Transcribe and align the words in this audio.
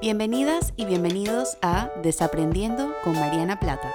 Bienvenidas 0.00 0.72
y 0.76 0.86
bienvenidos 0.86 1.58
a 1.60 1.90
Desaprendiendo 2.02 2.94
con 3.04 3.12
Mariana 3.12 3.60
Plata. 3.60 3.92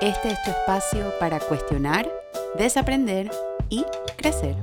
Este 0.00 0.28
es 0.28 0.40
tu 0.44 0.52
espacio 0.52 1.12
para 1.18 1.40
cuestionar, 1.40 2.08
desaprender 2.56 3.28
y 3.68 3.84
crecer. 4.16 4.54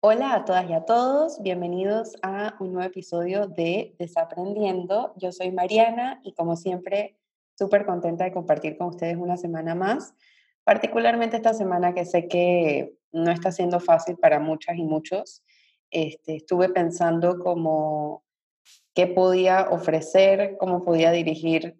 Hola 0.00 0.36
a 0.36 0.44
todas 0.46 0.70
y 0.70 0.72
a 0.72 0.86
todos, 0.86 1.42
bienvenidos 1.42 2.16
a 2.22 2.56
un 2.60 2.72
nuevo 2.72 2.88
episodio 2.88 3.46
de 3.46 3.94
Desaprendiendo. 3.98 5.12
Yo 5.18 5.32
soy 5.32 5.52
Mariana 5.52 6.18
y 6.24 6.32
como 6.32 6.56
siempre, 6.56 7.18
súper 7.58 7.84
contenta 7.84 8.24
de 8.24 8.32
compartir 8.32 8.78
con 8.78 8.86
ustedes 8.86 9.18
una 9.18 9.36
semana 9.36 9.74
más, 9.74 10.14
particularmente 10.64 11.36
esta 11.36 11.54
semana 11.54 11.94
que 11.94 12.04
sé 12.04 12.28
que 12.28 12.94
no 13.12 13.30
está 13.30 13.52
siendo 13.52 13.80
fácil 13.80 14.16
para 14.16 14.40
muchas 14.40 14.76
y 14.76 14.84
muchos. 14.84 15.42
Este, 15.90 16.36
estuve 16.36 16.70
pensando 16.70 17.38
cómo 17.38 18.24
qué 18.94 19.06
podía 19.06 19.68
ofrecer, 19.70 20.56
cómo 20.58 20.84
podía 20.84 21.10
dirigir 21.10 21.76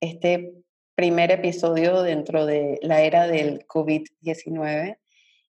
este 0.00 0.52
primer 0.94 1.30
episodio 1.30 2.02
dentro 2.02 2.46
de 2.46 2.78
la 2.82 3.02
era 3.02 3.26
del 3.26 3.66
COVID-19 3.66 4.98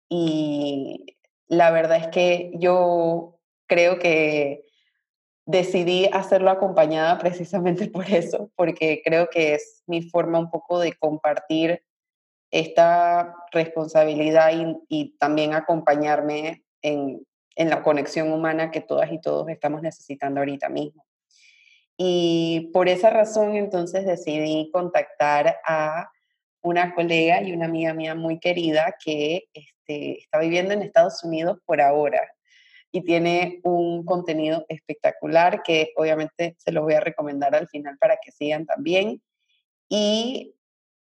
y 0.10 1.18
la 1.48 1.72
verdad 1.72 1.98
es 1.98 2.08
que 2.08 2.52
yo 2.56 3.40
creo 3.68 4.00
que 4.00 4.66
decidí 5.46 6.10
hacerlo 6.12 6.50
acompañada 6.50 7.18
precisamente 7.18 7.88
por 7.92 8.10
eso, 8.10 8.52
porque 8.56 9.02
creo 9.04 9.30
que 9.30 9.56
es 9.56 9.84
mi 9.88 10.02
forma 10.02 10.40
un 10.40 10.50
poco 10.50 10.80
de 10.80 10.94
compartir 10.94 11.84
esta 12.52 13.36
responsabilidad 13.52 14.52
y, 14.90 15.16
también 15.20 15.54
acompañarme 15.54 16.64
en, 16.82 17.26
en, 17.56 17.70
la 17.70 17.84
conexión 17.84 18.32
humana 18.32 18.72
que 18.72 18.82
todas 18.82 19.12
y 19.12 19.20
todos 19.20 19.50
estamos 19.50 19.82
necesitando 19.82 20.40
ahorita 20.40 20.70
mismo. 20.70 21.06
Y 21.98 22.70
por 22.74 22.88
esa 22.90 23.10
razón 23.10 23.56
entonces 23.56 24.06
decidí 24.06 24.70
contactar 24.72 25.58
a 25.66 26.10
una 26.62 26.94
colega 26.94 27.42
y 27.42 27.54
una 27.54 27.66
amiga 27.66 27.94
mía 27.94 28.16
muy 28.16 28.40
querida 28.40 28.96
que 29.04 29.48
este, 29.54 30.20
está 30.20 30.40
viviendo 30.40 30.74
en 30.74 30.82
Estados 30.82 31.24
Unidos 31.24 31.60
por 31.66 31.82
ahora 31.82 32.22
y 32.92 33.02
tiene 33.02 33.60
un 33.64 34.06
contenido 34.06 34.66
espectacular 34.70 35.62
que 35.64 35.92
obviamente 35.96 36.56
se 36.58 36.72
los 36.72 36.84
voy 36.84 36.94
a 36.94 37.00
recomendar 37.00 37.56
al 37.56 37.68
final 37.68 37.98
para 37.98 38.18
que 38.18 38.32
sigan 38.32 38.66
también. 38.66 39.22
Y 39.90 40.56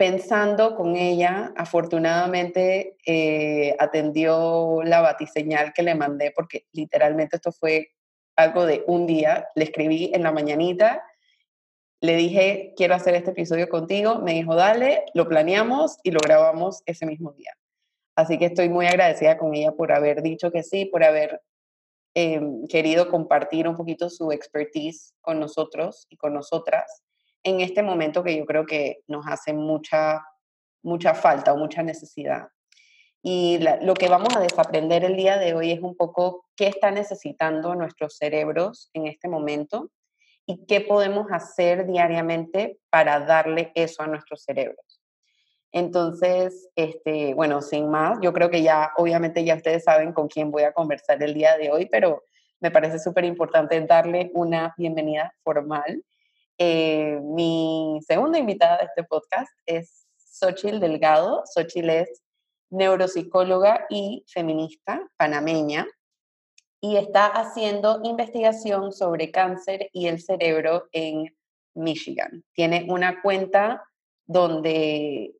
pensando 0.01 0.75
con 0.75 0.95
ella, 0.95 1.53
afortunadamente 1.55 2.97
eh, 3.05 3.75
atendió 3.77 4.81
la 4.83 4.99
batiseñal 4.99 5.73
que 5.73 5.83
le 5.83 5.93
mandé 5.93 6.33
porque 6.35 6.65
literalmente 6.71 7.35
esto 7.35 7.51
fue 7.51 7.91
algo 8.35 8.65
de 8.65 8.83
un 8.87 9.05
día. 9.05 9.47
Le 9.53 9.65
escribí 9.65 10.09
en 10.11 10.23
la 10.23 10.31
mañanita 10.31 11.03
le 11.99 12.15
dije, 12.15 12.73
quiero 12.75 12.95
hacer 12.95 13.13
este 13.13 13.29
episodio 13.29 13.69
contigo, 13.69 14.17
me 14.17 14.33
dijo, 14.33 14.55
dale, 14.55 15.05
lo 15.13 15.27
planeamos 15.27 15.99
y 16.01 16.09
lo 16.09 16.19
grabamos 16.19 16.81
ese 16.87 17.05
mismo 17.05 17.33
día. 17.33 17.55
Así 18.15 18.39
que 18.39 18.45
estoy 18.45 18.69
muy 18.69 18.87
agradecida 18.87 19.37
con 19.37 19.53
ella 19.53 19.73
por 19.73 19.91
haber 19.91 20.23
dicho 20.23 20.51
que 20.51 20.63
sí, 20.63 20.85
por 20.85 21.03
haber 21.03 21.43
em, 22.15 22.65
querido 22.65 23.07
compartir 23.07 23.67
un 23.67 23.77
poquito 23.77 24.09
su 24.09 24.31
expertise 24.31 25.13
con 25.21 25.39
nosotros 25.39 26.07
y 26.09 26.17
con 26.17 26.33
nosotras 26.33 27.03
en 27.43 27.61
este 27.61 27.83
momento 27.83 28.23
que 28.23 28.37
yo 28.37 28.45
creo 28.45 28.65
que 28.65 29.03
nos 29.07 29.25
hace 29.27 29.53
mucha, 29.53 30.23
mucha 30.83 31.13
falta 31.13 31.53
o 31.53 31.57
mucha 31.57 31.83
necesidad. 31.83 32.47
Y 33.23 33.59
lo 33.81 33.93
que 33.93 34.09
vamos 34.09 34.35
a 34.35 34.39
desaprender 34.39 35.03
el 35.03 35.15
día 35.15 35.37
de 35.37 35.53
hoy 35.53 35.71
es 35.71 35.79
un 35.81 35.95
poco 35.95 36.45
qué 36.55 36.67
están 36.67 36.95
necesitando 36.95 37.75
nuestros 37.75 38.17
cerebros 38.17 38.89
en 38.93 39.05
este 39.05 39.27
momento 39.27 39.91
y 40.47 40.65
qué 40.65 40.81
podemos 40.81 41.27
hacer 41.31 41.85
diariamente 41.85 42.79
para 42.89 43.19
darle 43.19 43.71
eso 43.75 44.01
a 44.01 44.07
nuestros 44.07 44.43
cerebros. 44.43 45.01
Entonces, 45.71 46.69
este, 46.75 47.33
bueno, 47.33 47.61
sin 47.61 47.89
más, 47.89 48.17
yo 48.21 48.33
creo 48.33 48.49
que 48.49 48.61
ya, 48.61 48.91
obviamente 48.97 49.45
ya 49.45 49.55
ustedes 49.55 49.83
saben 49.83 50.13
con 50.13 50.27
quién 50.27 50.51
voy 50.51 50.63
a 50.63 50.73
conversar 50.73 51.21
el 51.23 51.33
día 51.33 51.57
de 51.57 51.71
hoy, 51.71 51.87
pero 51.89 52.23
me 52.59 52.71
parece 52.71 52.99
súper 52.99 53.23
importante 53.23 53.79
darle 53.81 54.31
una 54.33 54.73
bienvenida 54.77 55.33
formal. 55.43 56.03
Eh, 56.63 57.19
mi 57.23 57.99
segunda 58.05 58.37
invitada 58.37 58.77
de 58.77 58.85
este 58.85 59.03
podcast 59.03 59.51
es 59.65 60.05
Xochil 60.15 60.79
Delgado. 60.79 61.41
Xochil 61.51 61.89
es 61.89 62.21
neuropsicóloga 62.69 63.87
y 63.89 64.23
feminista 64.27 65.01
panameña 65.17 65.87
y 66.79 66.97
está 66.97 67.25
haciendo 67.25 68.01
investigación 68.03 68.91
sobre 68.91 69.31
cáncer 69.31 69.89
y 69.91 70.05
el 70.05 70.21
cerebro 70.21 70.87
en 70.91 71.35
Michigan. 71.73 72.43
Tiene 72.53 72.85
una 72.87 73.23
cuenta 73.23 73.83
donde 74.27 75.33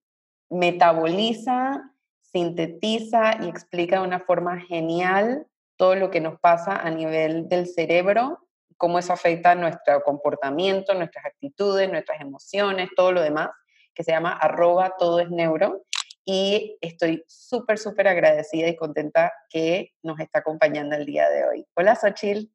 metaboliza, 0.50 1.84
sintetiza 2.22 3.44
y 3.44 3.48
explica 3.48 4.00
de 4.00 4.08
una 4.08 4.22
forma 4.22 4.59
genial 4.62 5.46
todo 5.78 5.94
lo 5.94 6.09
que 6.09 6.20
nos 6.20 6.40
pasa 6.40 6.78
a 6.78 6.90
nivel 6.90 7.48
del 7.48 7.68
cerebro, 7.68 8.40
cómo 8.81 8.97
eso 8.97 9.14
afecta 9.14 9.53
nuestro 9.53 10.02
comportamiento, 10.02 10.96
nuestras 10.96 11.24
actitudes, 11.24 11.88
nuestras 11.88 12.19
emociones, 12.19 12.90
todo 12.96 13.12
lo 13.12 13.22
demás, 13.22 13.52
que 13.94 14.03
se 14.03 14.09
llama 14.12 14.36
arroba 14.36 14.96
todo 14.97 15.19
es 15.19 15.30
neuro 15.30 15.86
y 16.25 16.80
estoy 16.81 17.24
súper, 17.28 17.78
súper 17.78 18.08
agradecida 18.08 18.68
y 18.68 18.75
contenta 18.75 19.31
que 19.52 19.94
nos 20.02 20.20
está 20.20 20.40
acompañando 20.40 20.96
el 20.96 21.06
día 21.06 21.30
de 21.30 21.46
hoy. 21.46 21.66
Hola, 21.75 21.96
Xochil. 21.96 22.52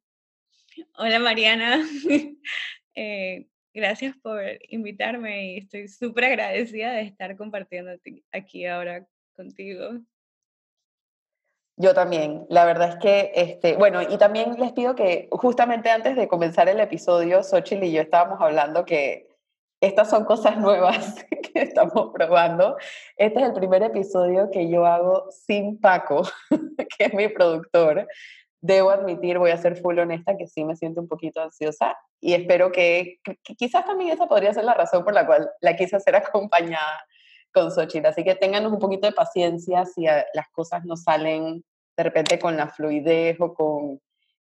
Hola, 0.97 1.19
Mariana. 1.19 1.81
Eh, 2.99 3.45
gracias 3.75 4.15
por 4.23 4.41
invitarme 4.69 5.53
y 5.53 5.57
estoy 5.59 5.87
súper 5.87 6.25
agradecida 6.25 6.93
de 6.93 7.03
estar 7.03 7.37
compartiendo 7.37 7.91
aquí 8.31 8.65
ahora 8.65 9.05
contigo. 9.35 9.99
Yo 11.79 11.93
también, 11.93 12.47
la 12.49 12.65
verdad 12.65 12.89
es 12.89 12.95
que, 12.95 13.31
este, 13.35 13.77
bueno, 13.77 14.01
y 14.01 14.17
también 14.17 14.59
les 14.59 14.71
pido 14.71 14.95
que 14.95 15.29
justamente 15.31 15.91
antes 15.91 16.15
de 16.15 16.27
comenzar 16.27 16.67
el 16.69 16.79
episodio, 16.79 17.43
Xochitl 17.43 17.83
y 17.83 17.91
yo 17.91 18.01
estábamos 18.01 18.41
hablando 18.41 18.83
que 18.83 19.27
estas 19.79 20.09
son 20.09 20.25
cosas 20.25 20.57
nuevas 20.57 21.23
que 21.53 21.61
estamos 21.61 22.09
probando. 22.13 22.77
Este 23.15 23.41
es 23.41 23.45
el 23.45 23.53
primer 23.53 23.83
episodio 23.83 24.49
que 24.51 24.69
yo 24.69 24.87
hago 24.87 25.27
sin 25.29 25.79
Paco, 25.79 26.23
que 26.97 27.05
es 27.05 27.13
mi 27.13 27.27
productor. 27.27 28.07
Debo 28.59 28.89
admitir, 28.89 29.37
voy 29.37 29.51
a 29.51 29.57
ser 29.57 29.77
full 29.79 29.99
honesta, 29.99 30.35
que 30.35 30.47
sí 30.47 30.65
me 30.65 30.75
siento 30.75 30.99
un 30.99 31.07
poquito 31.07 31.41
ansiosa 31.41 31.95
y 32.19 32.33
espero 32.33 32.71
que, 32.71 33.19
quizás 33.55 33.85
también 33.85 34.11
esa 34.11 34.25
podría 34.25 34.51
ser 34.51 34.63
la 34.63 34.73
razón 34.73 35.03
por 35.03 35.13
la 35.13 35.27
cual 35.27 35.47
la 35.61 35.75
quise 35.75 35.95
hacer 35.95 36.15
acompañada 36.15 37.05
con 37.57 37.71
Xochitl. 37.71 38.07
Así 38.07 38.23
que 38.23 38.35
ténganos 38.35 38.71
un 38.71 38.79
poquito 38.79 39.07
de 39.07 39.13
paciencia 39.13 39.85
si 39.85 40.03
las 40.05 40.49
cosas 40.51 40.85
no 40.85 40.95
salen 40.95 41.63
de 41.95 42.03
repente 42.03 42.37
con 42.37 42.55
la 42.55 42.67
fluidez 42.67 43.37
o 43.39 43.53
con 43.53 43.99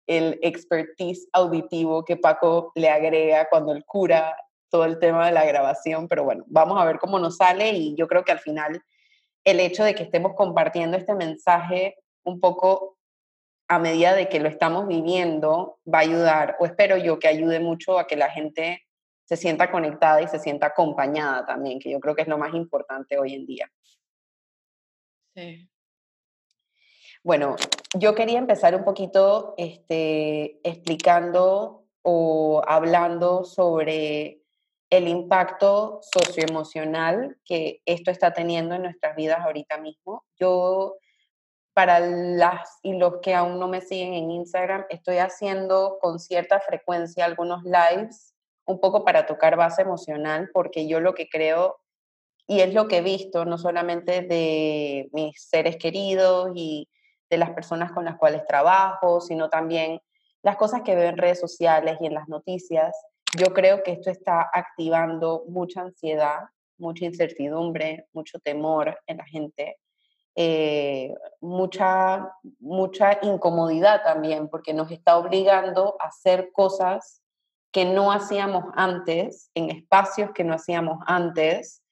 el 0.07 0.37
expertise 0.41 1.27
auditivo 1.31 2.03
que 2.03 2.17
Paco 2.17 2.71
le 2.75 2.89
agrega 2.89 3.47
cuando 3.49 3.71
el 3.71 3.85
cura 3.85 4.35
todo 4.69 4.85
el 4.85 4.99
tema 4.99 5.27
de 5.27 5.31
la 5.31 5.45
grabación, 5.45 6.07
pero 6.07 6.25
bueno, 6.25 6.43
vamos 6.47 6.79
a 6.81 6.85
ver 6.85 6.99
cómo 6.99 7.17
nos 7.17 7.37
sale 7.37 7.69
y 7.71 7.95
yo 7.95 8.07
creo 8.07 8.23
que 8.23 8.33
al 8.33 8.39
final 8.39 8.81
el 9.45 9.59
hecho 9.59 9.83
de 9.83 9.95
que 9.95 10.03
estemos 10.03 10.33
compartiendo 10.35 10.97
este 10.97 11.15
mensaje 11.15 11.95
un 12.23 12.39
poco 12.39 12.97
a 13.67 13.79
medida 13.79 14.13
de 14.13 14.27
que 14.27 14.39
lo 14.39 14.49
estamos 14.49 14.87
viviendo 14.87 15.79
va 15.91 15.99
a 15.99 16.01
ayudar, 16.01 16.57
o 16.59 16.65
espero 16.65 16.97
yo 16.97 17.19
que 17.19 17.27
ayude 17.27 17.59
mucho 17.59 17.97
a 17.97 18.05
que 18.05 18.15
la 18.15 18.29
gente 18.29 18.85
se 19.25 19.37
sienta 19.37 19.71
conectada 19.71 20.21
y 20.21 20.27
se 20.27 20.39
sienta 20.39 20.67
acompañada 20.67 21.45
también, 21.45 21.79
que 21.79 21.89
yo 21.89 21.99
creo 21.99 22.15
que 22.15 22.21
es 22.21 22.27
lo 22.27 22.37
más 22.37 22.53
importante 22.53 23.17
hoy 23.17 23.33
en 23.33 23.45
día. 23.45 23.71
Sí. 25.35 25.69
Bueno, 27.23 27.55
yo 27.95 28.13
quería 28.13 28.37
empezar 28.37 28.75
un 28.75 28.83
poquito 28.83 29.55
este, 29.57 30.59
explicando 30.63 31.85
o 32.03 32.61
hablando 32.67 33.43
sobre 33.43 34.43
el 34.91 35.07
impacto 35.07 36.01
socioemocional 36.03 37.37
que 37.43 37.81
esto 37.85 38.11
está 38.11 38.31
teniendo 38.31 38.75
en 38.75 38.83
nuestras 38.83 39.15
vidas 39.15 39.39
ahorita 39.39 39.79
mismo. 39.79 40.23
Yo, 40.39 40.97
para 41.73 41.99
las 41.99 42.77
y 42.83 42.93
los 42.93 43.21
que 43.21 43.33
aún 43.33 43.59
no 43.59 43.67
me 43.67 43.81
siguen 43.81 44.13
en 44.13 44.29
Instagram, 44.29 44.85
estoy 44.89 45.17
haciendo 45.17 45.97
con 45.99 46.19
cierta 46.19 46.59
frecuencia 46.59 47.25
algunos 47.25 47.63
lives, 47.63 48.34
un 48.65 48.79
poco 48.79 49.03
para 49.05 49.25
tocar 49.25 49.55
base 49.55 49.81
emocional, 49.81 50.49
porque 50.53 50.87
yo 50.87 50.99
lo 50.99 51.13
que 51.13 51.29
creo, 51.29 51.77
y 52.47 52.61
es 52.61 52.73
lo 52.73 52.87
que 52.87 52.97
he 52.97 53.01
visto, 53.01 53.45
no 53.45 53.57
solamente 53.57 54.21
de 54.21 55.09
mis 55.13 55.41
seres 55.41 55.77
queridos 55.77 56.51
y 56.55 56.87
de 57.29 57.37
las 57.37 57.51
personas 57.51 57.91
con 57.91 58.05
las 58.05 58.17
cuales 58.17 58.45
trabajo, 58.45 59.21
sino 59.21 59.49
también 59.49 59.99
las 60.43 60.57
cosas 60.57 60.83
que 60.83 60.95
veo 60.95 61.09
en 61.09 61.17
redes 61.17 61.39
sociales 61.39 61.97
y 61.99 62.05
en 62.05 62.13
las 62.13 62.27
noticias, 62.27 62.95
yo 63.37 63.53
creo 63.53 63.81
que 63.81 63.93
esto 63.93 64.11
está 64.11 64.47
activando 64.53 65.43
mucha 65.47 65.81
ansiedad, 65.81 66.41
mucha 66.77 67.05
incertidumbre, 67.05 68.07
mucho 68.13 68.39
temor 68.39 68.97
en 69.07 69.17
la 69.17 69.25
gente. 69.25 69.77
eh, 70.37 71.13
mucha, 71.39 72.29
mucha 72.59 73.19
incomodidad 73.21 74.03
también, 74.03 74.49
porque 74.49 74.73
nos 74.73 74.91
está 74.91 75.17
obligando 75.17 75.95
a 75.99 76.07
hacer 76.07 76.51
cosas 76.51 77.21
que 77.75 77.83
no 77.83 78.13
hacíamos 78.13 78.63
antes, 78.77 79.51
en 79.53 79.69
espacios 79.69 80.31
que 80.31 80.45
no 80.45 80.53
hacíamos 80.53 80.99
antes, 81.07 81.83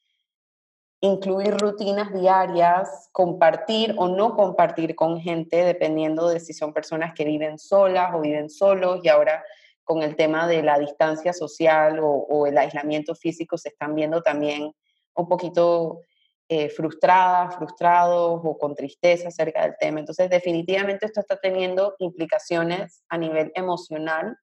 incluir 1.02 1.58
rutinas 1.58 2.14
diarias, 2.14 3.10
compartir 3.12 3.94
o 3.98 4.08
no 4.08 4.34
compartir 4.34 4.96
con 4.96 5.20
gente, 5.20 5.58
dependiendo 5.66 6.30
de 6.30 6.40
si 6.40 6.54
son 6.54 6.72
personas 6.72 7.14
que 7.14 7.26
viven 7.26 7.60
solas 7.60 8.16
o 8.16 8.22
viven 8.22 8.50
solos, 8.50 9.02
y 9.04 9.10
ahora 9.10 9.44
con 9.84 10.04
el 10.04 10.16
tema 10.16 10.48
de 10.48 10.64
la 10.64 10.80
distancia 10.80 11.34
social 11.34 12.00
o, 12.02 12.48
el 12.48 12.58
aislamiento 12.58 13.14
físico 13.14 13.58
se 13.58 13.68
están 13.68 13.94
viendo 13.94 14.22
también 14.22 14.74
un 15.16 15.28
poquito 15.28 16.00
eh, 16.48 16.70
frustradas, 16.70 17.58
frustrados 17.58 18.40
o 18.42 18.58
con 18.58 18.74
tristeza 18.74 19.28
acerca 19.28 19.64
del 19.64 19.76
tema. 19.78 20.00
Entonces, 20.00 20.30
definitivamente 20.30 21.08
esto 21.08 21.20
está 21.20 21.36
teniendo 21.36 21.96
implicaciones 22.00 23.04
a 23.10 23.18
nivel 23.18 23.52
emocional 23.54 24.38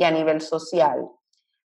y 0.00 0.04
a 0.04 0.10
nivel 0.10 0.40
social 0.40 1.08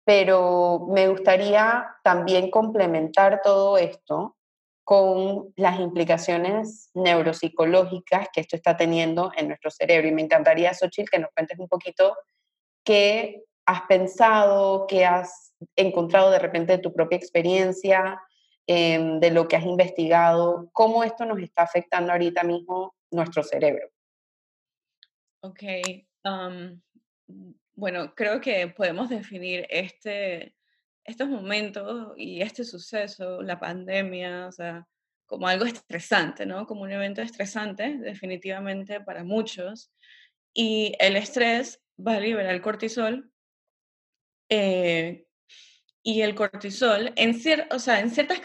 pero 0.07 0.87
me 0.87 1.09
gustaría 1.09 1.85
también 2.01 2.49
complementar 2.49 3.41
todo 3.43 3.77
esto 3.77 4.37
con 4.85 5.51
las 5.57 5.81
implicaciones 5.81 6.91
neuropsicológicas 6.93 8.29
que 8.31 8.39
esto 8.39 8.55
está 8.55 8.77
teniendo 8.77 9.33
en 9.35 9.49
nuestro 9.49 9.69
cerebro. 9.69 10.07
Y 10.07 10.13
me 10.13 10.21
encantaría, 10.21 10.73
Xochitl, 10.73 11.09
que 11.09 11.19
nos 11.19 11.31
cuentes 11.31 11.59
un 11.59 11.67
poquito 11.67 12.15
qué 12.85 13.43
has 13.65 13.81
pensado, 13.81 14.87
qué 14.87 15.05
has 15.05 15.53
encontrado 15.75 16.31
de 16.31 16.39
repente 16.39 16.77
de 16.77 16.81
tu 16.81 16.93
propia 16.93 17.17
experiencia, 17.17 18.21
em, 18.65 19.19
de 19.19 19.31
lo 19.31 19.49
que 19.49 19.57
has 19.57 19.65
investigado, 19.65 20.69
cómo 20.71 21.03
esto 21.03 21.25
nos 21.25 21.39
está 21.41 21.63
afectando 21.63 22.13
ahorita 22.13 22.43
mismo 22.43 22.95
nuestro 23.11 23.43
cerebro. 23.43 23.89
Ok. 25.41 25.63
Um, 26.23 26.81
bueno, 27.77 28.15
creo 28.15 28.41
que 28.41 28.67
podemos 28.69 29.07
definir 29.07 29.67
este, 29.69 30.55
estos 31.05 31.29
momentos 31.29 32.11
y 32.17 32.41
este 32.41 32.63
suceso, 32.63 33.43
la 33.43 33.59
pandemia, 33.59 34.47
o 34.47 34.51
sea, 34.51 34.87
como 35.27 35.47
algo 35.47 35.65
estresante, 35.65 36.47
¿no? 36.47 36.65
Como 36.65 36.81
un 36.81 36.91
evento 36.91 37.21
estresante, 37.21 37.99
definitivamente 37.99 38.99
para 38.99 39.23
muchos. 39.23 39.91
Y 40.55 40.95
el 40.99 41.17
estrés 41.17 41.79
va 42.05 42.15
a 42.15 42.19
liberar 42.19 42.59
cortisol. 42.61 43.31
Eh, 44.49 45.27
y 46.01 46.21
el 46.21 46.33
cortisol, 46.33 47.13
en, 47.15 47.39
o 47.69 47.77
sea, 47.77 47.99
en 47.99 48.09
ciertas 48.09 48.39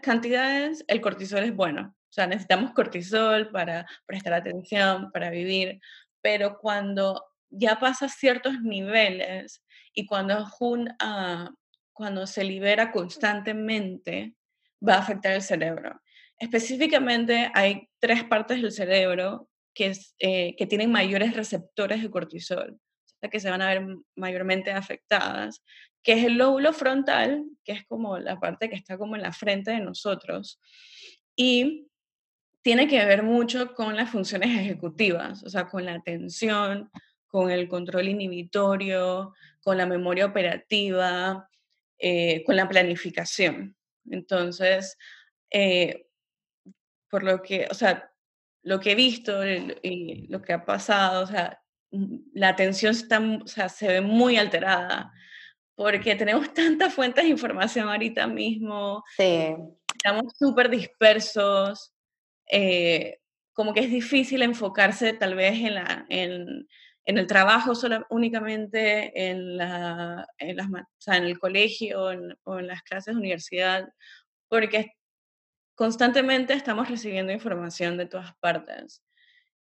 cantidades, 0.00 0.84
el 0.86 1.00
cortisol 1.00 1.42
es 1.42 1.56
bueno. 1.56 1.96
O 2.08 2.12
sea, 2.12 2.28
necesitamos 2.28 2.72
cortisol 2.72 3.50
para 3.50 3.84
prestar 4.06 4.34
atención, 4.34 5.10
para 5.10 5.30
vivir. 5.30 5.80
Pero 6.20 6.58
cuando 6.58 7.29
ya 7.50 7.78
pasa 7.78 8.08
ciertos 8.08 8.60
niveles 8.62 9.64
y 9.92 10.06
cuando, 10.06 10.46
uh, 10.60 11.54
cuando 11.92 12.26
se 12.26 12.44
libera 12.44 12.92
constantemente, 12.92 14.34
va 14.86 14.94
a 14.94 14.98
afectar 15.00 15.32
el 15.32 15.42
cerebro. 15.42 16.00
Específicamente 16.38 17.50
hay 17.54 17.88
tres 17.98 18.24
partes 18.24 18.62
del 18.62 18.72
cerebro 18.72 19.48
que, 19.74 19.92
eh, 20.18 20.54
que 20.56 20.66
tienen 20.66 20.90
mayores 20.90 21.34
receptores 21.34 22.02
de 22.02 22.10
cortisol, 22.10 22.78
que 23.30 23.40
se 23.40 23.50
van 23.50 23.60
a 23.60 23.68
ver 23.68 23.86
mayormente 24.16 24.70
afectadas, 24.70 25.62
que 26.02 26.12
es 26.12 26.24
el 26.24 26.38
lóbulo 26.38 26.72
frontal, 26.72 27.44
que 27.64 27.72
es 27.72 27.86
como 27.86 28.18
la 28.18 28.40
parte 28.40 28.70
que 28.70 28.76
está 28.76 28.96
como 28.96 29.16
en 29.16 29.22
la 29.22 29.32
frente 29.32 29.70
de 29.72 29.80
nosotros, 29.80 30.58
y 31.36 31.86
tiene 32.62 32.88
que 32.88 33.04
ver 33.04 33.22
mucho 33.22 33.74
con 33.74 33.96
las 33.96 34.10
funciones 34.10 34.58
ejecutivas, 34.58 35.42
o 35.44 35.50
sea, 35.50 35.66
con 35.66 35.84
la 35.84 35.94
atención, 35.94 36.90
con 37.30 37.50
el 37.50 37.68
control 37.68 38.08
inhibitorio, 38.08 39.34
con 39.62 39.76
la 39.78 39.86
memoria 39.86 40.26
operativa, 40.26 41.48
eh, 41.98 42.42
con 42.44 42.56
la 42.56 42.68
planificación. 42.68 43.76
Entonces, 44.10 44.98
eh, 45.50 46.06
por 47.08 47.22
lo 47.22 47.40
que, 47.40 47.68
o 47.70 47.74
sea, 47.74 48.12
lo 48.62 48.80
que 48.80 48.92
he 48.92 48.94
visto 48.94 49.46
y 49.46 50.26
lo 50.28 50.42
que 50.42 50.52
ha 50.52 50.64
pasado, 50.64 51.22
o 51.22 51.26
sea, 51.26 51.62
la 52.34 52.48
atención 52.48 52.92
está, 52.92 53.20
o 53.20 53.46
sea, 53.46 53.68
se 53.68 53.88
ve 53.88 54.00
muy 54.00 54.36
alterada 54.36 55.12
porque 55.74 56.14
tenemos 56.14 56.52
tantas 56.54 56.92
fuentes 56.92 57.24
de 57.24 57.30
información 57.30 57.88
ahorita 57.88 58.26
mismo. 58.26 59.02
Sí. 59.16 59.54
Estamos 59.96 60.32
súper 60.38 60.68
dispersos. 60.68 61.94
Eh, 62.50 63.18
como 63.52 63.72
que 63.72 63.80
es 63.80 63.90
difícil 63.90 64.42
enfocarse 64.42 65.12
tal 65.12 65.34
vez 65.34 65.54
en, 65.58 65.74
la, 65.74 66.06
en, 66.08 66.68
en 67.04 67.18
el 67.18 67.26
trabajo 67.26 67.74
solo, 67.74 68.06
únicamente, 68.10 69.30
en, 69.30 69.56
la, 69.56 70.26
en, 70.38 70.56
las, 70.56 70.68
en 71.06 71.24
el 71.24 71.38
colegio 71.38 72.10
o 72.44 72.58
en 72.58 72.66
las 72.66 72.82
clases 72.82 73.14
de 73.14 73.20
universidad, 73.20 73.88
porque 74.48 74.92
constantemente 75.74 76.52
estamos 76.52 76.88
recibiendo 76.88 77.32
información 77.32 77.96
de 77.96 78.06
todas 78.06 78.34
partes. 78.38 79.02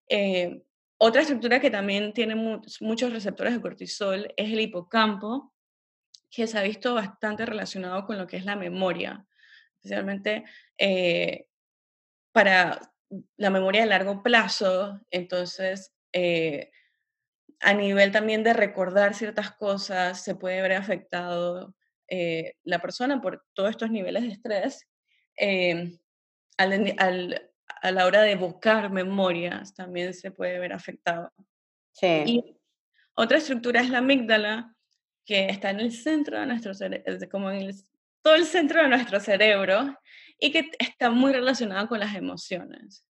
Eh, 0.10 0.62
otra 0.98 1.22
estructura 1.22 1.62
que 1.62 1.72
también 1.72 2.12
tiene 2.12 2.36
muchos 2.36 3.14
receptores 3.14 3.54
de 3.54 3.62
cortisol 3.62 4.34
es 4.36 4.52
el 4.52 4.60
hipocampo, 4.60 5.54
que 6.30 6.46
se 6.46 6.60
ha 6.60 6.64
visto 6.64 6.94
bastante 6.94 7.46
relacionado 7.46 8.06
con 8.06 8.18
lo 8.18 8.28
que 8.28 8.36
es 8.36 8.44
la 8.44 8.58
memoria, 8.58 9.26
especialmente 9.78 10.44
eh, 10.78 11.46
para 12.34 12.80
la 13.38 13.50
memoria 13.50 13.82
de 13.84 13.88
largo 13.88 14.22
plazo. 14.22 15.00
Entonces, 15.10 15.96
eh, 16.12 16.70
a 17.62 17.74
nivel 17.74 18.12
también 18.12 18.44
de 18.44 18.54
recordar 18.54 19.14
ciertas 19.14 19.52
cosas, 19.52 20.24
se 20.24 20.36
puede 20.36 20.62
ver 20.62 20.74
afectado 20.74 21.76
eh, 22.08 22.56
la 22.64 22.80
persona 22.80 23.22
por 23.22 23.46
todos 23.54 23.72
estos 23.72 23.92
niveles 23.92 24.24
de 24.24 24.30
estrés. 24.30 24.88
Eh, 25.38 25.98
a 26.58 27.92
la 27.92 28.06
hora 28.06 28.22
de 28.24 28.36
buscar 28.36 28.92
memorias 28.92 29.74
también 29.74 30.14
se 30.14 30.32
puede 30.32 30.60
ver 30.60 30.74
afectado. 30.74 31.32
Sí. 31.92 32.24
Y 32.26 32.58
otra 33.14 33.38
estructura 33.38 33.82
es 33.82 33.90
la 33.90 34.00
amígdala, 34.00 34.76
que 35.26 35.46
está 35.48 35.70
en 35.70 35.80
el 35.80 35.92
centro 35.92 36.40
de 36.40 36.46
nuestro 36.48 36.74
cerebro, 36.74 37.30
como 37.30 37.52
en 37.52 37.72
todo 38.22 38.36
el 38.36 38.46
centro 38.46 38.82
de 38.82 38.90
nuestro 38.90 39.20
cerebro, 39.20 39.98
y 40.40 40.52
que 40.52 40.72
está 40.80 41.10
muy 41.10 41.32
relacionada 41.32 41.88
con 41.88 42.00
las 42.00 42.16
emociones 42.16 43.06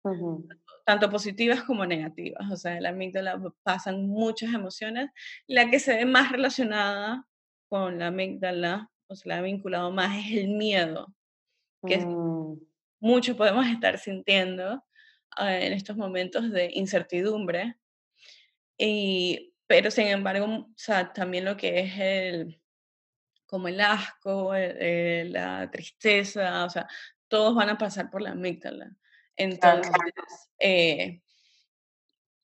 tanto 0.88 1.10
positivas 1.10 1.64
como 1.68 1.86
negativas. 1.86 2.50
O 2.50 2.56
sea, 2.56 2.78
en 2.78 2.84
la 2.84 2.90
amígdala 2.90 3.38
pasan 3.62 4.08
muchas 4.08 4.54
emociones. 4.54 5.10
La 5.46 5.70
que 5.70 5.80
se 5.80 5.94
ve 5.98 6.06
más 6.06 6.32
relacionada 6.32 7.28
con 7.68 8.00
la 8.00 8.08
amígdala, 8.08 8.90
o 9.08 9.16
sea, 9.16 9.36
la 9.36 9.40
ha 9.40 9.42
vinculado 9.42 9.92
más, 9.92 10.18
es 10.18 10.38
el 10.38 10.48
miedo, 10.48 11.14
que 11.86 11.98
mm. 11.98 12.62
mucho 13.02 13.36
podemos 13.36 13.68
estar 13.68 14.00
sintiendo 14.00 14.82
ah, 15.36 15.58
en 15.58 15.74
estos 15.74 15.98
momentos 15.98 16.50
de 16.52 16.72
incertidumbre. 16.74 17.76
Y, 18.78 19.54
pero 19.68 19.92
sin 19.92 20.08
embargo, 20.08 20.46
o 20.46 20.74
sea, 20.78 21.12
también 21.12 21.44
lo 21.44 21.58
que 21.58 21.82
es 21.82 22.00
el, 22.00 22.62
como 23.46 23.68
el 23.68 23.82
asco, 23.82 24.56
eh, 24.56 25.28
la 25.30 25.70
tristeza, 25.70 26.64
o 26.64 26.70
sea, 26.70 26.88
todos 27.28 27.54
van 27.56 27.72
a 27.72 27.78
pasar 27.78 28.10
por 28.10 28.22
la 28.22 28.32
amígdala. 28.32 28.96
Entonces, 29.38 29.92
eh, 30.60 31.22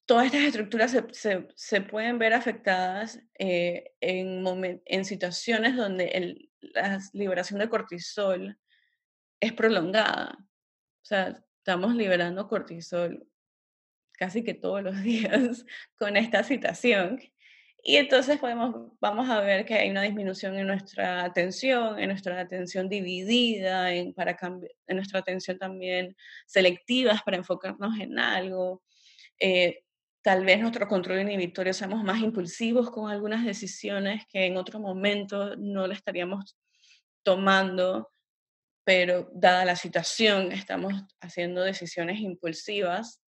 todas 0.05 0.27
estas 0.27 0.41
estructuras 0.41 0.95
se, 1.55 1.81
pueden 1.81 2.19
ver 2.19 2.33
afectadas 2.33 3.19
eh, 3.37 3.91
en, 3.99 4.81
en 4.85 5.05
situaciones 5.05 5.75
donde 5.75 6.49
la 6.61 6.99
liberación 7.13 7.59
de 7.59 7.69
cortisol 7.69 8.57
es 9.39 9.53
prolongada. 9.53 10.37
O 10.39 11.05
sea, 11.05 11.43
estamos 11.57 11.95
liberando 11.95 12.47
cortisol 12.47 13.27
casi 14.13 14.43
que 14.43 14.53
todos 14.53 14.83
los 14.83 15.01
días 15.03 15.65
con 15.97 16.15
esta 16.17 16.43
situación. 16.43 17.19
Y 17.85 17.97
entonces 17.97 18.39
podemos, 18.39 18.93
vamos 19.01 19.29
a 19.29 19.41
ver 19.41 19.65
que 19.65 19.73
hay 19.73 19.89
una 19.89 20.03
disminución 20.03 20.55
en 20.57 20.67
nuestra 20.67 21.25
atención, 21.25 21.99
en 21.99 22.07
nuestra 22.09 22.39
atención 22.39 22.87
dividida, 22.87 23.93
en, 23.93 24.13
para 24.13 24.37
en 24.87 24.95
nuestra 24.95 25.19
atención 25.19 25.59
también 25.59 26.15
selectivas 26.45 27.21
para 27.23 27.35
enfocarnos 27.35 27.99
en 27.99 28.19
algo. 28.19 28.81
Eh, 29.37 29.83
tal 30.21 30.45
vez 30.45 30.61
nuestro 30.61 30.87
control 30.87 31.19
inhibitorio 31.19 31.73
seamos 31.73 32.05
más 32.05 32.21
impulsivos 32.21 32.89
con 32.89 33.11
algunas 33.11 33.43
decisiones 33.43 34.23
que 34.29 34.45
en 34.45 34.55
otro 34.55 34.79
momento 34.79 35.57
no 35.57 35.85
le 35.85 35.95
estaríamos 35.95 36.57
tomando, 37.21 38.13
pero 38.85 39.29
dada 39.33 39.65
la 39.65 39.75
situación 39.75 40.53
estamos 40.53 40.93
haciendo 41.19 41.61
decisiones 41.61 42.21
impulsivas. 42.21 43.21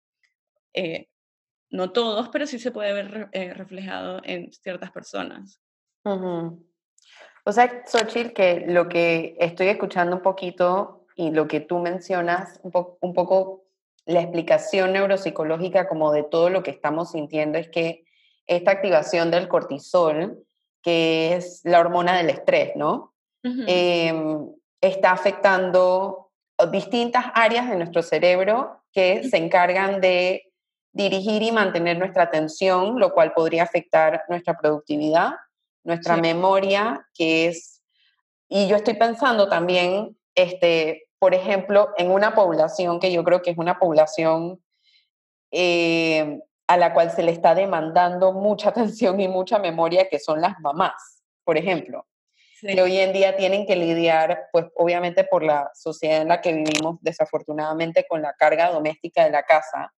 Eh, 0.73 1.09
no 1.69 1.91
todos, 1.91 2.29
pero 2.29 2.47
sí 2.47 2.59
se 2.59 2.71
puede 2.71 2.93
ver 2.93 3.29
eh, 3.31 3.53
reflejado 3.53 4.21
en 4.23 4.51
ciertas 4.51 4.91
personas. 4.91 5.59
O 6.03 7.51
sea, 7.51 7.83
Xochitl, 7.85 8.33
que 8.33 8.65
lo 8.67 8.87
que 8.87 9.35
estoy 9.39 9.67
escuchando 9.67 10.15
un 10.17 10.21
poquito 10.21 11.05
y 11.15 11.31
lo 11.31 11.47
que 11.47 11.59
tú 11.59 11.79
mencionas 11.79 12.59
un, 12.63 12.71
un 13.01 13.13
poco 13.13 13.65
la 14.05 14.21
explicación 14.21 14.93
neuropsicológica 14.93 15.87
como 15.87 16.11
de 16.11 16.23
todo 16.23 16.49
lo 16.49 16.63
que 16.63 16.71
estamos 16.71 17.11
sintiendo 17.11 17.57
es 17.57 17.69
que 17.69 18.05
esta 18.47 18.71
activación 18.71 19.31
del 19.31 19.47
cortisol, 19.47 20.43
que 20.83 21.33
es 21.33 21.61
la 21.63 21.79
hormona 21.79 22.17
del 22.17 22.29
estrés, 22.29 22.73
¿no? 22.75 23.13
Em, 23.43 24.49
está 24.81 25.11
afectando 25.11 26.31
distintas 26.71 27.25
áreas 27.35 27.69
de 27.69 27.75
nuestro 27.75 28.01
cerebro 28.01 28.81
que 28.91 29.23
se 29.23 29.37
encargan 29.37 30.01
de 30.01 30.51
dirigir 30.95 31.43
y 31.43 31.51
mantener 31.51 31.99
nuestra 31.99 32.23
atención, 32.23 32.99
lo 32.99 33.13
cual 33.13 33.33
podría 33.33 33.63
afectar 33.63 34.23
nuestra 34.29 34.57
productividad, 34.57 35.33
nuestra 35.83 36.15
memoria, 36.15 37.05
que 37.13 37.47
es, 37.47 37.83
y 38.47 38.67
yo 38.67 38.77
estoy 38.77 38.93
pensando 38.93 39.49
también, 39.49 40.17
este, 40.35 41.09
por 41.19 41.33
ejemplo, 41.33 41.89
en 41.97 42.11
una 42.11 42.33
población 42.33 43.01
que 43.01 43.11
yo 43.11 43.25
creo 43.25 43.41
que 43.41 43.51
es 43.51 43.57
una 43.57 43.77
población 43.77 44.63
eh, 45.51 46.39
a 46.65 46.77
la 46.77 46.93
cual 46.93 47.11
se 47.11 47.23
le 47.23 47.31
está 47.33 47.53
demandando 47.53 48.31
mucha 48.31 48.69
atención 48.71 49.19
y 49.19 49.27
mucha 49.27 49.59
memoria, 49.59 50.07
que 50.07 50.19
son 50.19 50.39
las 50.39 50.57
mamás, 50.61 51.23
por 51.43 51.57
ejemplo, 51.57 52.07
que 52.61 52.81
hoy 52.81 52.97
en 52.99 53.11
día 53.11 53.35
tienen 53.35 53.67
que 53.67 53.75
lidiar, 53.75 54.47
pues 54.53 54.67
obviamente 54.75 55.25
por 55.25 55.43
la 55.43 55.69
sociedad 55.75 56.21
en 56.21 56.29
la 56.29 56.39
que 56.39 56.53
vivimos, 56.53 56.99
desafortunadamente, 57.01 58.05
con 58.07 58.21
la 58.21 58.33
carga 58.33 58.71
doméstica 58.71 59.25
de 59.25 59.31
la 59.31 59.43
casa. 59.43 59.91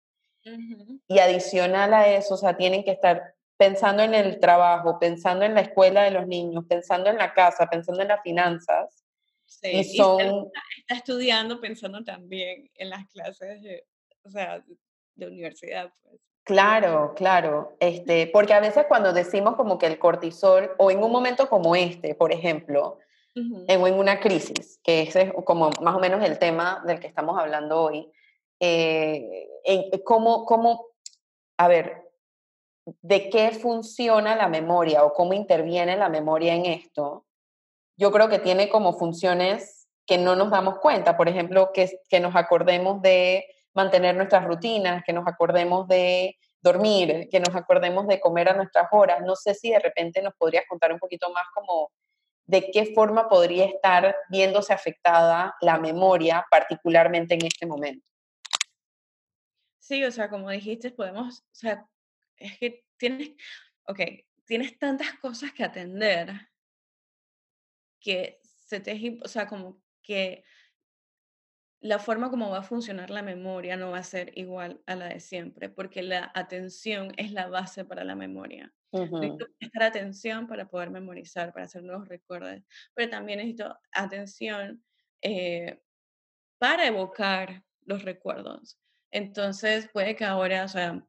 Y 1.08 1.20
adicional 1.20 1.94
a 1.94 2.08
eso, 2.08 2.36
o 2.36 2.38
sea, 2.38 2.56
tienen 2.56 2.84
que 2.84 2.92
estar 2.92 3.34
pensando 3.58 4.04
en 4.04 4.14
el 4.14 4.40
trabajo, 4.40 5.00
pensando 5.00 5.46
en 5.46 5.54
la 5.54 5.62
escuela 5.62 6.04
de 6.04 6.12
los 6.12 6.28
niños, 6.28 6.66
pensando 6.68 7.10
en 7.10 7.18
la 7.18 7.34
casa, 7.34 7.68
pensando 7.68 8.02
en 8.02 8.10
las 8.10 8.22
finanzas. 8.22 9.04
Sí, 9.46 9.70
y 9.72 9.84
son... 9.84 10.50
está 10.78 10.96
estudiando 10.96 11.62
pensando 11.62 12.04
también 12.04 12.70
en 12.76 12.90
las 12.90 13.08
clases 13.08 13.62
de, 13.62 13.86
o 14.24 14.30
sea, 14.30 14.64
de 15.16 15.28
universidad. 15.28 15.92
Pues. 16.04 16.20
Claro, 16.46 17.14
claro. 17.16 17.76
Este, 17.80 18.28
porque 18.28 18.54
a 18.54 18.60
veces 18.60 18.86
cuando 18.88 19.14
decimos 19.14 19.56
como 19.56 19.80
que 19.80 19.88
el 19.88 19.98
cortisol, 19.98 20.72
o 20.78 20.92
en 20.92 21.04
un 21.04 21.12
momento 21.12 21.50
como 21.50 21.76
este, 21.76 22.14
por 22.14 22.32
ejemplo, 22.32 23.00
en, 23.34 23.82
una 23.82 24.20
crisis, 24.20 24.80
que 24.84 25.02
ese 25.02 25.24
es 25.24 25.34
como 25.44 25.72
más 25.82 25.96
o 25.96 26.00
menos 26.00 26.24
el 26.24 26.40
tema 26.40 26.84
del 26.86 27.00
que 27.00 27.08
estamos 27.08 27.38
hablando 27.38 27.82
hoy, 27.82 28.10
eh, 29.64 30.02
cómo, 30.04 30.46
cómo, 30.46 30.88
a 31.58 31.68
ver, 31.68 32.04
de 33.02 33.30
qué 33.30 33.52
funciona 33.52 34.36
la 34.36 34.48
memoria 34.48 35.04
o 35.04 35.14
cómo 35.14 35.34
interviene 35.34 35.98
la 35.98 36.10
memoria 36.10 36.54
en 36.54 36.66
esto, 36.66 37.26
yo 37.98 38.12
creo 38.12 38.30
que 38.30 38.40
tiene 38.40 38.70
como 38.70 38.94
funciones 38.94 39.88
que 40.06 40.18
no 40.18 40.36
nos 40.36 40.52
damos 40.52 40.80
cuenta. 40.80 41.18
Por 41.18 41.30
ejemplo, 41.30 41.72
que, 41.74 42.00
que 42.10 42.20
nos 42.20 42.36
acordemos 42.36 43.02
de 43.02 43.46
mantener 43.74 44.16
nuestras 44.16 44.46
rutinas, 44.46 45.04
que 45.04 45.14
nos 45.14 45.28
acordemos 45.28 45.88
de 45.88 46.38
dormir, 46.62 47.28
que 47.32 47.40
nos 47.40 47.56
acordemos 47.56 48.08
de 48.08 48.20
comer 48.20 48.50
a 48.50 48.56
nuestras 48.56 48.88
horas. 48.92 49.22
No 49.22 49.36
sé 49.36 49.54
si 49.54 49.72
de 49.72 49.80
repente 49.80 50.22
nos 50.22 50.34
podrías 50.36 50.66
contar 50.68 50.92
un 50.92 51.00
poquito 51.00 51.30
más 51.32 51.46
como 51.54 51.92
de 52.48 52.70
qué 52.72 52.94
forma 52.94 53.28
podría 53.28 53.66
estar 53.66 54.16
viéndose 54.30 54.74
afectada 54.74 55.56
la 55.62 55.80
memoria, 55.80 56.46
particularmente 56.52 57.34
en 57.34 57.46
este 57.46 57.66
momento. 57.66 58.06
Sí, 59.86 60.04
o 60.04 60.10
sea, 60.12 60.32
como 60.32 60.50
dijiste, 60.50 60.90
podemos, 60.90 61.42
o 61.42 61.46
sea, 61.52 61.88
es 62.38 62.58
que 62.58 62.86
tienes, 62.98 63.34
ok, 63.88 64.00
tienes 64.44 64.80
tantas 64.80 65.14
cosas 65.20 65.54
que 65.54 65.64
atender 65.64 66.50
que 68.00 68.40
se 68.44 68.80
te, 68.80 69.20
o 69.24 69.28
sea, 69.28 69.46
como 69.48 69.84
que 70.02 70.44
la 71.82 72.00
forma 72.00 72.32
como 72.32 72.50
va 72.50 72.60
a 72.60 72.64
funcionar 72.64 73.12
la 73.12 73.22
memoria 73.22 73.78
no 73.78 73.92
va 73.92 74.00
a 74.00 74.04
ser 74.04 74.36
igual 74.36 74.82
a 74.88 74.96
la 74.96 75.10
de 75.10 75.20
siempre, 75.20 75.70
porque 75.70 76.02
la 76.02 76.32
atención 76.34 77.14
es 77.18 77.32
la 77.32 77.48
base 77.48 77.86
para 77.86 78.04
la 78.04 78.16
memoria. 78.16 78.74
Necesito 79.20 79.46
prestar 79.60 79.84
atención 79.84 80.48
para 80.48 80.68
poder 80.68 80.90
memorizar, 80.90 81.54
para 81.54 81.66
hacer 81.66 81.84
nuevos 81.84 82.08
recuerdos, 82.08 82.64
pero 82.96 83.12
también 83.12 83.38
necesito 83.38 83.78
atención 83.92 84.84
eh, 85.22 85.80
para 86.58 86.88
evocar 86.88 87.64
los 87.82 88.04
recuerdos. 88.04 88.80
Entonces, 89.16 89.88
puede 89.94 90.16
que 90.16 90.26
ahora, 90.26 90.66
o 90.66 90.68
sea, 90.68 91.02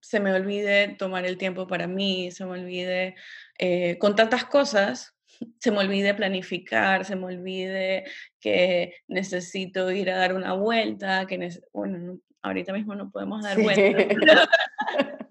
se 0.00 0.20
me 0.20 0.32
olvide 0.32 0.94
tomar 0.96 1.26
el 1.26 1.36
tiempo 1.36 1.66
para 1.66 1.88
mí, 1.88 2.30
se 2.30 2.44
me 2.44 2.52
olvide 2.52 3.16
eh, 3.58 3.98
con 3.98 4.14
tantas 4.14 4.44
cosas 4.44 5.16
se 5.60 5.70
me 5.70 5.78
olvide 5.78 6.14
planificar, 6.14 7.04
se 7.04 7.16
me 7.16 7.26
olvide 7.26 8.04
que 8.40 8.94
necesito 9.08 9.90
ir 9.90 10.10
a 10.10 10.18
dar 10.18 10.34
una 10.34 10.54
vuelta, 10.54 11.26
que 11.26 11.50
bueno, 11.72 12.18
ahorita 12.42 12.72
mismo 12.72 12.94
no 12.94 13.10
podemos 13.10 13.42
dar 13.42 13.60
vueltas. 13.60 14.48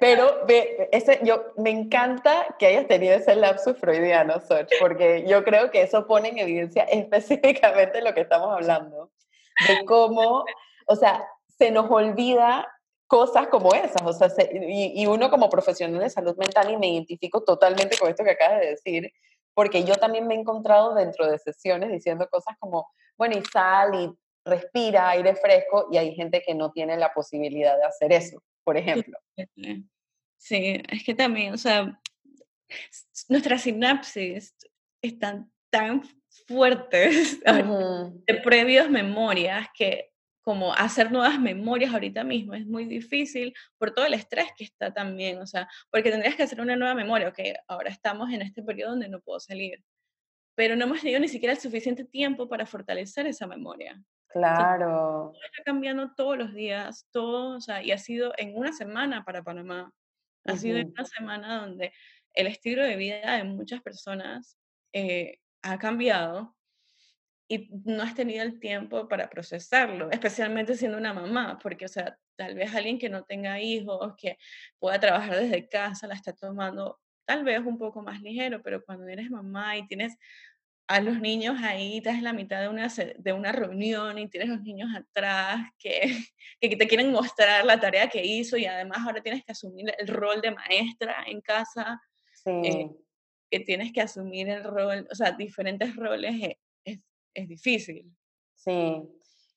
Pero 0.00 0.46
ese, 0.92 1.20
yo, 1.22 1.52
me 1.58 1.70
encanta 1.70 2.54
que 2.58 2.66
hayas 2.66 2.86
tenido 2.86 3.14
ese 3.14 3.34
lapsus 3.34 3.76
freudiano, 3.76 4.40
Soch, 4.40 4.68
porque 4.78 5.24
yo 5.26 5.44
creo 5.44 5.70
que 5.70 5.82
eso 5.82 6.06
pone 6.06 6.28
en 6.28 6.38
evidencia 6.38 6.84
específicamente 6.90 8.00
lo 8.00 8.14
que 8.14 8.22
estamos 8.22 8.54
hablando, 8.54 9.10
de 9.68 9.84
cómo, 9.84 10.44
o 10.86 10.96
sea, 10.96 11.26
se 11.58 11.70
nos 11.70 11.90
olvida 11.90 12.66
cosas 13.06 13.48
como 13.48 13.74
esas, 13.74 14.02
o 14.02 14.12
sea, 14.12 14.28
y, 14.52 15.04
uno 15.06 15.30
como 15.30 15.50
profesional 15.50 16.00
de 16.00 16.10
salud 16.10 16.36
mental, 16.36 16.70
y 16.70 16.76
me 16.76 16.88
identifico 16.88 17.42
totalmente 17.42 17.98
con 17.98 18.08
esto 18.08 18.22
que 18.22 18.30
acabas 18.30 18.60
de 18.60 18.68
decir, 18.68 19.12
porque 19.52 19.82
yo 19.84 19.96
también 19.96 20.26
me 20.26 20.34
he 20.34 20.38
encontrado 20.38 20.94
dentro 20.94 21.28
de 21.28 21.38
sesiones 21.38 21.90
diciendo 21.90 22.28
cosas 22.30 22.56
como, 22.60 22.88
bueno, 23.18 23.36
y 23.36 23.42
sal 23.44 23.94
y 23.94 24.10
respira 24.44 25.10
aire 25.10 25.34
fresco, 25.34 25.88
y 25.90 25.96
hay 25.98 26.14
gente 26.14 26.42
que 26.46 26.54
no 26.54 26.70
tiene 26.70 26.96
la 26.96 27.12
posibilidad 27.12 27.76
de 27.76 27.84
hacer 27.84 28.12
eso, 28.12 28.42
por 28.64 28.76
ejemplo. 28.76 29.18
Sí, 30.38 30.80
es 30.88 31.04
que 31.04 31.14
también, 31.14 31.52
o 31.52 31.58
sea, 31.58 32.00
nuestras 33.28 33.62
sinapsis 33.62 34.54
están 35.02 35.52
tan 35.70 36.02
fuertes 36.46 37.40
de 38.26 38.34
previas 38.42 38.90
memorias 38.90 39.68
que 39.74 40.10
como 40.42 40.72
hacer 40.74 41.12
nuevas 41.12 41.38
memorias 41.38 41.92
ahorita 41.92 42.24
mismo 42.24 42.54
es 42.54 42.66
muy 42.66 42.84
difícil 42.86 43.54
por 43.78 43.92
todo 43.92 44.06
el 44.06 44.14
estrés 44.14 44.48
que 44.56 44.64
está 44.64 44.92
también, 44.92 45.38
o 45.38 45.46
sea, 45.46 45.68
porque 45.90 46.10
tendrías 46.10 46.34
que 46.34 46.42
hacer 46.42 46.60
una 46.60 46.76
nueva 46.76 46.94
memoria, 46.94 47.28
ok, 47.28 47.38
ahora 47.68 47.90
estamos 47.90 48.30
en 48.32 48.42
este 48.42 48.62
periodo 48.62 48.90
donde 48.90 49.08
no 49.08 49.20
puedo 49.20 49.38
salir, 49.38 49.84
pero 50.54 50.76
no 50.76 50.84
hemos 50.84 51.00
tenido 51.00 51.20
ni 51.20 51.28
siquiera 51.28 51.52
el 51.52 51.60
suficiente 51.60 52.04
tiempo 52.04 52.48
para 52.48 52.66
fortalecer 52.66 53.26
esa 53.26 53.46
memoria. 53.46 54.00
Claro. 54.28 55.32
está 55.44 55.64
cambiando 55.64 56.14
todos 56.14 56.38
los 56.38 56.54
días, 56.54 57.06
todo, 57.10 57.56
o 57.56 57.60
sea, 57.60 57.82
y 57.82 57.90
ha 57.90 57.98
sido 57.98 58.32
en 58.38 58.56
una 58.56 58.72
semana 58.72 59.24
para 59.24 59.42
Panamá, 59.42 59.92
ha 60.44 60.56
sido 60.56 60.78
en 60.78 60.88
una 60.88 61.04
semana 61.04 61.60
donde 61.60 61.92
el 62.34 62.46
estilo 62.46 62.84
de 62.84 62.96
vida 62.96 63.36
de 63.36 63.44
muchas 63.44 63.82
personas 63.82 64.56
eh, 64.92 65.39
ha 65.62 65.78
cambiado 65.78 66.56
y 67.48 67.68
no 67.84 68.02
has 68.02 68.14
tenido 68.14 68.42
el 68.44 68.60
tiempo 68.60 69.08
para 69.08 69.28
procesarlo, 69.28 70.08
especialmente 70.12 70.76
siendo 70.76 70.96
una 70.96 71.12
mamá, 71.12 71.58
porque, 71.60 71.86
o 71.86 71.88
sea, 71.88 72.16
tal 72.36 72.54
vez 72.54 72.72
alguien 72.74 72.98
que 72.98 73.08
no 73.08 73.24
tenga 73.24 73.60
hijos, 73.60 74.14
que 74.16 74.38
pueda 74.78 75.00
trabajar 75.00 75.36
desde 75.36 75.68
casa, 75.68 76.06
la 76.06 76.14
está 76.14 76.32
tomando 76.32 77.00
tal 77.24 77.44
vez 77.44 77.60
un 77.60 77.76
poco 77.76 78.02
más 78.02 78.22
ligero, 78.22 78.62
pero 78.62 78.84
cuando 78.84 79.06
eres 79.08 79.30
mamá 79.30 79.76
y 79.76 79.86
tienes 79.86 80.16
a 80.86 81.00
los 81.00 81.20
niños 81.20 81.56
ahí, 81.62 81.98
estás 81.98 82.14
en 82.14 82.24
la 82.24 82.32
mitad 82.32 82.60
de 82.60 82.68
una, 82.68 82.88
de 82.88 83.32
una 83.32 83.52
reunión 83.52 84.18
y 84.18 84.28
tienes 84.28 84.48
los 84.48 84.62
niños 84.62 84.88
atrás 84.94 85.60
que, 85.78 86.00
que 86.60 86.76
te 86.76 86.88
quieren 86.88 87.10
mostrar 87.10 87.64
la 87.64 87.78
tarea 87.78 88.08
que 88.08 88.24
hizo 88.24 88.56
y 88.56 88.66
además 88.66 88.98
ahora 89.04 89.22
tienes 89.22 89.44
que 89.44 89.52
asumir 89.52 89.92
el 89.98 90.08
rol 90.08 90.40
de 90.40 90.52
maestra 90.52 91.24
en 91.26 91.40
casa, 91.40 92.00
eh, 92.44 92.72
sí. 92.72 92.90
Que 93.50 93.60
tienes 93.60 93.92
que 93.92 94.00
asumir 94.00 94.48
el 94.48 94.64
rol, 94.64 95.06
o 95.10 95.14
sea, 95.14 95.32
diferentes 95.32 95.96
roles 95.96 96.34
eh, 96.84 97.00
es 97.34 97.48
difícil. 97.48 98.14
Sí, 98.54 99.02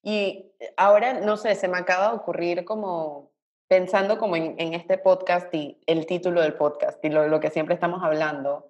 y 0.01 0.51
eh, 0.59 0.73
ahora, 0.77 1.19
no 1.21 1.37
sé, 1.37 1.55
se 1.55 1.67
me 1.67 1.77
acaba 1.77 2.09
de 2.09 2.17
ocurrir 2.17 2.65
como 2.65 3.31
pensando 3.67 4.17
como 4.17 4.35
en, 4.35 4.73
este 4.73 4.97
podcast 4.97 5.53
y 5.55 5.81
el 5.87 6.05
título 6.05 6.41
del 6.41 6.53
podcast 6.53 7.03
y 7.03 7.09
lo, 7.09 7.27
lo 7.27 7.39
que 7.39 7.49
siempre 7.49 7.73
estamos 7.73 8.03
hablando, 8.03 8.69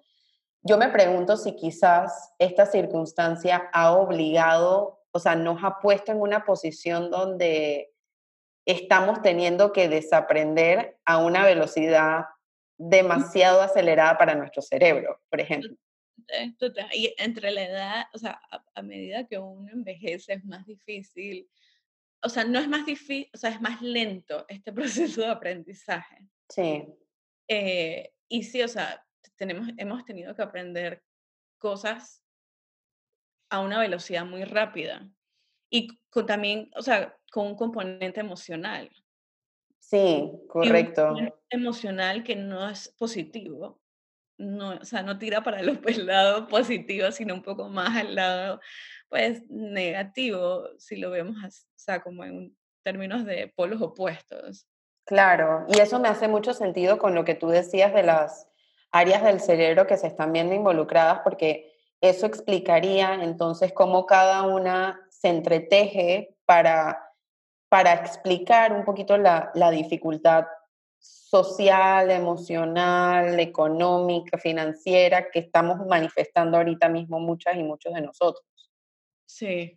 yo 0.62 0.78
me 0.78 0.88
pregunto 0.88 1.36
si 1.36 1.56
quizás 1.56 2.32
esta 2.38 2.64
circunstancia 2.64 3.68
ha 3.72 3.92
obligado, 3.92 5.02
o 5.10 5.18
sea, 5.18 5.36
nos 5.36 5.62
ha 5.62 5.78
puesto 5.80 6.10
en 6.10 6.20
una 6.20 6.46
posición 6.46 7.10
donde 7.10 7.92
estamos 8.64 9.20
teniendo 9.20 9.72
que 9.72 9.90
desaprender 9.90 10.98
a 11.04 11.18
una 11.18 11.44
velocidad 11.44 12.24
demasiado 12.76 13.62
acelerada 13.62 14.18
para 14.18 14.34
nuestro 14.34 14.62
cerebro, 14.62 15.20
por 15.28 15.40
ejemplo. 15.40 15.76
Y 16.92 17.14
entre 17.18 17.50
la 17.50 17.64
edad, 17.64 18.06
o 18.12 18.18
sea, 18.18 18.40
a, 18.74 18.82
medida 18.82 19.26
que 19.26 19.38
uno 19.38 19.70
envejece 19.72 20.34
es 20.34 20.44
más 20.44 20.64
difícil, 20.66 21.48
o 22.22 22.28
sea, 22.28 22.44
no 22.44 22.58
es 22.58 22.68
más 22.68 22.86
difícil, 22.86 23.28
o 23.34 23.36
sea, 23.36 23.50
es 23.50 23.60
más 23.60 23.82
lento 23.82 24.46
este 24.48 24.72
proceso 25.12 25.20
de 25.20 25.28
aprendizaje. 25.28 26.26
Sí. 26.48 26.84
Eh, 27.48 28.12
y 28.28 28.42
sí, 28.42 28.62
o 28.62 28.68
sea, 28.68 29.04
tenemos, 29.36 29.68
hemos 29.76 30.04
tenido 30.04 30.34
que 30.34 30.42
aprender 30.42 31.02
cosas 31.58 32.22
a 33.50 33.60
una 33.60 33.78
velocidad 33.78 34.24
muy 34.24 34.44
rápida. 34.44 35.08
y 35.70 35.88
con 36.08 36.26
también, 36.26 36.70
o 36.76 36.82
sea, 36.82 37.16
con 37.30 37.48
un 37.48 37.56
componente 37.56 38.20
emocional. 38.20 38.90
Sí, 39.88 40.32
correcto. 40.48 41.14
emocional 41.50 42.24
que 42.24 42.36
no 42.36 42.68
es 42.68 42.88
positivo. 42.98 43.80
No, 44.38 44.70
o 44.70 44.84
sea, 44.84 45.02
no 45.02 45.18
tira 45.18 45.42
para 45.42 45.60
el, 45.60 45.68
el 45.86 46.06
lado 46.06 46.48
positivo, 46.48 47.12
sino 47.12 47.34
un 47.34 47.42
poco 47.42 47.68
más 47.68 47.96
al 47.96 48.14
lado, 48.14 48.60
pues, 49.08 49.48
negativo, 49.50 50.68
si 50.78 50.96
lo 50.96 51.10
vemos, 51.10 51.36
o 51.36 51.48
sea, 51.76 52.02
como 52.02 52.24
en 52.24 52.56
términos 52.82 53.24
de 53.24 53.52
polos 53.54 53.80
opuestos. 53.82 54.66
Claro, 55.06 55.66
y 55.68 55.78
eso 55.78 56.00
me 56.00 56.08
hace 56.08 56.28
mucho 56.28 56.54
sentido 56.54 56.98
con 56.98 57.14
lo 57.14 57.24
que 57.24 57.34
tú 57.34 57.48
decías 57.48 57.92
de 57.92 58.02
las 58.02 58.48
áreas 58.90 59.22
del 59.22 59.40
cerebro 59.40 59.86
que 59.86 59.98
se 59.98 60.06
están 60.06 60.32
viendo 60.32 60.54
involucradas, 60.54 61.20
porque 61.22 61.74
eso 62.00 62.26
explicaría 62.26 63.14
entonces 63.14 63.72
cómo 63.72 64.06
cada 64.06 64.42
una 64.42 65.06
se 65.10 65.28
entreteje 65.28 66.36
para 66.46 67.13
para 67.74 67.92
explicar 67.92 68.72
un 68.72 68.84
poquito 68.84 69.18
la, 69.18 69.50
dificultad 69.72 70.44
social, 71.00 72.08
emocional, 72.08 73.40
económica, 73.40 74.38
financiera 74.38 75.28
que 75.28 75.40
estamos 75.40 75.84
manifestando 75.84 76.56
ahorita 76.56 76.88
mismo 76.88 77.18
muchas 77.18 77.56
y 77.56 77.64
muchos 77.64 77.92
de 77.92 78.02
nosotros. 78.02 78.46
Sí, 79.26 79.76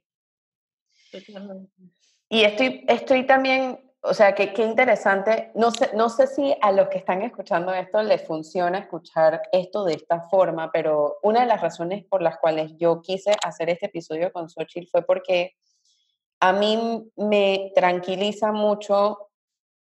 totalmente. 1.12 1.72
Y 2.30 2.44
estoy, 2.44 2.86
estoy 2.88 3.26
también, 3.26 3.80
o 4.02 4.14
sea, 4.14 4.36
que 4.36 4.54
qué 4.54 4.62
interesante, 4.62 5.52
no 5.56 5.72
sé, 5.72 5.90
no 5.96 6.10
sé 6.10 6.28
si 6.28 6.56
a 6.62 6.72
los 6.72 6.90
que 6.90 7.00
están 7.00 7.24
escuchando 7.24 7.74
esto 7.74 8.04
les 8.04 8.22
funciona 8.22 8.78
escuchar 8.78 9.42
esto 9.52 9.86
de 9.86 9.96
esta 9.96 10.30
forma, 10.30 10.72
pero 10.72 11.18
una 11.24 11.40
de 11.40 11.48
las 11.48 11.62
razones 11.62 12.06
por 12.06 12.22
las 12.22 12.38
cuales 12.38 12.74
yo 12.78 13.02
quise 13.02 13.36
hacer 13.44 13.72
este 13.72 13.88
episodio 13.88 14.32
con 14.32 14.52
Xochitl 14.52 14.88
fue 14.92 15.02
porque 15.02 15.56
a 16.40 16.54
mí 16.54 17.12
me 17.16 17.72
tranquiliza 17.76 18.52
mucho 18.52 19.30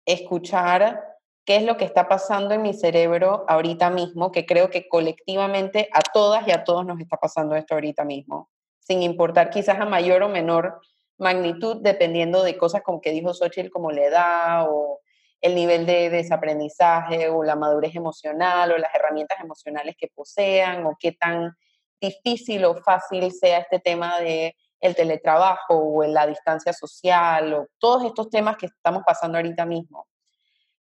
escuchar 0.06 1.18
qué 1.46 1.58
es 1.58 1.64
lo 1.64 1.78
que 1.78 1.86
está 1.86 2.08
pasando 2.08 2.54
en 2.54 2.62
mi 2.62 2.74
cerebro 2.74 3.46
ahorita 3.48 3.90
mismo, 3.90 4.32
que 4.32 4.46
creo 4.46 4.70
que 4.70 4.88
colectivamente 4.88 5.90
a 5.94 6.02
todas 6.02 6.48
y 6.48 6.52
a 6.52 6.64
todos 6.64 6.86
nos 6.86 7.00
está 7.00 7.18
pasando 7.18 7.56
esto 7.56 7.76
ahorita 7.76 8.04
mismo, 8.06 8.50
sin 8.80 9.04
importar 9.04 9.50
quizás 9.50 9.80
a 9.80 9.86
mayor 9.86 10.24
o 10.24 10.30
menor 10.30 10.82
magnitud, 11.18 11.78
dependiendo 11.82 12.44
de 12.44 12.58
cosas 12.58 12.82
como 12.82 13.02
que 13.02 13.12
dijo 13.12 13.34
Xochitl, 13.34 13.70
como 13.70 13.92
la 13.92 14.04
edad 14.04 14.66
o 14.70 15.02
el 15.42 15.56
nivel 15.56 15.86
de 15.86 16.10
desaprendizaje 16.10 17.30
o 17.30 17.44
la 17.44 17.56
madurez 17.56 17.96
emocional 17.96 18.72
o 18.72 18.78
las 18.78 18.94
herramientas 18.94 19.40
emocionales 19.40 19.96
que 19.98 20.08
posean 20.08 20.86
o 20.86 20.98
qué 21.00 21.14
tan 21.14 21.56
difícil 22.02 22.66
o 22.66 22.76
fácil 22.76 23.32
sea 23.32 23.60
este 23.60 23.80
tema 23.80 24.20
de 24.20 24.56
el 24.80 24.96
teletrabajo 24.96 25.76
o 25.76 26.04
la 26.04 26.26
distancia 26.28 26.74
social 26.74 27.54
o 27.54 27.68
todos 27.78 28.06
estos 28.06 28.30
temas 28.30 28.58
que 28.58 28.68
estamos 28.68 29.04
pasando 29.06 29.38
ahorita 29.38 29.66
mismo. 29.66 30.08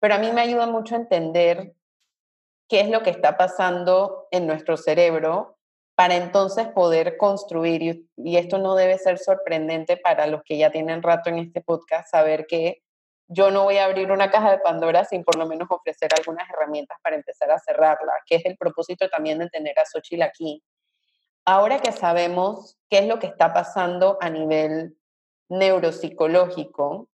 Pero 0.00 0.14
a 0.14 0.18
mí 0.18 0.30
me 0.32 0.40
ayuda 0.40 0.66
mucho 0.66 0.94
a 0.94 0.98
entender 0.98 1.74
qué 2.68 2.80
es 2.80 2.88
lo 2.88 3.02
que 3.02 3.10
está 3.10 3.36
pasando 3.36 4.26
en 4.30 4.46
nuestro 4.46 4.76
cerebro 4.76 5.58
para 5.94 6.16
entonces 6.16 6.66
poder 6.68 7.16
construir, 7.16 8.08
y, 8.16 8.36
esto 8.36 8.58
no 8.58 8.74
debe 8.74 8.98
ser 8.98 9.18
sorprendente 9.18 9.96
para 9.96 10.26
los 10.26 10.42
que 10.42 10.58
ya 10.58 10.70
tienen 10.70 11.02
rato 11.02 11.30
en 11.30 11.38
este 11.38 11.60
podcast, 11.60 12.10
saber 12.10 12.46
que 12.46 12.82
yo 13.28 13.50
no 13.50 13.64
voy 13.64 13.78
a 13.78 13.84
abrir 13.84 14.10
una 14.10 14.30
caja 14.30 14.50
de 14.50 14.58
Pandora 14.58 15.04
sin 15.04 15.24
por 15.24 15.36
lo 15.36 15.46
menos 15.46 15.68
ofrecer 15.70 16.10
algunas 16.18 16.48
herramientas 16.50 16.98
para 17.02 17.16
empezar 17.16 17.50
a 17.50 17.58
cerrarla, 17.58 18.12
que 18.26 18.36
es 18.36 18.44
el 18.44 18.56
propósito 18.56 19.08
también 19.08 19.38
de 19.38 19.48
tener 19.48 19.78
a 19.78 19.86
Xochitl 19.86 20.22
aquí, 20.22 20.62
ahora 21.44 21.80
que 21.80 21.92
sabemos 21.92 22.76
qué 22.88 22.98
es 22.98 23.06
lo 23.06 23.18
que 23.18 23.26
está 23.26 23.52
pasando 23.52 24.18
a 24.20 24.30
nivel 24.30 24.96
neuropsicológico, 25.48 27.08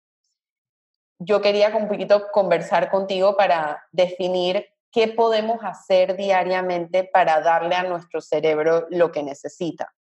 yo 1.18 1.40
quería 1.40 1.74
un 1.76 1.88
poquito 1.88 2.28
conversar 2.30 2.90
contigo 2.90 3.36
para 3.36 3.86
definir 3.92 4.66
qué 4.92 5.08
podemos 5.08 5.58
hacer 5.62 6.16
diariamente 6.16 7.04
para 7.04 7.40
darle 7.40 7.74
a 7.74 7.84
nuestro 7.84 8.20
cerebro 8.20 8.86
lo 8.90 9.12
que 9.12 9.22
necesita. 9.22 9.94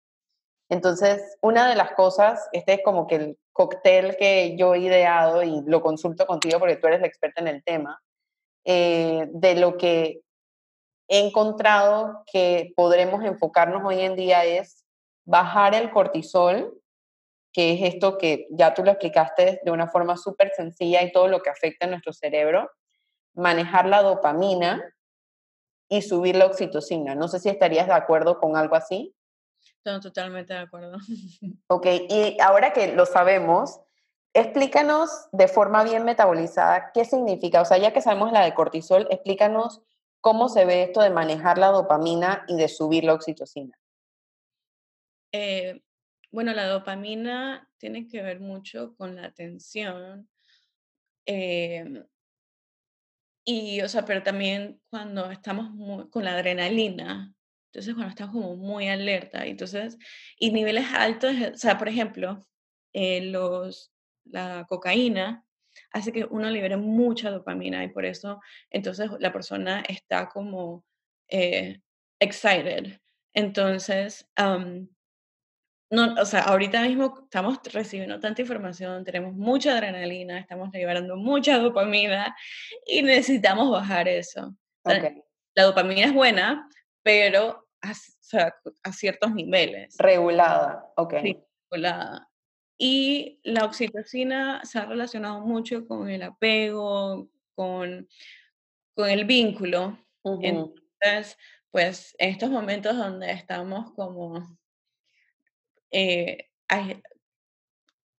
Entonces, 0.68 1.36
una 1.42 1.68
de 1.68 1.74
las 1.74 1.92
cosas, 1.92 2.48
este 2.52 2.74
es 2.74 2.80
como 2.82 3.06
que 3.06 3.16
el 3.16 3.38
cóctel 3.52 4.16
que 4.16 4.56
yo 4.56 4.74
he 4.74 4.78
ideado 4.78 5.42
y 5.42 5.62
lo 5.66 5.82
consulto 5.82 6.26
contigo 6.26 6.58
porque 6.58 6.76
tú 6.76 6.86
eres 6.86 7.00
la 7.00 7.06
experta 7.06 7.42
en 7.42 7.48
el 7.48 7.62
tema, 7.62 8.02
eh, 8.64 9.26
de 9.32 9.54
lo 9.56 9.76
que 9.76 10.22
he 11.12 11.18
encontrado 11.18 12.24
que 12.24 12.72
podremos 12.74 13.22
enfocarnos 13.22 13.82
hoy 13.84 14.00
en 14.00 14.16
día 14.16 14.46
es 14.46 14.86
bajar 15.26 15.74
el 15.74 15.90
cortisol, 15.90 16.80
que 17.52 17.74
es 17.74 17.94
esto 17.94 18.16
que 18.16 18.46
ya 18.50 18.72
tú 18.72 18.82
lo 18.82 18.92
explicaste 18.92 19.60
de 19.62 19.70
una 19.70 19.88
forma 19.88 20.16
súper 20.16 20.52
sencilla 20.56 21.02
y 21.02 21.12
todo 21.12 21.28
lo 21.28 21.42
que 21.42 21.50
afecta 21.50 21.84
a 21.84 21.90
nuestro 21.90 22.14
cerebro, 22.14 22.70
manejar 23.34 23.84
la 23.84 24.00
dopamina 24.00 24.82
y 25.86 26.00
subir 26.00 26.34
la 26.34 26.46
oxitocina. 26.46 27.14
No 27.14 27.28
sé 27.28 27.40
si 27.40 27.50
estarías 27.50 27.88
de 27.88 27.92
acuerdo 27.92 28.38
con 28.38 28.56
algo 28.56 28.74
así. 28.74 29.14
Estoy 29.76 30.00
totalmente 30.00 30.54
de 30.54 30.60
acuerdo. 30.60 30.96
Ok, 31.66 31.86
y 32.08 32.40
ahora 32.40 32.72
que 32.72 32.94
lo 32.94 33.04
sabemos, 33.04 33.80
explícanos 34.32 35.28
de 35.32 35.46
forma 35.46 35.84
bien 35.84 36.06
metabolizada 36.06 36.90
qué 36.94 37.04
significa, 37.04 37.60
o 37.60 37.66
sea, 37.66 37.76
ya 37.76 37.92
que 37.92 38.00
sabemos 38.00 38.32
la 38.32 38.44
de 38.44 38.54
cortisol, 38.54 39.06
explícanos 39.10 39.82
¿Cómo 40.22 40.48
se 40.48 40.64
ve 40.64 40.84
esto 40.84 41.02
de 41.02 41.10
manejar 41.10 41.58
la 41.58 41.66
dopamina 41.66 42.44
y 42.46 42.56
de 42.56 42.68
subir 42.68 43.02
la 43.02 43.14
oxitocina? 43.14 43.76
Eh, 45.32 45.82
bueno, 46.30 46.54
la 46.54 46.68
dopamina 46.68 47.68
tiene 47.76 48.06
que 48.06 48.22
ver 48.22 48.38
mucho 48.38 48.94
con 48.94 49.16
la 49.16 49.24
atención. 49.24 50.28
Em, 51.26 52.06
y, 53.44 53.80
o 53.80 53.88
sea, 53.88 54.04
pero 54.04 54.22
también 54.22 54.80
cuando 54.88 55.28
estamos 55.32 56.08
con 56.10 56.22
la 56.22 56.34
adrenalina, 56.34 57.34
entonces 57.72 57.92
cuando 57.94 58.10
estamos 58.10 58.32
como 58.32 58.54
muy 58.54 58.88
alerta, 58.88 59.44
entonces, 59.44 59.98
y 60.38 60.52
niveles 60.52 60.86
altos, 60.94 61.34
o 61.52 61.56
sea, 61.56 61.78
por 61.78 61.88
ejemplo, 61.88 62.46
eh, 62.92 63.22
los, 63.22 63.92
la 64.24 64.66
cocaína 64.68 65.44
hace 65.92 66.12
que 66.12 66.24
uno 66.24 66.48
libere 66.50 66.76
mucha 66.76 67.30
dopamina 67.30 67.84
y 67.84 67.88
por 67.88 68.04
eso 68.04 68.40
entonces 68.70 69.10
la 69.18 69.32
persona 69.32 69.82
está 69.88 70.28
como 70.28 70.84
eh, 71.28 71.80
excited. 72.20 72.98
Entonces, 73.34 74.28
no, 75.90 76.14
o 76.20 76.24
sea, 76.24 76.40
ahorita 76.42 76.82
mismo 76.82 77.20
estamos 77.24 77.58
recibiendo 77.72 78.20
tanta 78.20 78.42
información, 78.42 79.04
tenemos 79.04 79.34
mucha 79.34 79.72
adrenalina, 79.72 80.38
estamos 80.38 80.70
liberando 80.72 81.16
mucha 81.16 81.58
dopamina 81.58 82.34
y 82.86 83.02
necesitamos 83.02 83.70
bajar 83.70 84.08
eso. 84.08 84.54
La 84.84 85.64
dopamina 85.64 86.06
es 86.06 86.14
buena, 86.14 86.68
pero 87.02 87.66
a, 87.82 87.92
a 88.82 88.92
ciertos 88.92 89.34
niveles. 89.34 89.96
Regulada, 89.98 90.86
ok. 90.96 91.14
regulada. 91.70 92.31
Y 92.78 93.40
la 93.44 93.64
oxitocina 93.64 94.64
se 94.64 94.78
ha 94.78 94.86
relacionado 94.86 95.40
mucho 95.40 95.86
con 95.86 96.08
el 96.08 96.22
apego, 96.22 97.28
con, 97.54 98.08
con 98.94 99.08
el 99.08 99.24
vínculo. 99.24 99.98
Entonces, 100.24 101.36
pues 101.70 102.14
en 102.18 102.30
estos 102.30 102.50
momentos 102.50 102.96
donde 102.96 103.30
estamos 103.32 103.92
como, 103.92 104.58
eh, 105.90 106.50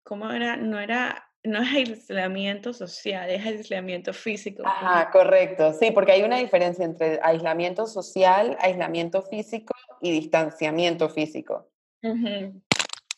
¿cómo 0.03 0.31
era? 0.31 0.57
No 0.57 0.81
era, 0.81 1.31
no 1.45 1.63
es 1.63 1.73
aislamiento 1.75 2.73
social, 2.73 3.31
es 3.31 3.45
aislamiento 3.45 4.13
físico. 4.13 4.63
Ah, 4.67 5.11
correcto. 5.13 5.73
Sí, 5.75 5.91
porque 5.91 6.13
hay 6.13 6.23
una 6.23 6.39
diferencia 6.39 6.85
entre 6.85 7.21
aislamiento 7.23 7.87
social, 7.87 8.57
aislamiento 8.61 9.23
físico 9.23 9.75
y 10.01 10.11
distanciamiento 10.13 11.09
físico. 11.09 11.69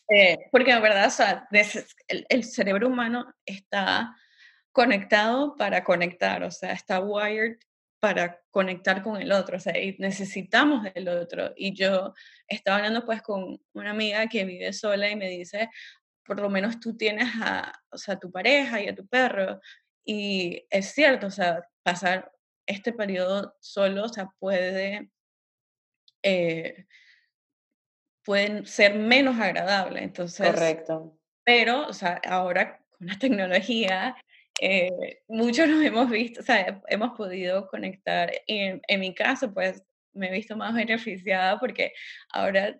Eh, 0.07 0.37
porque 0.51 0.71
en 0.71 0.81
verdad, 0.81 1.11
el, 2.07 2.43
cerebro 2.43 2.87
humano 2.87 3.33
está 3.45 4.15
conectado 4.71 5.55
para 5.55 5.83
conectar, 5.83 6.43
o 6.43 6.51
sea, 6.51 6.73
está 6.73 6.99
wired 6.99 7.57
para 7.99 8.39
conectar 8.51 9.01
con 9.01 9.19
el 9.19 9.31
otro, 9.31 9.57
o 9.57 9.59
sea, 9.59 9.77
y 9.81 9.95
necesitamos 9.97 10.83
del 10.83 11.07
otro. 11.07 11.53
Y 11.55 11.73
yo 11.73 12.13
estaba 12.47 12.77
hablando 12.77 13.05
pues 13.05 13.21
con 13.21 13.59
una 13.73 13.91
amiga 13.91 14.27
que 14.27 14.45
vive 14.45 14.73
sola 14.73 15.09
y 15.09 15.15
me 15.15 15.29
dice, 15.29 15.69
por 16.25 16.39
lo 16.39 16.49
menos 16.49 16.79
tú 16.79 16.95
tienes 16.97 17.29
a, 17.41 17.73
o 17.89 17.97
sea, 17.97 18.17
tu 18.19 18.31
pareja 18.31 18.81
y 18.81 18.89
a 18.89 18.95
tu 18.95 19.07
perro. 19.07 19.59
Y 20.03 20.67
es 20.69 20.93
cierto, 20.93 21.27
o 21.27 21.31
sea, 21.31 21.67
pasar 21.83 22.31
este 22.67 22.93
periodo 22.93 23.55
solo, 23.59 24.05
o 24.05 24.09
sea, 24.09 24.29
puede 24.39 25.09
eh, 26.23 26.85
pueden 28.25 28.65
ser 28.65 28.95
menos 28.95 29.39
agradables. 29.39 30.03
Entonces, 30.03 30.47
Correcto. 30.47 31.17
Pero, 31.45 31.87
o 31.87 31.93
sea, 31.93 32.19
ahora 32.27 32.79
con 32.97 33.07
la 33.07 33.17
tecnología, 33.19 34.15
eh, 34.59 35.21
muchos 35.27 35.67
nos 35.67 35.83
hemos 35.83 36.09
visto, 36.09 36.41
o 36.41 36.43
sea, 36.43 36.81
hemos 36.87 37.15
podido 37.15 37.67
conectar. 37.67 38.31
Y 38.47 38.81
en, 38.87 38.99
mi 38.99 39.13
caso, 39.13 39.53
pues, 39.53 39.83
me 40.13 40.29
he 40.29 40.31
visto 40.31 40.57
más 40.57 40.73
beneficiada 40.73 41.59
porque 41.59 41.93
ahora 42.31 42.75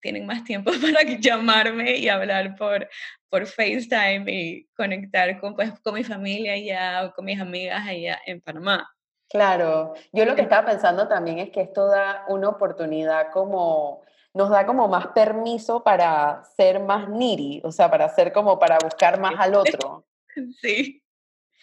tienen 0.00 0.26
más 0.26 0.44
tiempo 0.44 0.70
para 0.80 1.02
llamarme 1.02 1.96
y 1.96 2.08
hablar 2.08 2.54
por, 2.56 2.88
por 3.28 3.46
FaceTime 3.46 4.24
y 4.28 4.68
conectar 4.76 5.40
con, 5.40 5.56
pues, 5.56 5.72
con 5.80 5.94
mi 5.94 6.04
familia 6.04 6.52
allá 6.52 7.06
o 7.06 7.12
con 7.14 7.24
mis 7.24 7.40
amigas 7.40 7.86
allá 7.86 8.20
en 8.26 8.40
Panamá. 8.40 8.88
Claro, 9.30 9.92
yo 10.12 10.24
lo 10.24 10.34
que 10.34 10.40
estaba 10.40 10.66
pensando 10.66 11.06
también 11.06 11.38
es 11.38 11.50
que 11.50 11.60
esto 11.60 11.86
da 11.86 12.24
una 12.28 12.48
oportunidad 12.48 13.30
como, 13.30 14.02
nos 14.34 14.50
da 14.50 14.66
como 14.66 14.88
más 14.88 15.08
permiso 15.08 15.82
para 15.82 16.44
ser 16.56 16.80
más 16.80 17.08
needy, 17.08 17.60
o 17.64 17.72
sea, 17.72 17.90
para 17.90 18.08
ser 18.08 18.32
como 18.32 18.58
para 18.58 18.78
buscar 18.82 19.20
más 19.20 19.34
al 19.38 19.54
otro. 19.54 20.04
Sí. 20.62 21.02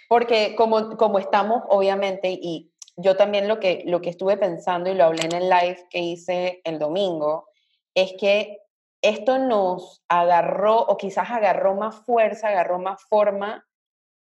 Porque 0.09 0.53
como, 0.57 0.97
como 0.97 1.17
estamos, 1.17 1.63
obviamente, 1.69 2.29
y 2.29 2.73
yo 2.97 3.15
también 3.15 3.47
lo 3.47 3.57
que, 3.57 3.83
lo 3.85 4.01
que 4.01 4.09
estuve 4.09 4.35
pensando 4.35 4.89
y 4.89 4.95
lo 4.95 5.05
hablé 5.05 5.23
en 5.23 5.33
el 5.33 5.49
live 5.49 5.87
que 5.89 5.99
hice 5.99 6.61
el 6.65 6.77
domingo, 6.77 7.47
es 7.93 8.13
que 8.19 8.59
esto 9.01 9.37
nos 9.37 10.03
agarró, 10.09 10.81
o 10.81 10.97
quizás 10.97 11.29
agarró 11.29 11.75
más 11.75 11.95
fuerza, 12.05 12.49
agarró 12.49 12.79
más 12.79 13.01
forma, 13.03 13.65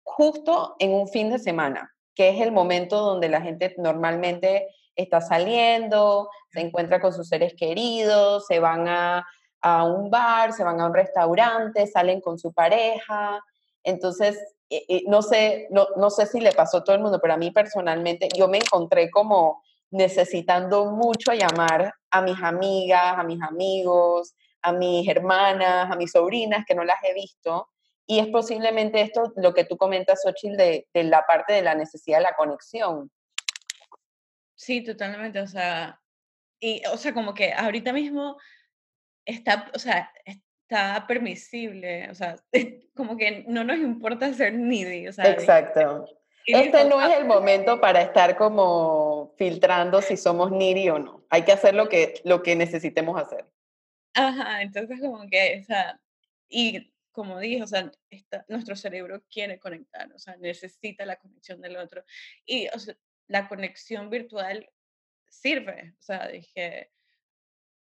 justo 0.03 0.77
en 0.79 0.93
un 0.93 1.09
fin 1.09 1.31
de 1.31 1.39
semana, 1.39 1.95
que 2.15 2.29
es 2.29 2.41
el 2.41 2.53
momento 2.53 3.01
donde 3.01 3.29
la 3.29 3.41
gente 3.41 3.75
normalmente 3.79 4.69
está 4.97 5.21
saliendo, 5.21 6.29
se 6.51 6.61
encuentra 6.61 7.01
con 7.01 7.13
sus 7.13 7.29
seres 7.29 7.55
queridos, 7.57 8.47
se 8.47 8.59
van 8.61 8.89
a, 8.89 9.27
a 9.61 9.85
un 9.85 10.11
bar, 10.11 10.53
se 10.53 10.65
van 10.65 10.81
a 10.81 10.87
un 10.87 10.95
restaurante, 10.95 11.87
salen 11.87 12.21
con 12.21 12.39
su 12.39 12.53
pareja. 12.53 13.43
Entonces, 13.83 14.39
eh, 14.71 14.85
eh, 14.89 15.03
no, 15.07 15.23
sé, 15.23 15.69
no, 15.71 15.89
no 15.97 16.11
sé 16.11 16.27
si 16.27 16.41
le 16.41 16.53
pasó 16.53 16.79
a 16.79 16.85
todo 16.85 16.97
el 16.97 17.03
mundo, 17.03 17.19
pero 17.21 17.35
a 17.35 17.39
mí 17.39 17.51
personalmente 17.51 18.29
yo 18.37 18.49
me 18.49 18.59
encontré 18.59 19.11
como 19.11 19.63
necesitando 19.91 20.87
mucho 20.87 21.33
llamar 21.33 21.95
a 22.11 22.23
mis 22.23 22.43
amigas, 22.43 23.17
a 23.17 23.23
mis 23.23 23.41
amigos, 23.43 24.35
a 24.63 24.73
mis 24.73 25.09
hermanas, 25.09 25.91
a 25.91 25.97
mis 25.97 26.13
sobrinas 26.13 26.65
que 26.67 26.75
no 26.75 26.85
las 26.85 26.97
he 27.05 27.15
visto. 27.15 27.69
Y 28.07 28.19
es 28.19 28.27
posiblemente 28.29 29.01
esto 29.01 29.33
lo 29.37 29.55
que 29.55 29.65
tú 29.65 29.77
comentas, 29.77 30.23
Xochitl, 30.23 30.57
de, 30.57 30.89
de 30.93 31.05
la 31.05 31.25
parte 31.27 31.53
de 31.53 31.63
la 31.63 31.75
necesidad 31.75 32.19
de 32.19 32.25
la 32.25 32.35
conexión. 32.37 33.11
Sí, 34.55 34.83
totalmente. 34.83 35.41
O 35.41 35.47
sea, 35.47 36.01
y, 36.61 36.83
o 36.87 36.97
sea, 36.97 37.13
como 37.13 37.35
que 37.35 37.53
ahorita 37.53 37.93
mismo 37.93 38.39
está, 39.25 39.71
o 39.75 39.79
sea, 39.79 40.11
está 40.25 41.07
permisible, 41.07 42.11
o 42.11 42.15
sea, 42.15 42.37
como 42.95 43.17
que 43.17 43.45
no 43.49 43.65
nos 43.65 43.79
importa 43.79 44.33
ser 44.33 44.55
needy, 44.55 45.09
o 45.09 45.13
sea. 45.13 45.31
Exacto. 45.31 46.07
Este 46.47 46.85
no 46.85 47.01
es 47.01 47.17
el 47.17 47.25
momento 47.25 47.81
para 47.81 48.03
estar 48.03 48.37
como 48.37 49.35
filtrando 49.39 50.03
si 50.03 50.17
somos 50.17 50.51
needy 50.51 50.91
o 50.91 50.99
no. 50.99 51.25
Hay 51.31 51.43
que 51.43 51.53
hacer 51.53 51.75
lo 51.75 51.89
que, 51.89 52.21
lo 52.25 52.43
que 52.43 52.55
necesitemos 52.55 53.21
hacer. 53.21 53.47
Ajá, 54.15 54.61
entonces 54.63 55.01
como 55.01 55.27
que, 55.29 55.61
o 55.63 55.65
sea, 55.65 55.99
y 56.49 56.93
como 57.13 57.39
dije, 57.39 57.63
o 57.63 57.67
sea, 57.67 57.91
nuestro 58.49 58.77
cerebro 58.77 59.23
quiere 59.31 59.59
conectar, 59.59 60.13
o 60.13 60.19
sea, 60.19 60.37
necesita 60.37 61.07
la 61.07 61.17
conexión 61.17 61.61
del 61.61 61.77
otro. 61.77 62.05
Y 62.45 62.69
o 62.75 62.79
sea, 62.79 62.95
la 63.29 63.49
conexión 63.49 64.11
virtual 64.11 64.69
sirve, 65.29 65.95
o 65.99 66.03
sea, 66.03 66.29
dije, 66.29 66.91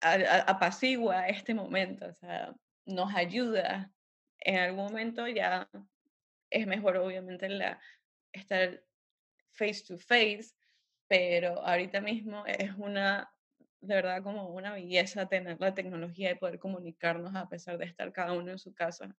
apacigua 0.00 1.28
este 1.28 1.54
momento, 1.54 2.06
o 2.06 2.14
sea, 2.14 2.54
nos 2.84 3.14
ayuda. 3.14 3.90
En 4.40 4.58
algún 4.58 4.84
momento 4.84 5.26
ya 5.26 5.68
es 6.50 6.66
mejor, 6.66 6.96
obviamente, 6.98 7.48
la, 7.48 7.80
estar 8.32 8.82
face 9.52 9.82
to 9.86 9.96
face, 9.98 10.54
pero 11.08 11.64
ahorita 11.64 12.00
mismo 12.00 12.44
es 12.46 12.72
una, 12.76 13.32
de 13.80 13.94
verdad, 13.94 14.22
como 14.22 14.48
una 14.48 14.72
belleza 14.72 15.26
tener 15.26 15.60
la 15.60 15.74
tecnología 15.74 16.32
y 16.32 16.34
poder 16.34 16.58
comunicarnos 16.58 17.34
a 17.34 17.48
pesar 17.48 17.78
de 17.78 17.86
estar 17.86 18.12
cada 18.12 18.32
uno 18.32 18.52
en 18.52 18.58
su 18.58 18.74
casa. 18.74 19.16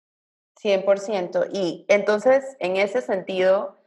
100%. 0.61 1.49
Y 1.51 1.85
entonces, 1.87 2.55
en 2.59 2.77
ese 2.77 3.01
sentido, 3.01 3.77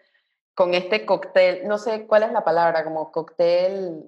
con 0.58 0.74
este 0.74 1.06
cóctel, 1.06 1.68
no 1.68 1.78
sé 1.78 2.08
cuál 2.08 2.24
es 2.24 2.32
la 2.32 2.42
palabra, 2.42 2.82
como 2.82 3.12
cóctel 3.12 4.02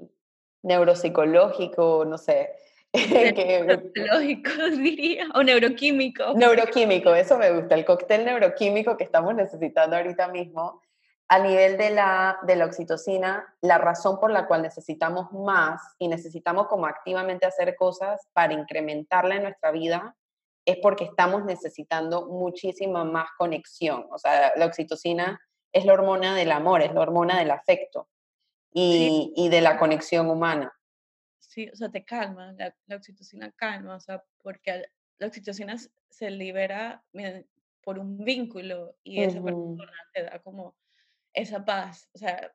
neuropsicológico, 0.64 2.04
no 2.04 2.18
sé. 2.18 2.56
Neuropsicológico, 2.92 4.50
diría, 4.76 5.28
o 5.36 5.44
neuroquímico. 5.44 6.34
Neuroquímico, 6.34 7.14
eso 7.14 7.38
me 7.38 7.52
gusta, 7.52 7.76
el 7.76 7.84
cóctel 7.84 8.24
neuroquímico 8.24 8.96
que 8.96 9.04
estamos 9.04 9.32
necesitando 9.36 9.94
ahorita 9.94 10.26
mismo. 10.26 10.82
A 11.28 11.38
nivel 11.38 11.76
de 11.78 11.90
la, 11.90 12.40
de 12.42 12.56
la 12.56 12.64
oxitocina, 12.64 13.54
la 13.60 13.78
razón 13.78 14.18
por 14.18 14.32
la 14.32 14.48
cual 14.48 14.62
necesitamos 14.62 15.30
más 15.30 15.80
y 16.00 16.08
necesitamos 16.08 16.66
como 16.66 16.86
activamente 16.86 17.46
hacer 17.46 17.76
cosas 17.76 18.26
para 18.32 18.54
incrementarla 18.54 19.36
en 19.36 19.44
nuestra 19.44 19.70
vida 19.70 20.16
es 20.66 20.78
porque 20.82 21.04
estamos 21.04 21.44
necesitando 21.44 22.26
muchísima 22.26 23.04
más 23.04 23.28
conexión. 23.38 24.08
O 24.10 24.18
sea, 24.18 24.52
la 24.56 24.66
oxitocina 24.66 25.40
es 25.72 25.84
la 25.84 25.92
hormona 25.92 26.34
del 26.34 26.52
amor, 26.52 26.82
es 26.82 26.92
la 26.92 27.00
hormona 27.00 27.38
del 27.38 27.50
afecto 27.50 28.08
y, 28.72 29.32
y 29.36 29.48
de 29.48 29.60
la 29.60 29.78
conexión 29.78 30.28
humana. 30.28 30.72
Sí, 31.38 31.68
o 31.72 31.76
sea, 31.76 31.90
te 31.90 32.04
calma, 32.04 32.52
la, 32.52 32.74
la, 32.86 32.96
oxitocina 32.96 33.50
calma, 33.52 33.96
o 33.96 34.00
sea, 34.00 34.22
porque 34.42 34.84
la 35.18 35.26
oxitocina 35.26 35.76
se 36.08 36.30
libera 36.30 37.02
por 37.82 37.98
un 37.98 38.24
vínculo 38.24 38.96
y 39.02 39.22
esa 39.22 39.42
persona 39.42 39.92
te 40.12 40.22
da 40.24 40.38
como 40.40 40.76
esa 41.32 41.64
paz. 41.64 42.08
O 42.14 42.18
sea, 42.18 42.52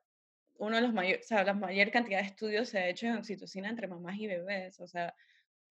uno 0.58 0.76
de 0.76 0.82
los 0.82 0.92
mayores, 0.92 1.26
o 1.26 1.28
sea, 1.28 1.44
la 1.44 1.54
mayor 1.54 1.90
cantidad 1.90 2.20
de 2.20 2.26
estudios 2.26 2.68
se 2.68 2.78
ha 2.78 2.88
hecho 2.88 3.06
en 3.06 3.16
oxitocina 3.16 3.68
entre 3.68 3.88
mamás 3.88 4.16
y 4.16 4.26
bebés, 4.26 4.80
o 4.80 4.86
sea, 4.86 5.14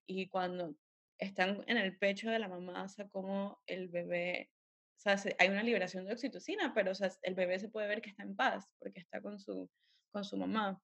y 0.05 0.27
cuando 0.27 0.75
están 1.17 1.63
en 1.67 1.77
el 1.77 1.97
pecho 1.97 2.29
de 2.29 2.39
la 2.39 2.47
mamá, 2.47 2.84
o 2.84 2.89
sea, 2.89 3.08
como 3.08 3.60
el 3.65 3.88
bebé, 3.88 4.51
o 4.97 4.99
sea, 4.99 5.17
hay 5.39 5.49
una 5.49 5.63
liberación 5.63 6.05
de 6.05 6.13
oxitocina, 6.13 6.73
pero 6.73 6.91
o 6.91 6.95
sea, 6.95 7.12
el 7.21 7.36
bebé 7.36 7.60
se 7.60 7.69
puede 7.69 7.88
ver 7.88 8.01
que 8.01 8.10
está 8.10 8.23
en 8.23 8.36
paz 8.36 8.67
porque 8.79 8.99
está 8.99 9.21
con 9.21 9.39
su, 9.39 9.69
con 10.12 10.23
su 10.23 10.38
mamá. 10.38 10.81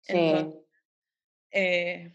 Sí. 0.00 0.34
eh, 1.50 2.12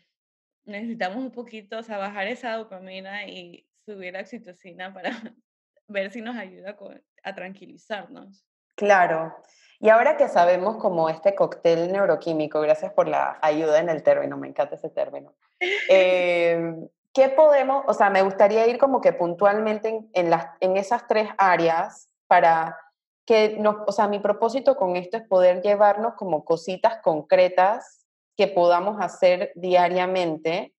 necesitamos 0.66 1.18
un 1.18 1.32
poquito, 1.32 1.80
o 1.80 1.84
sea, 1.84 1.98
bajar 1.98 2.28
esa 2.28 2.54
dopamina 2.54 3.28
y 3.28 3.68
subir 3.86 4.14
la 4.14 4.22
oxitocina 4.22 4.94
para 4.94 5.10
ver 5.88 6.12
si 6.12 6.22
nos 6.22 6.36
ayuda 6.36 6.78
a 7.24 7.36
tranquilizarnos. 7.36 8.46
Claro. 8.76 9.36
Y 9.80 9.90
ahora 9.90 10.18
que 10.18 10.28
sabemos 10.28 10.78
como 10.78 11.10
este 11.10 11.36
cóctel 11.36 11.92
neuroquímico, 11.92 12.62
gracias 12.62 12.94
por 12.94 13.08
la 13.08 13.40
ayuda 13.42 13.80
en 13.80 13.90
el 13.90 14.04
término, 14.04 14.38
me 14.38 14.48
encanta 14.48 14.76
ese 14.76 14.90
término. 14.90 15.36
Eh, 15.90 16.74
¿qué 17.14 17.30
podemos, 17.30 17.84
o 17.88 17.94
sea, 17.94 18.10
me 18.10 18.22
gustaría 18.22 18.68
ir 18.68 18.78
como 18.78 19.02
que 19.02 19.14
puntualmente 19.14 20.08
en, 20.14 20.30
las, 20.30 20.48
en 20.60 20.78
esas 20.78 21.08
tres 21.08 21.30
áreas 21.38 22.10
para 22.28 22.78
que, 23.26 23.58
nos, 23.60 23.78
o 23.88 23.92
sea, 23.92 24.08
mi 24.08 24.20
propósito 24.20 24.76
con 24.76 24.96
esto 24.96 25.18
es 25.18 25.28
poder 25.28 25.62
llevarnos 25.62 26.14
como 26.16 26.46
cositas 26.46 27.02
concretas 27.02 28.06
que 28.38 28.48
podamos 28.48 28.98
hacer 29.02 29.52
diariamente 29.56 30.74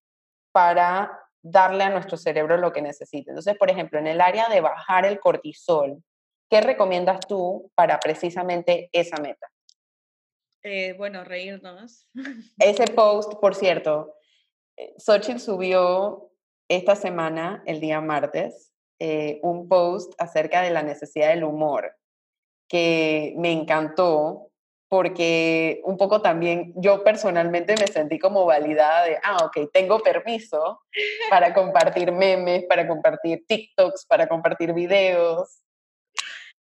para 0.52 1.20
darle 1.42 1.84
a 1.84 1.90
nuestro 1.90 2.16
cerebro 2.16 2.56
lo 2.56 2.72
que 2.72 2.82
necesite. 2.82 3.30
Entonces, 3.30 3.56
por 3.56 3.70
ejemplo, 3.70 3.98
en 3.98 4.06
el 4.06 4.20
área 4.20 4.48
de 4.48 4.60
bajar 4.60 5.04
el 5.04 5.20
cortisol, 5.20 6.02
¿qué 6.48 6.60
recomiendas 6.60 7.20
tú 7.26 7.70
para 7.74 7.98
precisamente 8.00 8.88
esa 8.92 9.16
meta? 9.20 9.46
Eh, 10.62 10.94
bueno, 10.94 11.24
reírnos. 11.24 12.06
Ese 12.58 12.84
post, 12.88 13.34
por 13.40 13.54
cierto, 13.54 14.14
Xochitl 14.98 15.38
subió 15.40 16.30
esta 16.68 16.96
semana, 16.96 17.62
el 17.66 17.80
día 17.80 18.00
martes, 18.00 18.72
eh, 18.98 19.40
un 19.42 19.68
post 19.68 20.12
acerca 20.18 20.62
de 20.62 20.70
la 20.70 20.82
necesidad 20.82 21.30
del 21.30 21.44
humor, 21.44 21.96
que 22.68 23.34
me 23.38 23.50
encantó 23.52 24.50
porque 24.90 25.80
un 25.84 25.96
poco 25.96 26.20
también 26.20 26.72
yo 26.76 27.04
personalmente 27.04 27.76
me 27.78 27.86
sentí 27.86 28.18
como 28.18 28.44
validada 28.44 29.04
de, 29.04 29.18
ah, 29.22 29.36
ok, 29.44 29.70
tengo 29.72 30.00
permiso 30.00 30.82
para 31.30 31.54
compartir 31.54 32.10
memes, 32.10 32.64
para 32.64 32.88
compartir 32.88 33.44
TikToks, 33.46 34.04
para 34.06 34.28
compartir 34.28 34.72
videos. 34.72 35.62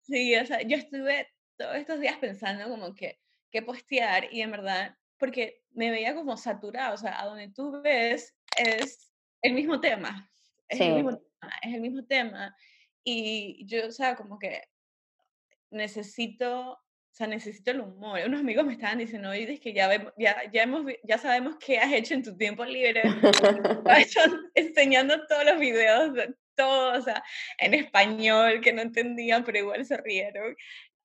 Sí, 0.02 0.36
o 0.36 0.44
sea, 0.44 0.60
yo 0.60 0.76
estuve 0.76 1.32
todos 1.56 1.76
estos 1.76 2.00
días 2.00 2.18
pensando 2.18 2.68
como 2.68 2.94
que, 2.94 3.18
qué 3.50 3.62
postear 3.62 4.32
y 4.32 4.42
en 4.42 4.50
verdad 4.50 4.94
porque 5.22 5.62
me 5.70 5.92
veía 5.92 6.16
como 6.16 6.36
saturada, 6.36 6.92
o 6.94 6.96
sea, 6.96 7.20
a 7.20 7.26
donde 7.26 7.48
tú 7.50 7.80
ves 7.80 8.34
es 8.58 9.08
el 9.40 9.52
mismo 9.52 9.80
tema, 9.80 10.28
es, 10.68 10.80
el, 10.80 10.94
mismo 10.96 11.16
tema 11.16 11.52
es 11.62 11.74
el 11.74 11.80
mismo 11.80 12.04
tema. 12.04 12.56
Y 13.04 13.64
yo, 13.66 13.86
o 13.86 13.92
sea, 13.92 14.16
como 14.16 14.36
que 14.36 14.64
necesito, 15.70 16.72
o 16.72 16.80
sea, 17.12 17.28
necesito 17.28 17.70
el 17.70 17.82
humor. 17.82 18.18
Unos 18.26 18.40
amigos 18.40 18.66
me 18.66 18.72
estaban 18.72 18.98
diciendo, 18.98 19.30
oye, 19.30 19.52
es 19.52 19.60
que 19.60 19.72
ya, 19.72 20.12
ya, 20.18 20.50
ya, 20.52 20.62
hemos, 20.64 20.86
ya 21.04 21.18
sabemos 21.18 21.54
qué 21.64 21.78
has 21.78 21.92
hecho 21.92 22.14
en 22.14 22.24
tu 22.24 22.36
tiempo 22.36 22.64
libre. 22.64 23.02
enseñando 24.56 25.24
todos 25.28 25.44
los 25.44 25.60
videos, 25.60 26.18
todo, 26.56 26.98
o 26.98 27.00
sea, 27.00 27.22
en 27.58 27.74
español, 27.74 28.60
que 28.60 28.72
no 28.72 28.82
entendían, 28.82 29.44
pero 29.44 29.58
igual 29.58 29.86
se 29.86 29.98
rieron. 29.98 30.56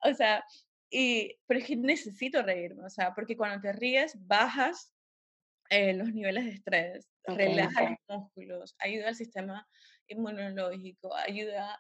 O 0.02 0.12
sea, 0.16 0.44
y, 0.90 1.36
pero 1.46 1.60
es 1.60 1.66
que 1.66 1.76
necesito 1.76 2.42
reírme, 2.42 2.86
o 2.86 2.90
sea, 2.90 3.14
porque 3.14 3.36
cuando 3.36 3.62
te 3.62 3.74
ríes, 3.74 4.16
bajas 4.26 4.94
eh, 5.70 5.94
los 5.94 6.14
niveles 6.14 6.46
de 6.46 6.52
estrés, 6.52 7.10
relaja 7.26 7.98
los 8.08 8.22
músculos, 8.22 8.76
ayuda 8.80 9.10
al 9.10 9.16
sistema 9.16 9.68
inmunológico, 10.08 11.14
ayuda 11.16 11.80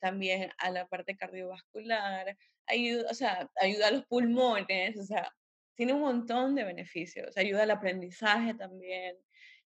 también 0.00 0.50
a 0.58 0.70
la 0.70 0.86
parte 0.86 1.16
cardiovascular, 1.16 2.36
ayuda, 2.66 3.10
o 3.10 3.14
sea, 3.14 3.50
ayuda 3.60 3.88
a 3.88 3.90
los 3.90 4.06
pulmones, 4.06 4.98
o 4.98 5.04
sea, 5.04 5.30
tiene 5.74 5.92
un 5.92 6.00
montón 6.00 6.54
de 6.54 6.64
beneficios, 6.64 7.36
ayuda 7.36 7.64
al 7.64 7.70
aprendizaje 7.70 8.54
también, 8.54 9.16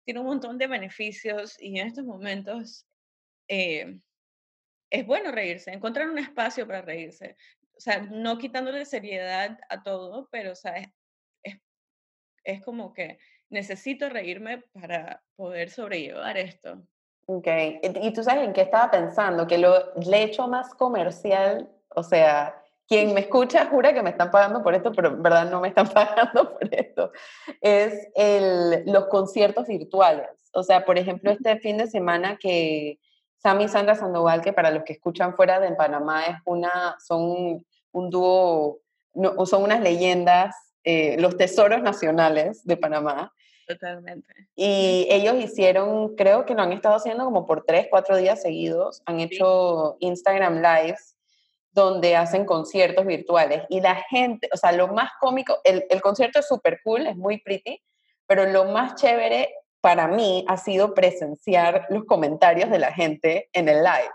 tiene 0.05 0.21
un 0.21 0.27
montón 0.27 0.57
de 0.59 0.67
beneficios 0.67 1.57
y 1.61 1.79
en 1.79 1.87
estos 1.87 2.05
momentos 2.05 2.87
eh, 3.49 3.99
es 4.91 5.07
bueno 5.07 5.33
reírse, 5.33 5.71
encontrar 5.71 6.09
un 6.09 6.19
espacio 6.19 6.67
para 6.67 6.83
reírse. 6.83 7.37
O 7.79 7.81
sea, 7.81 8.01
no 8.01 8.39
quitándole 8.39 8.85
seriedad 8.85 9.59
a 9.69 9.83
todo, 9.85 10.29
pero, 10.33 10.53
o 10.53 10.57
sea, 10.57 10.75
es, 11.43 11.61
es 12.45 12.63
como 12.65 12.93
que 12.93 13.19
necesito 13.51 14.09
reírme 14.09 14.65
para 14.73 15.23
poder 15.37 15.71
sobrellevar 15.71 16.37
esto. 16.37 16.83
Ok, 17.27 17.47
y 18.03 18.13
tú 18.13 18.25
sabes 18.25 18.45
en 18.45 18.53
qué 18.53 18.63
estaba 18.63 18.91
pensando, 18.91 19.47
que 19.47 19.59
lo, 19.59 19.95
le 19.97 20.23
hecho 20.23 20.49
más 20.49 20.75
comercial, 20.75 21.71
o 21.95 22.03
sea, 22.03 22.61
quien 22.89 23.13
me 23.13 23.21
escucha 23.21 23.67
jura 23.67 23.93
que 23.93 24.03
me 24.03 24.11
están 24.11 24.31
pagando 24.31 24.63
por 24.63 24.75
esto, 24.75 24.93
pero 24.93 25.09
en 25.09 25.23
verdad 25.23 25.51
no 25.51 25.61
me 25.61 25.69
están 25.69 25.89
pagando 25.93 26.59
por 26.59 26.75
esto, 26.75 27.13
es 27.61 28.09
el, 28.15 28.85
los 28.87 29.07
conciertos 29.07 29.67
virtuales. 29.69 30.29
O 30.55 30.63
sea, 30.63 30.85
por 30.85 30.99
ejemplo, 30.99 31.31
este 31.31 31.59
fin 31.59 31.77
de 31.77 31.87
semana 31.87 32.39
que 32.39 32.99
Sammy 33.37 33.69
Sandra 33.69 33.95
Sandoval, 33.95 34.41
que 34.41 34.55
para 34.55 34.71
los 34.71 34.83
que 34.85 34.95
escuchan 34.95 35.35
fuera 35.35 35.61
de 35.61 35.73
Panamá 35.73 36.25
es 36.25 36.37
una, 36.47 36.97
son 36.99 37.65
un 37.93 38.11
dúo, 38.11 38.81
no, 39.15 39.47
son 39.47 39.63
unas 39.63 39.81
leyendas, 39.81 40.55
eh, 40.85 41.17
los 41.19 41.37
tesoros 41.37 41.83
nacionales 41.83 42.65
de 42.65 42.77
Panamá. 42.77 43.33
Totalmente. 43.67 44.33
Y 44.57 45.07
ellos 45.11 45.35
hicieron, 45.37 46.17
creo 46.17 46.47
que 46.47 46.55
lo 46.55 46.63
han 46.63 46.73
estado 46.73 46.97
haciendo 46.97 47.25
como 47.25 47.47
por 47.47 47.65
tres, 47.65 47.87
cuatro 47.91 48.17
días 48.17 48.41
seguidos, 48.41 49.03
han 49.05 49.21
hecho 49.21 49.97
Instagram 50.01 50.63
Lives 50.63 51.17
donde 51.73 52.17
hacen 52.17 52.45
conciertos 52.45 53.07
virtuales 53.07 53.63
y 53.69 53.81
la 53.81 53.97
gente, 54.11 54.49
o 54.53 54.57
sea, 54.57 54.73
lo 54.73 54.89
más 54.89 55.11
cómico, 55.21 55.59
el, 55.65 55.85
el 55.91 56.01
concierto 56.01 56.39
es 56.39 56.49
súper 56.49 56.81
cool, 56.83 57.07
es 57.07 57.17
muy 57.17 57.41
pretty, 57.41 57.83
pero 58.27 58.47
lo 58.47 58.65
más 58.65 58.95
chévere 58.97 59.55
para 59.81 60.09
mí 60.09 60.45
ha 60.49 60.57
sido 60.57 60.95
presenciar 60.95 61.87
los 61.91 62.05
comentarios 62.05 62.71
de 62.71 62.79
la 62.79 62.93
gente 62.93 63.49
en 63.53 63.69
el 63.69 63.79
live. 63.85 64.11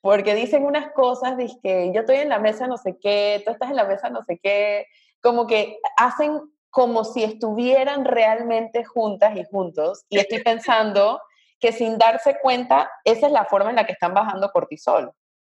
Porque 0.00 0.34
dicen 0.34 0.64
unas 0.64 0.92
cosas, 0.92 1.36
que 1.62 1.92
yo 1.94 2.00
estoy 2.00 2.16
en 2.16 2.28
la 2.28 2.38
mesa 2.38 2.66
no 2.66 2.76
sé 2.76 2.98
qué, 3.00 3.42
tú 3.44 3.52
estás 3.52 3.70
en 3.70 3.76
la 3.76 3.84
mesa 3.84 4.10
no 4.10 4.22
sé 4.24 4.38
qué, 4.42 4.86
como 5.20 5.46
que 5.46 5.78
hacen 5.96 6.40
como 6.70 7.04
si 7.04 7.24
estuvieran 7.24 8.04
realmente 8.04 8.84
juntas 8.84 9.36
y 9.36 9.44
juntos. 9.44 10.04
Y 10.08 10.18
estoy 10.18 10.42
pensando 10.42 11.20
que 11.60 11.72
sin 11.72 11.98
darse 11.98 12.38
cuenta, 12.40 12.90
esa 13.04 13.26
es 13.26 13.32
la 13.32 13.44
forma 13.44 13.70
en 13.70 13.76
la 13.76 13.86
que 13.86 13.92
están 13.92 14.14
bajando 14.14 14.50
cortisol. 14.50 15.12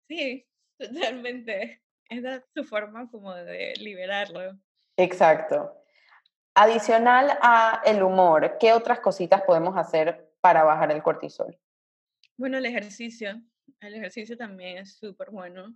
Sí, 0.09 0.47
totalmente. 0.79 1.81
Esa 2.09 2.37
es 2.37 2.43
su 2.55 2.65
forma 2.65 3.09
como 3.11 3.35
de 3.35 3.75
liberarlo. 3.79 4.41
Exacto. 4.97 5.75
Adicional 6.55 7.37
a 7.41 7.83
el 7.85 8.03
humor, 8.03 8.59
¿qué 8.61 8.73
otras 8.73 9.01
cositas 9.01 9.43
podemos 9.43 9.77
hacer 9.77 10.31
para 10.41 10.63
bajar 10.63 10.93
el 10.93 11.03
cortisol? 11.03 11.59
Bueno, 12.37 12.59
el 12.59 12.67
ejercicio. 12.67 13.41
El 13.81 13.95
ejercicio 13.95 14.37
también 14.37 14.79
es 14.79 14.97
súper 14.97 15.31
bueno. 15.31 15.75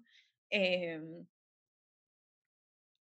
Em, 0.51 1.27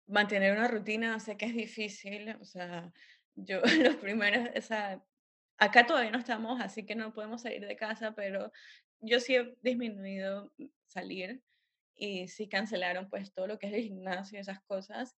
mantener 0.06 0.52
una 0.52 0.68
rutina, 0.68 1.18
sé 1.20 1.36
que 1.36 1.46
es 1.46 1.54
difícil, 1.54 2.36
o 2.40 2.44
sea, 2.44 2.92
yo 3.34 3.60
los 3.94 3.96
primeros, 3.96 4.48
o 4.56 4.60
sea, 4.62 5.02
acá 5.58 5.86
todavía 5.86 6.10
no 6.10 6.18
estamos, 6.18 6.60
así 6.60 6.84
que 6.86 6.94
no 6.94 7.12
podemos 7.14 7.42
salir 7.42 7.66
de 7.66 7.76
casa, 7.76 8.14
pero 8.14 8.52
yo 9.00 9.20
sí 9.20 9.36
he 9.36 9.56
disminuido 9.62 10.52
salir 10.86 11.42
y 11.96 12.28
sí 12.28 12.48
cancelaron 12.48 13.08
pues 13.10 13.32
todo 13.32 13.46
lo 13.46 13.58
que 13.58 13.68
es 13.68 13.74
el 13.74 13.82
gimnasio 13.84 14.38
y 14.38 14.42
esas 14.42 14.60
cosas. 14.62 15.16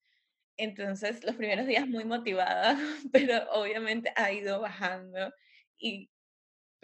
Entonces, 0.57 1.25
los 1.25 1.37
primeros 1.37 1.67
días 1.67 1.89
muy 1.89 2.05
motivada, 2.05 2.79
pero 3.13 3.51
obviamente 3.53 4.13
ha 4.17 4.33
ido 4.33 4.61
bajando 4.61 5.33
y 5.79 6.11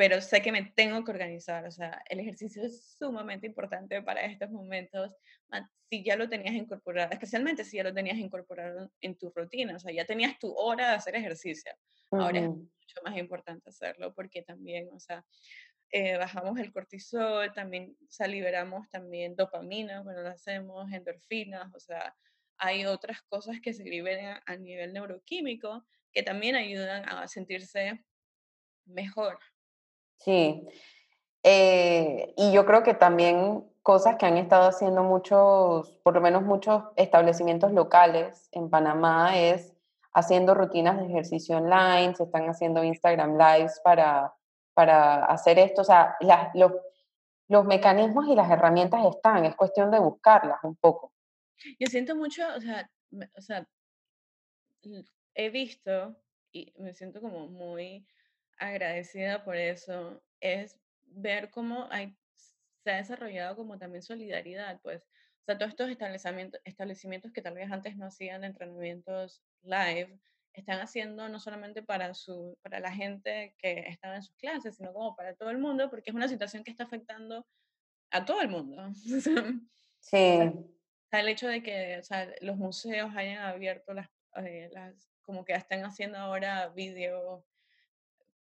pero 0.01 0.23
sé 0.23 0.41
que 0.41 0.51
me 0.51 0.63
tengo 0.63 1.05
que 1.05 1.11
organizar, 1.11 1.67
o 1.67 1.71
sea, 1.71 2.03
el 2.09 2.21
ejercicio 2.21 2.65
es 2.65 2.97
sumamente 2.99 3.47
importante 3.47 4.01
para 4.01 4.23
estos 4.23 4.51
momentos, 4.51 5.13
si 5.91 6.03
ya 6.03 6.17
lo 6.17 6.27
tenías 6.27 6.55
incorporado, 6.55 7.13
especialmente 7.13 7.65
si 7.65 7.77
ya 7.77 7.83
lo 7.83 7.93
tenías 7.93 8.17
incorporado 8.17 8.91
en 9.03 9.19
tu 9.19 9.29
rutina, 9.29 9.77
o 9.77 9.79
sea, 9.79 9.93
ya 9.93 10.07
tenías 10.07 10.39
tu 10.39 10.55
hora 10.55 10.89
de 10.89 10.95
hacer 10.95 11.17
ejercicio, 11.17 11.71
ahora 12.13 12.39
es 12.39 12.49
mucho 12.49 12.97
más 13.05 13.19
importante 13.19 13.69
hacerlo 13.69 14.15
porque 14.15 14.41
también, 14.41 14.89
o 14.91 14.99
sea, 14.99 15.23
eh, 15.91 16.17
bajamos 16.17 16.59
el 16.59 16.73
cortisol, 16.73 17.53
también, 17.53 17.95
o 18.01 18.11
sea, 18.11 18.27
liberamos 18.27 18.89
también 18.89 19.37
dopamina, 19.37 20.01
bueno, 20.01 20.23
lo 20.23 20.31
hacemos, 20.31 20.91
endorfinas, 20.91 21.75
o 21.75 21.79
sea, 21.79 22.17
hay 22.57 22.87
otras 22.87 23.21
cosas 23.29 23.61
que 23.61 23.75
se 23.75 23.85
liberan 23.85 24.41
a 24.47 24.57
nivel 24.57 24.95
neuroquímico 24.95 25.85
que 26.11 26.23
también 26.23 26.55
ayudan 26.55 27.07
a 27.07 27.29
sentirse 27.29 28.03
mejor. 28.87 29.39
Sí, 30.21 30.69
eh, 31.43 32.35
y 32.37 32.53
yo 32.53 32.67
creo 32.67 32.83
que 32.83 32.95
también 32.95 33.65
cosas 33.83 34.17
que 34.17 34.27
han 34.27 34.37
estado 34.37 34.69
haciendo 34.69 35.03
muchos, 35.03 35.91
por 36.03 36.15
lo 36.15 36.21
menos 36.21 36.43
muchos 36.43 36.85
establecimientos 36.97 37.73
locales 37.73 38.49
en 38.53 38.69
Panamá 38.69 39.39
es 39.39 39.75
haciendo 40.13 40.55
rutinas 40.55 40.99
de 40.99 41.07
ejercicio 41.07 41.57
online, 41.57 42.15
se 42.15 42.25
están 42.25 42.47
haciendo 42.49 42.85
Instagram 42.85 43.39
Lives 43.39 43.81
para, 43.83 44.35
para 44.75 45.25
hacer 45.25 45.59
esto. 45.59 45.81
O 45.81 45.85
sea, 45.85 46.17
los, 46.53 46.73
los 47.49 47.65
mecanismos 47.65 48.27
y 48.29 48.35
las 48.35 48.51
herramientas 48.51 49.07
están, 49.07 49.47
es 49.47 49.57
cuestión 49.57 49.91
de 49.91 50.01
buscarlas 50.01 50.59
un 50.63 50.77
poco. 50.77 51.13
Yo 51.79 51.87
siento 51.87 52.15
mucho, 52.15 52.43
o 52.55 52.61
sea, 52.61 52.91
o 53.37 53.41
sea, 53.41 53.67
he 55.35 55.51
visto 55.51 56.15
y 56.53 56.75
me 56.79 56.93
siento 56.93 57.21
como 57.21 57.47
muy 57.47 58.07
agradecida 58.61 59.45
por 59.45 59.57
eso, 59.57 60.23
es 60.41 60.79
ver 61.07 61.51
cómo 61.51 61.89
hay, 61.91 62.17
se 62.85 62.91
ha 62.91 62.97
desarrollado 62.97 63.57
como 63.57 63.79
también 63.79 64.03
solidaridad, 64.03 64.81
pues, 64.83 65.03
o 65.03 65.45
sea, 65.45 65.59
todos 65.59 65.71
estos 65.71 65.91
establecimientos, 65.91 66.61
establecimientos 66.65 67.33
que 67.33 67.43
tal 67.43 67.55
vez 67.55 67.71
antes 67.71 67.97
no 67.97 68.07
hacían 68.07 68.45
entrenamientos 68.45 69.43
live, 69.63 70.19
están 70.53 70.81
haciendo 70.81 71.29
no 71.29 71.41
solamente 71.41 71.83
para, 71.83 72.15
su, 72.15 72.57
para 72.63 72.81
la 72.81 72.93
gente 72.93 73.55
que 73.59 73.81
estaba 73.89 74.17
en 74.17 74.23
sus 74.23 74.37
clases, 74.37 74.77
sino 74.77 74.93
como 74.93 75.17
para 75.17 75.35
todo 75.35 75.51
el 75.51 75.59
mundo, 75.59 75.91
porque 75.91 76.11
es 76.11 76.17
una 76.17 76.29
situación 76.29 76.65
que 76.65 76.71
está 76.71 76.85
afectando 76.85 77.47
a 78.11 78.25
todo 78.25 78.41
el 78.41 78.49
mundo. 78.49 78.93
Sí 80.03 80.39
el 81.19 81.29
hecho 81.29 81.49
de 81.49 81.63
que 81.63 81.99
o 81.99 82.03
sea, 82.03 82.33
los 82.41 82.57
museos 82.57 83.13
hayan 83.17 83.39
abierto 83.39 83.93
las, 83.93 84.09
eh, 84.37 84.71
las, 84.73 85.11
como 85.23 85.45
que 85.45 85.55
están 85.55 85.85
haciendo 85.85 86.19
ahora 86.19 86.69
video, 86.69 87.45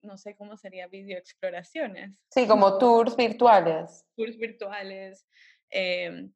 no 0.03 0.17
sé 0.17 0.37
cómo 0.37 0.57
sería, 0.57 0.87
video 0.89 1.19
exploraciones. 1.19 2.25
Sí, 2.31 2.47
como 2.47 2.79
tours 2.79 3.17
virtuales. 3.17 4.05
Tours 4.17 4.37
virtuales. 4.37 5.27
Em, 5.71 6.33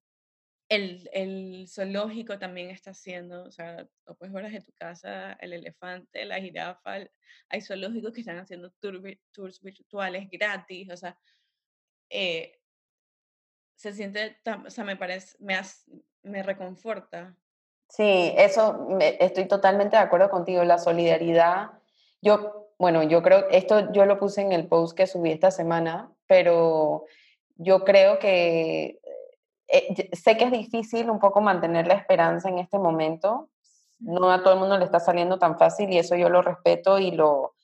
el, 0.68 1.08
el, 1.12 1.66
zoológico 1.68 2.38
también 2.38 2.70
está 2.70 2.92
haciendo, 2.92 3.44
o 3.44 3.50
sea, 3.50 3.86
lo 4.06 4.14
puedes 4.16 4.32
ver 4.32 4.44
desde 4.44 4.62
tu 4.62 4.72
casa, 4.72 5.32
el 5.34 5.52
elefante, 5.52 6.24
la 6.24 6.40
jirafa, 6.40 6.96
hay 7.48 7.60
zoológicos 7.60 8.12
que 8.12 8.20
están 8.20 8.38
haciendo 8.38 8.72
tours 8.80 9.60
virtuales 9.60 10.28
gratis, 10.30 10.90
o 10.90 10.96
sea, 10.96 11.18
eh, 12.08 12.58
se 13.74 13.92
siente, 13.92 14.38
o 14.64 14.70
sea, 14.70 14.84
me 14.84 14.96
parece, 14.96 15.36
me, 15.40 15.58
me 16.22 16.42
reconforta. 16.42 17.36
Sí, 17.88 18.32
eso 18.36 18.88
estoy 19.00 19.46
totalmente 19.46 19.96
de 19.96 20.02
acuerdo 20.02 20.30
contigo. 20.30 20.64
La 20.64 20.78
solidaridad, 20.78 21.72
yo, 22.22 22.61
bueno, 22.82 23.04
yo 23.04 23.22
creo, 23.22 23.48
esto 23.48 23.92
yo 23.92 24.06
lo 24.06 24.18
puse 24.18 24.40
en 24.40 24.50
el 24.50 24.66
post 24.66 24.96
que 24.96 25.06
subí 25.06 25.30
esta 25.30 25.52
semana, 25.52 26.10
pero 26.26 27.04
yo 27.54 27.84
creo 27.84 28.18
que 28.18 28.98
eh, 29.68 30.10
sé 30.12 30.36
que 30.36 30.46
es 30.46 30.50
difícil 30.50 31.08
un 31.08 31.20
poco 31.20 31.40
mantener 31.40 31.86
la 31.86 31.94
esperanza 31.94 32.48
en 32.48 32.58
este 32.58 32.80
momento. 32.80 33.50
No 34.00 34.32
a 34.32 34.42
todo 34.42 34.54
el 34.54 34.58
mundo 34.58 34.78
le 34.78 34.84
está 34.84 34.98
saliendo 34.98 35.38
tan 35.38 35.58
fácil 35.58 35.92
y 35.92 35.98
eso 35.98 36.16
yo 36.16 36.28
lo 36.28 36.42
respeto 36.42 36.98
y 36.98 37.12
lo, 37.12 37.54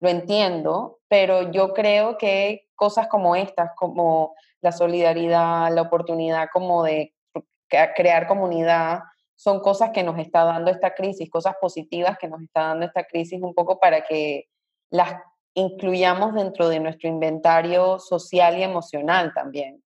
lo 0.00 0.08
entiendo, 0.08 1.00
pero 1.06 1.52
yo 1.52 1.74
creo 1.74 2.16
que 2.16 2.70
cosas 2.74 3.08
como 3.08 3.36
estas, 3.36 3.72
como 3.76 4.34
la 4.62 4.72
solidaridad, 4.72 5.70
la 5.70 5.82
oportunidad 5.82 6.48
como 6.50 6.82
de 6.82 7.12
crear 7.68 8.26
comunidad, 8.26 9.00
son 9.36 9.60
cosas 9.60 9.90
que 9.90 10.02
nos 10.02 10.18
está 10.18 10.44
dando 10.44 10.70
esta 10.70 10.94
crisis, 10.94 11.28
cosas 11.28 11.56
positivas 11.60 12.16
que 12.16 12.28
nos 12.28 12.40
está 12.40 12.68
dando 12.68 12.86
esta 12.86 13.04
crisis 13.04 13.42
un 13.42 13.52
poco 13.52 13.78
para 13.78 14.02
que 14.04 14.48
las 14.92 15.20
incluyamos 15.54 16.34
dentro 16.34 16.68
de 16.68 16.80
nuestro 16.80 17.08
inventario 17.08 17.98
social 17.98 18.56
y 18.58 18.62
emocional 18.62 19.32
también. 19.34 19.82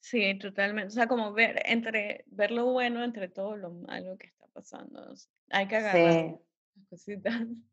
Sí, 0.00 0.38
totalmente. 0.38 0.88
O 0.88 0.90
sea, 0.90 1.06
como 1.06 1.32
ver 1.32 1.62
entre 1.64 2.24
ver 2.26 2.50
lo 2.50 2.66
bueno 2.66 3.04
entre 3.04 3.28
todo 3.28 3.56
lo 3.56 3.70
malo 3.70 4.16
que 4.18 4.26
está 4.28 4.46
pasando. 4.52 5.00
Hay 5.50 5.68
que 5.68 5.76
agarrar. 5.76 6.38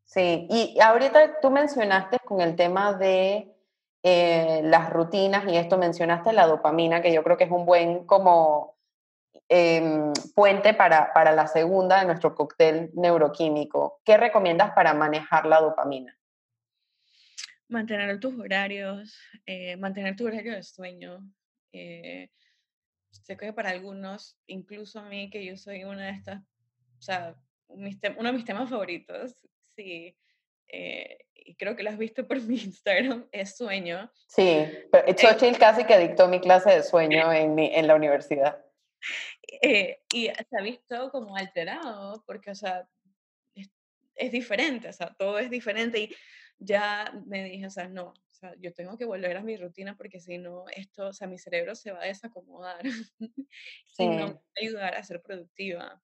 Sí, 0.03 0.47
y 0.49 0.79
ahorita 0.79 1.39
tú 1.41 1.49
mencionaste 1.49 2.19
con 2.19 2.41
el 2.41 2.55
tema 2.55 2.93
de 2.93 3.53
eh, 4.03 4.61
las 4.63 4.89
rutinas 4.91 5.45
y 5.47 5.57
esto 5.57 5.77
mencionaste 5.77 6.33
la 6.33 6.47
dopamina, 6.47 7.01
que 7.01 7.13
yo 7.13 7.23
creo 7.23 7.37
que 7.37 7.45
es 7.45 7.51
un 7.51 7.65
buen 7.65 8.05
como 8.05 8.77
em, 9.47 10.13
puente 10.35 10.73
para, 10.73 11.11
para 11.13 11.31
la 11.31 11.47
segunda 11.47 11.99
de 11.99 12.05
nuestro 12.05 12.35
cóctel 12.35 12.91
neuroquímico. 12.93 14.01
¿Qué 14.03 14.17
recomiendas 14.17 14.71
para 14.71 14.93
manejar 14.93 15.45
la 15.45 15.61
dopamina? 15.61 16.18
Mantener 17.69 18.19
tus 18.19 18.37
horarios, 18.37 19.17
eh, 19.45 19.77
mantener 19.77 20.15
tu 20.15 20.25
horario 20.25 20.53
de 20.53 20.63
sueño. 20.63 21.19
Eh, 21.71 22.29
sé 23.11 23.37
que 23.37 23.53
para 23.53 23.69
algunos, 23.69 24.37
incluso 24.47 24.99
a 24.99 25.07
mí, 25.07 25.29
que 25.29 25.45
yo 25.45 25.55
soy 25.55 25.83
una 25.83 26.07
de 26.07 26.11
estas, 26.11 26.41
o 26.41 27.01
sea, 27.01 27.35
uno 27.67 27.85
de 27.85 28.33
mis 28.33 28.45
temas 28.45 28.69
favoritos, 28.69 29.35
sí, 29.75 30.17
eh, 30.67 31.17
y 31.33 31.55
creo 31.55 31.75
que 31.75 31.83
lo 31.83 31.89
has 31.89 31.97
visto 31.97 32.27
por 32.27 32.41
mi 32.41 32.55
Instagram, 32.55 33.27
es 33.31 33.57
sueño. 33.57 34.11
Sí, 34.27 34.67
pero 34.91 35.17
Xochitl 35.17 35.57
casi 35.57 35.83
que 35.85 35.97
dictó 35.97 36.27
mi 36.27 36.39
clase 36.39 36.71
de 36.71 36.83
sueño 36.83 37.31
en, 37.31 37.57
en 37.59 37.87
la 37.87 37.95
universidad. 37.95 38.63
Eh, 39.61 40.01
y 40.13 40.25
se 40.27 40.57
ha 40.57 40.61
visto 40.61 41.09
como 41.11 41.35
alterado, 41.35 42.23
porque, 42.25 42.51
o 42.51 42.55
sea, 42.55 42.87
es, 43.55 43.69
es, 44.15 44.31
diferente, 44.31 44.89
o 44.89 44.93
sea, 44.93 45.15
todo 45.17 45.39
es 45.39 45.49
diferente 45.49 45.99
y 45.99 46.15
ya 46.59 47.13
me 47.25 47.43
dije, 47.43 47.67
o 47.67 47.69
sea, 47.69 47.87
no, 47.87 48.09
o 48.09 48.33
sea, 48.33 48.53
yo 48.59 48.73
tengo 48.73 48.97
que 48.97 49.05
volver 49.05 49.37
a 49.37 49.41
mi 49.41 49.57
rutina 49.57 49.95
porque 49.95 50.19
si 50.19 50.37
no, 50.37 50.65
esto, 50.69 51.07
o 51.07 51.13
sea, 51.13 51.27
mi 51.27 51.37
cerebro 51.37 51.75
se 51.75 51.91
va 51.91 52.01
a 52.01 52.05
desacomodar 52.05 52.81
sí. 52.85 53.09
y 53.99 54.07
no 54.07 54.27
me 54.27 54.33
va 54.33 54.39
a 54.39 54.61
ayudar 54.61 54.95
a 54.95 55.03
ser 55.03 55.21
productiva. 55.21 56.01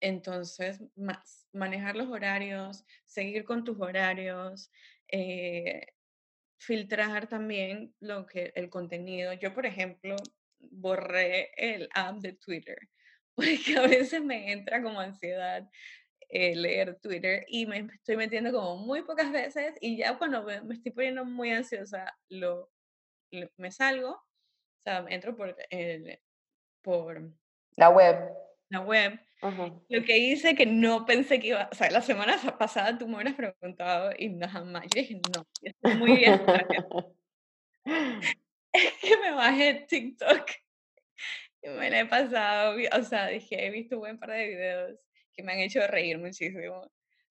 Entonces, 0.00 0.82
más, 0.96 1.48
manejar 1.52 1.96
los 1.96 2.08
horarios, 2.08 2.84
seguir 3.04 3.44
con 3.44 3.64
tus 3.64 3.80
horarios, 3.80 4.70
eh, 5.08 5.86
filtrar 6.58 7.26
también 7.28 7.94
lo 8.00 8.26
que, 8.26 8.52
el 8.54 8.68
contenido. 8.70 9.32
Yo, 9.32 9.54
por 9.54 9.66
ejemplo, 9.66 10.16
borré 10.70 11.52
el 11.56 11.88
app 11.94 12.18
de 12.18 12.32
Twitter 12.34 12.78
porque 13.34 13.76
a 13.78 13.82
veces 13.82 14.22
me 14.22 14.52
entra 14.52 14.82
como 14.82 15.00
ansiedad 15.00 15.68
eh, 16.28 16.54
leer 16.56 16.98
Twitter 17.00 17.44
y 17.48 17.66
me 17.66 17.78
estoy 17.92 18.16
metiendo 18.16 18.52
como 18.52 18.76
muy 18.76 19.02
pocas 19.02 19.30
veces 19.30 19.74
y 19.80 19.96
ya 19.96 20.18
cuando 20.18 20.42
me, 20.42 20.60
estoy 20.74 20.92
poniendo 20.92 21.24
muy 21.24 21.50
ansiosa 21.50 22.16
lo, 22.28 22.70
me 23.56 23.70
salgo, 23.70 24.10
o 24.10 24.82
sea, 24.82 25.04
entro 25.08 25.36
por, 25.36 25.56
el, 25.70 26.20
por 26.82 27.32
la 27.76 27.88
web. 27.90 28.32
La 28.70 28.80
web. 28.80 29.20
Lo 29.90 30.02
que 30.04 30.16
hice 30.16 30.54
que 30.54 30.64
no 30.64 31.04
pensé 31.04 31.38
que 31.38 31.48
iba, 31.48 31.68
o 31.70 31.74
sea, 31.74 31.90
la 31.90 32.00
semana 32.00 32.36
pasada 32.58 32.96
tú 32.96 33.06
me 33.06 33.16
hubieras 33.16 33.34
preguntado 33.34 34.10
y 34.18 34.30
no 34.30 34.48
jamás, 34.48 34.84
yo 34.84 35.02
dije, 35.02 35.20
no, 35.34 35.46
estoy 35.60 35.94
muy 35.96 36.16
bien. 36.16 36.40
es 38.72 38.92
que 39.02 39.16
me 39.18 39.32
bajé 39.32 39.86
TikTok 39.86 40.50
y 41.62 41.68
me 41.68 41.90
la 41.90 42.00
he 42.00 42.06
pasado, 42.06 42.76
o 42.98 43.02
sea, 43.02 43.28
dije, 43.28 43.66
he 43.66 43.70
visto 43.70 43.96
un 43.96 44.00
buen 44.00 44.18
par 44.18 44.30
de 44.30 44.48
videos 44.48 44.98
que 45.34 45.42
me 45.42 45.52
han 45.52 45.58
hecho 45.58 45.80
reír 45.86 46.18
muchísimo. 46.18 46.82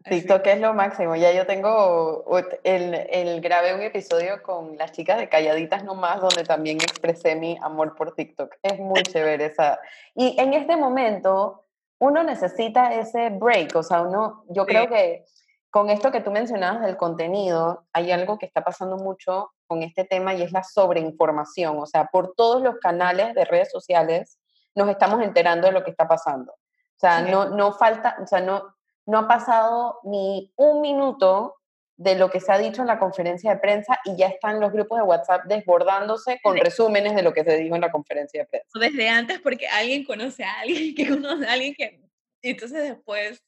TikTok 0.03 0.45
es 0.47 0.59
lo 0.59 0.73
máximo. 0.73 1.15
Ya 1.15 1.31
yo 1.33 1.45
tengo, 1.45 2.25
el, 2.63 2.93
el, 3.09 3.41
grabé 3.41 3.73
un 3.73 3.81
episodio 3.81 4.41
con 4.41 4.77
las 4.77 4.91
chicas 4.91 5.17
de 5.17 5.27
Calladitas 5.27 5.83
Nomás, 5.83 6.21
donde 6.21 6.43
también 6.43 6.77
expresé 6.77 7.35
mi 7.35 7.57
amor 7.61 7.95
por 7.95 8.15
TikTok. 8.15 8.55
Es 8.61 8.79
muy 8.79 9.01
chévere 9.03 9.45
esa. 9.45 9.79
Y 10.15 10.39
en 10.39 10.53
este 10.53 10.77
momento, 10.77 11.65
uno 11.99 12.23
necesita 12.23 12.93
ese 12.93 13.29
break. 13.31 13.75
O 13.75 13.83
sea, 13.83 14.01
uno, 14.01 14.45
yo 14.49 14.65
creo 14.65 14.87
que 14.87 15.25
con 15.69 15.89
esto 15.89 16.11
que 16.11 16.21
tú 16.21 16.31
mencionabas 16.31 16.81
del 16.81 16.95
contenido, 16.95 17.85
hay 17.91 18.11
algo 18.11 18.37
que 18.37 18.45
está 18.45 18.63
pasando 18.63 18.97
mucho 18.97 19.51
con 19.65 19.83
este 19.83 20.05
tema 20.05 20.33
y 20.33 20.41
es 20.41 20.51
la 20.51 20.63
sobreinformación. 20.63 21.77
O 21.79 21.85
sea, 21.85 22.05
por 22.05 22.33
todos 22.35 22.61
los 22.61 22.77
canales 22.77 23.33
de 23.33 23.45
redes 23.45 23.71
sociales 23.71 24.37
nos 24.75 24.89
estamos 24.89 25.21
enterando 25.21 25.67
de 25.67 25.73
lo 25.73 25.83
que 25.83 25.91
está 25.91 26.07
pasando. 26.07 26.53
O 26.97 26.99
sea, 26.99 27.21
no, 27.21 27.49
no 27.49 27.73
falta, 27.73 28.17
o 28.21 28.25
sea, 28.25 28.41
no, 28.41 28.75
no 29.05 29.19
ha 29.19 29.27
pasado 29.27 29.99
ni 30.03 30.51
un 30.55 30.81
minuto 30.81 31.55
de 31.95 32.15
lo 32.15 32.29
que 32.29 32.39
se 32.39 32.51
ha 32.51 32.57
dicho 32.57 32.81
en 32.81 32.87
la 32.87 32.99
conferencia 32.99 33.51
de 33.53 33.59
prensa 33.59 33.99
y 34.05 34.15
ya 34.15 34.27
están 34.27 34.59
los 34.59 34.71
grupos 34.71 34.99
de 34.99 35.03
WhatsApp 35.03 35.45
desbordándose 35.45 36.39
con 36.41 36.57
resúmenes 36.57 37.15
de 37.15 37.23
lo 37.23 37.33
que 37.33 37.43
se 37.43 37.57
dijo 37.57 37.75
en 37.75 37.81
la 37.81 37.91
conferencia 37.91 38.41
de 38.41 38.47
prensa. 38.47 38.79
Desde 38.79 39.09
antes, 39.09 39.39
porque 39.39 39.67
alguien 39.67 40.03
conoce 40.03 40.43
a 40.43 40.59
alguien 40.59 40.95
que 40.95 41.07
conoce 41.07 41.45
a 41.47 41.53
alguien 41.53 41.73
que... 41.75 42.01
Entonces 42.41 42.89
después, 42.89 43.43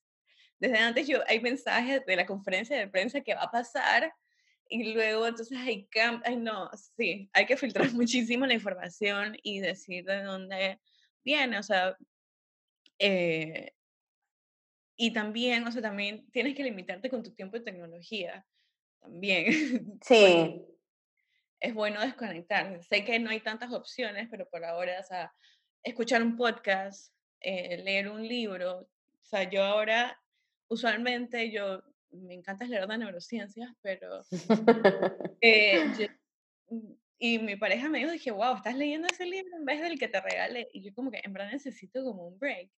desde 0.60 0.78
antes 0.78 1.08
yo, 1.08 1.20
hay 1.28 1.40
mensajes 1.40 2.06
de 2.06 2.16
la 2.16 2.26
conferencia 2.26 2.78
de 2.78 2.88
prensa 2.88 3.22
que 3.22 3.36
va 3.36 3.44
a 3.44 3.52
pasar 3.52 4.14
y 4.68 4.94
luego 4.94 5.26
entonces 5.26 5.58
hay 5.58 5.88
ay 6.24 6.38
no, 6.38 6.70
sí, 6.96 7.30
hay 7.34 7.46
que 7.48 7.58
filtrar 7.58 7.92
muchísimo 7.94 8.46
la 8.46 8.54
información 8.54 9.36
y 9.42 9.60
decir 9.60 10.06
de 10.06 10.24
dónde 10.24 10.80
viene, 11.24 11.58
o 11.58 11.64
sea, 11.64 11.98
eh, 13.00 13.74
y 15.02 15.14
también, 15.14 15.66
o 15.66 15.72
sea, 15.72 15.82
también 15.82 16.30
tienes 16.32 16.56
que 16.56 16.64
limitarte 16.64 17.10
con 17.10 17.24
tu 17.24 17.32
tiempo 17.32 17.58
de 17.58 17.64
tecnología. 17.64 18.46
También. 19.00 19.46
Sí. 20.04 20.62
es 21.62 21.74
bueno 21.74 22.02
desconectar. 22.02 22.84
Sé 22.84 23.06
que 23.06 23.18
no 23.18 23.30
hay 23.30 23.40
tantas 23.40 23.72
opciones, 23.72 24.28
pero 24.30 24.50
por 24.50 24.66
ahora, 24.66 25.00
o 25.00 25.04
sea, 25.04 25.34
escuchar 25.84 26.22
un 26.22 26.36
podcast, 26.36 27.14
eh, 27.40 27.78
leer 27.78 28.10
un 28.10 28.28
libro. 28.28 28.80
O 28.80 29.26
sea, 29.26 29.50
yo 29.50 29.64
ahora, 29.64 30.22
usualmente, 30.68 31.50
yo 31.50 31.82
me 32.12 32.34
encanta 32.34 32.66
leer 32.66 32.86
de 32.86 32.98
neurociencias, 32.98 33.72
pero 33.82 34.22
eh, 35.42 36.10
mm, 36.70 36.92
y 37.20 37.40
mi 37.40 37.56
pareja 37.56 37.88
me 37.88 38.00
dijo, 38.00 38.12
dije, 38.12 38.32
wow, 38.32 38.58
estás 38.58 38.76
leyendo 38.76 39.08
ese 39.08 39.26
libro 39.26 39.56
en 39.56 39.64
vez 39.64 39.82
del 39.82 39.98
que 39.98 40.10
te 40.10 40.20
regalé. 40.20 40.70
Y 40.74 40.82
yo 40.82 40.94
como 40.94 41.10
que 41.10 41.22
en 41.24 41.32
verdad 41.32 41.52
necesito 41.52 42.04
como 42.04 42.28
un 42.28 42.38
break 42.38 42.70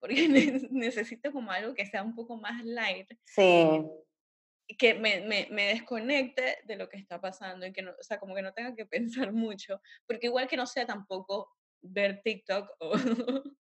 porque 0.00 0.28
necesito 0.70 1.32
como 1.32 1.50
algo 1.50 1.74
que 1.74 1.86
sea 1.86 2.02
un 2.02 2.14
poco 2.14 2.36
más 2.36 2.64
light. 2.64 3.08
Sí. 3.24 3.82
Que 4.76 4.94
me, 4.94 5.20
me, 5.22 5.48
me, 5.50 5.68
desconecte 5.68 6.58
de 6.64 6.76
lo 6.76 6.88
que 6.88 6.98
está 6.98 7.20
pasando 7.20 7.66
y 7.66 7.72
que 7.72 7.80
no, 7.80 7.92
o 7.92 8.02
sea, 8.02 8.18
como 8.18 8.34
que 8.34 8.42
no 8.42 8.52
tenga 8.52 8.74
que 8.74 8.86
pensar 8.86 9.32
mucho, 9.32 9.80
porque 10.06 10.26
igual 10.26 10.48
que 10.48 10.56
no 10.56 10.66
sea 10.66 10.86
tampoco 10.86 11.50
ver 11.82 12.20
TikTok 12.22 12.68
o... 12.80 12.92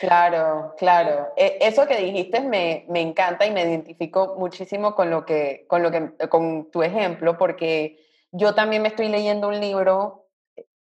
Claro, 0.00 0.74
claro. 0.76 1.32
E, 1.36 1.58
eso 1.60 1.86
que 1.86 1.98
dijiste 1.98 2.40
me, 2.40 2.84
me, 2.88 3.00
encanta 3.00 3.46
y 3.46 3.52
me 3.52 3.62
identifico 3.62 4.34
muchísimo 4.38 4.94
con 4.94 5.10
lo 5.10 5.24
que, 5.24 5.66
con 5.68 5.82
lo 5.82 5.90
que, 5.92 6.16
con 6.28 6.70
tu 6.70 6.82
ejemplo, 6.82 7.38
porque 7.38 8.04
yo 8.32 8.54
también 8.54 8.82
me 8.82 8.88
estoy 8.88 9.08
leyendo 9.08 9.46
un 9.46 9.60
libro 9.60 10.23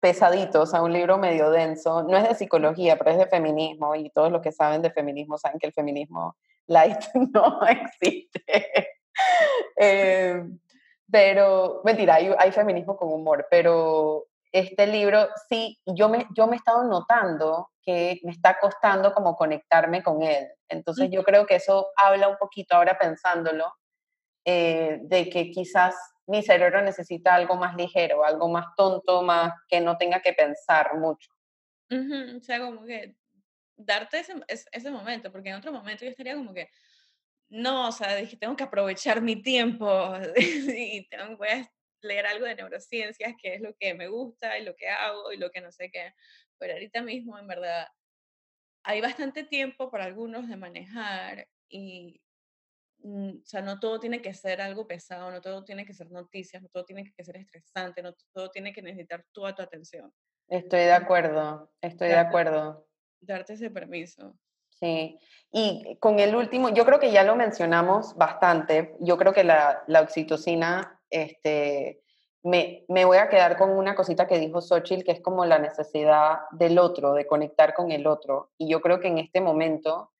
pesadito, 0.02 0.64
o 0.64 0.66
sea, 0.66 0.82
un 0.82 0.92
libro 0.92 1.18
medio 1.18 1.52
denso. 1.52 2.04
No 2.04 2.18
es 2.18 2.28
de 2.28 2.36
psicología, 2.36 2.98
pero 2.98 3.12
es 3.12 3.18
de 3.18 3.28
feminismo 3.28 3.96
y 3.96 4.10
todos 4.10 4.32
los 4.32 4.42
que 4.42 4.52
saben 4.52 4.82
de 4.82 4.92
feminismo 4.92 5.38
saben 5.38 5.60
que 5.60 5.68
el 5.68 5.74
feminismo 5.74 6.36
light 6.68 7.00
no 7.34 7.62
existe. 7.68 8.44
Eh, 9.78 10.44
pero, 11.10 11.82
mentira, 11.84 12.16
hay, 12.16 12.34
hay, 12.38 12.52
feminismo 12.52 12.96
con 12.98 13.12
humor, 13.12 13.46
pero 13.52 14.26
este 14.52 14.88
libro 14.88 15.28
sí, 15.50 15.80
yo 15.86 16.10
me, 16.10 16.28
yo 16.36 16.48
me 16.48 16.56
he 16.56 16.58
estado 16.58 16.84
notando 16.84 17.70
que 17.84 18.20
me 18.24 18.32
está 18.32 18.58
costando 18.60 19.14
como 19.14 19.36
conectarme 19.36 20.02
con 20.04 20.22
él. 20.22 20.48
Entonces 20.70 21.10
yo 21.12 21.24
creo 21.24 21.46
que 21.46 21.56
eso 21.56 21.88
habla 21.96 22.28
un 22.28 22.38
poquito 22.38 22.76
ahora 22.76 22.98
pensándolo, 22.98 23.74
eh, 24.46 25.00
de 25.04 25.30
que 25.30 25.52
quizás 25.52 25.96
mi 26.32 26.41
cerebro 26.41 26.82
necesita 26.82 27.36
algo 27.36 27.58
más 27.58 27.76
ligero, 27.76 28.24
algo 28.24 28.48
más 28.48 28.67
tonto, 28.78 29.22
más 29.22 29.54
que 29.67 29.82
no 29.82 29.98
tenga 29.98 30.22
que 30.22 30.32
pensar 30.32 30.98
mucho. 30.98 31.30
o 31.89 32.41
sea, 32.41 32.62
como 32.62 32.86
que 32.86 33.17
darte 33.76 34.24
ese, 34.47 34.91
momento, 34.91 35.30
porque 35.30 35.49
en 35.49 35.55
otro 35.55 35.74
momento 35.74 36.05
yo 36.05 36.12
estaría 36.12 36.36
como 36.36 36.53
que, 36.53 36.70
no, 37.49 37.89
o 37.89 37.91
sea, 37.91 38.16
dije, 38.16 38.38
tengo 38.38 38.55
que 38.55 38.64
aprovechar 38.64 39.22
mi 39.22 39.41
tiempo 39.41 39.86
y 40.38 41.05
voy 41.38 41.47
a 41.49 41.70
leer 42.01 42.26
algo 42.28 42.45
de 42.45 42.55
neurociencias, 42.55 43.34
que 43.38 43.55
es 43.55 43.62
lo 43.62 43.76
que 43.76 43.93
me 43.93 44.08
gusta 44.08 44.58
y 44.58 44.64
lo 44.64 44.74
que 44.74 44.88
hago 44.88 45.34
y 45.34 45.38
lo 45.38 45.51
que 45.51 45.60
no 45.60 45.74
sé 45.74 45.91
qué. 45.91 46.14
Pero 46.58 46.74
ahorita 46.74 47.01
mismo, 47.01 47.38
en 47.38 47.47
verdad, 47.47 47.89
hay 48.84 49.01
bastante 49.01 49.43
tiempo 49.43 49.91
para 49.91 50.05
algunos 50.05 50.47
de 50.47 50.55
manejar 50.55 51.49
y 51.68 52.22
o 53.04 53.45
sea, 53.45 53.62
no 53.62 53.80
todo 53.80 53.99
tiene 53.99 54.22
que 54.22 54.34
ser 54.34 54.62
algo 54.62 54.88
pesado, 54.88 55.32
no 55.32 55.41
todo 55.41 55.64
tiene 55.64 55.86
que 55.86 55.93
ser 55.93 56.12
noticias, 56.12 56.62
no 56.62 56.70
todo 56.70 56.86
tiene 56.86 57.04
que 57.04 57.24
ser 57.24 57.38
estresante, 57.38 58.02
no 58.02 58.14
todo 58.34 58.49
tiene 58.49 58.74
que 58.74 58.82
necesitar 58.82 59.26
toda 59.32 59.56
tu 59.56 59.62
atención. 59.62 60.14
Estoy 60.47 60.82
de 60.82 60.93
acuerdo, 60.93 61.72
estoy 61.82 62.10
de 62.10 62.18
acuerdo. 62.18 62.88
Darte 63.22 63.54
ese 63.54 63.70
permiso. 63.70 64.36
Sí, 64.70 65.18
y 65.52 65.97
con 65.99 66.20
el 66.20 66.36
último, 66.36 66.70
yo 66.70 66.86
creo 66.86 66.99
que 66.99 67.12
ya 67.12 67.24
lo 67.24 67.36
mencionamos 67.36 68.16
bastante, 68.16 68.95
yo 68.99 69.18
creo 69.18 69.32
que 69.32 69.43
la, 69.43 69.84
la 69.88 70.02
oxitocina, 70.02 70.99
este, 71.10 72.02
me, 72.43 72.86
me, 72.88 73.06
voy 73.06 73.18
a 73.18 73.30
quedar 73.30 73.58
con 73.58 73.70
una 73.70 73.93
cosita 73.95 74.28
que 74.28 74.39
dijo 74.39 74.60
Xochitl, 74.60 75.04
que 75.04 75.12
es 75.12 75.22
como 75.22 75.45
la 75.45 75.60
necesidad 75.60 76.39
del 76.52 76.80
otro, 76.80 77.14
de 77.14 77.28
conectar 77.28 77.76
con 77.76 77.91
el 77.91 78.08
otro. 78.08 78.52
Y 78.58 78.70
yo 78.70 78.82
creo 78.82 78.99
que 78.99 79.08
en 79.08 79.20
este 79.20 79.39
momento 79.39 80.11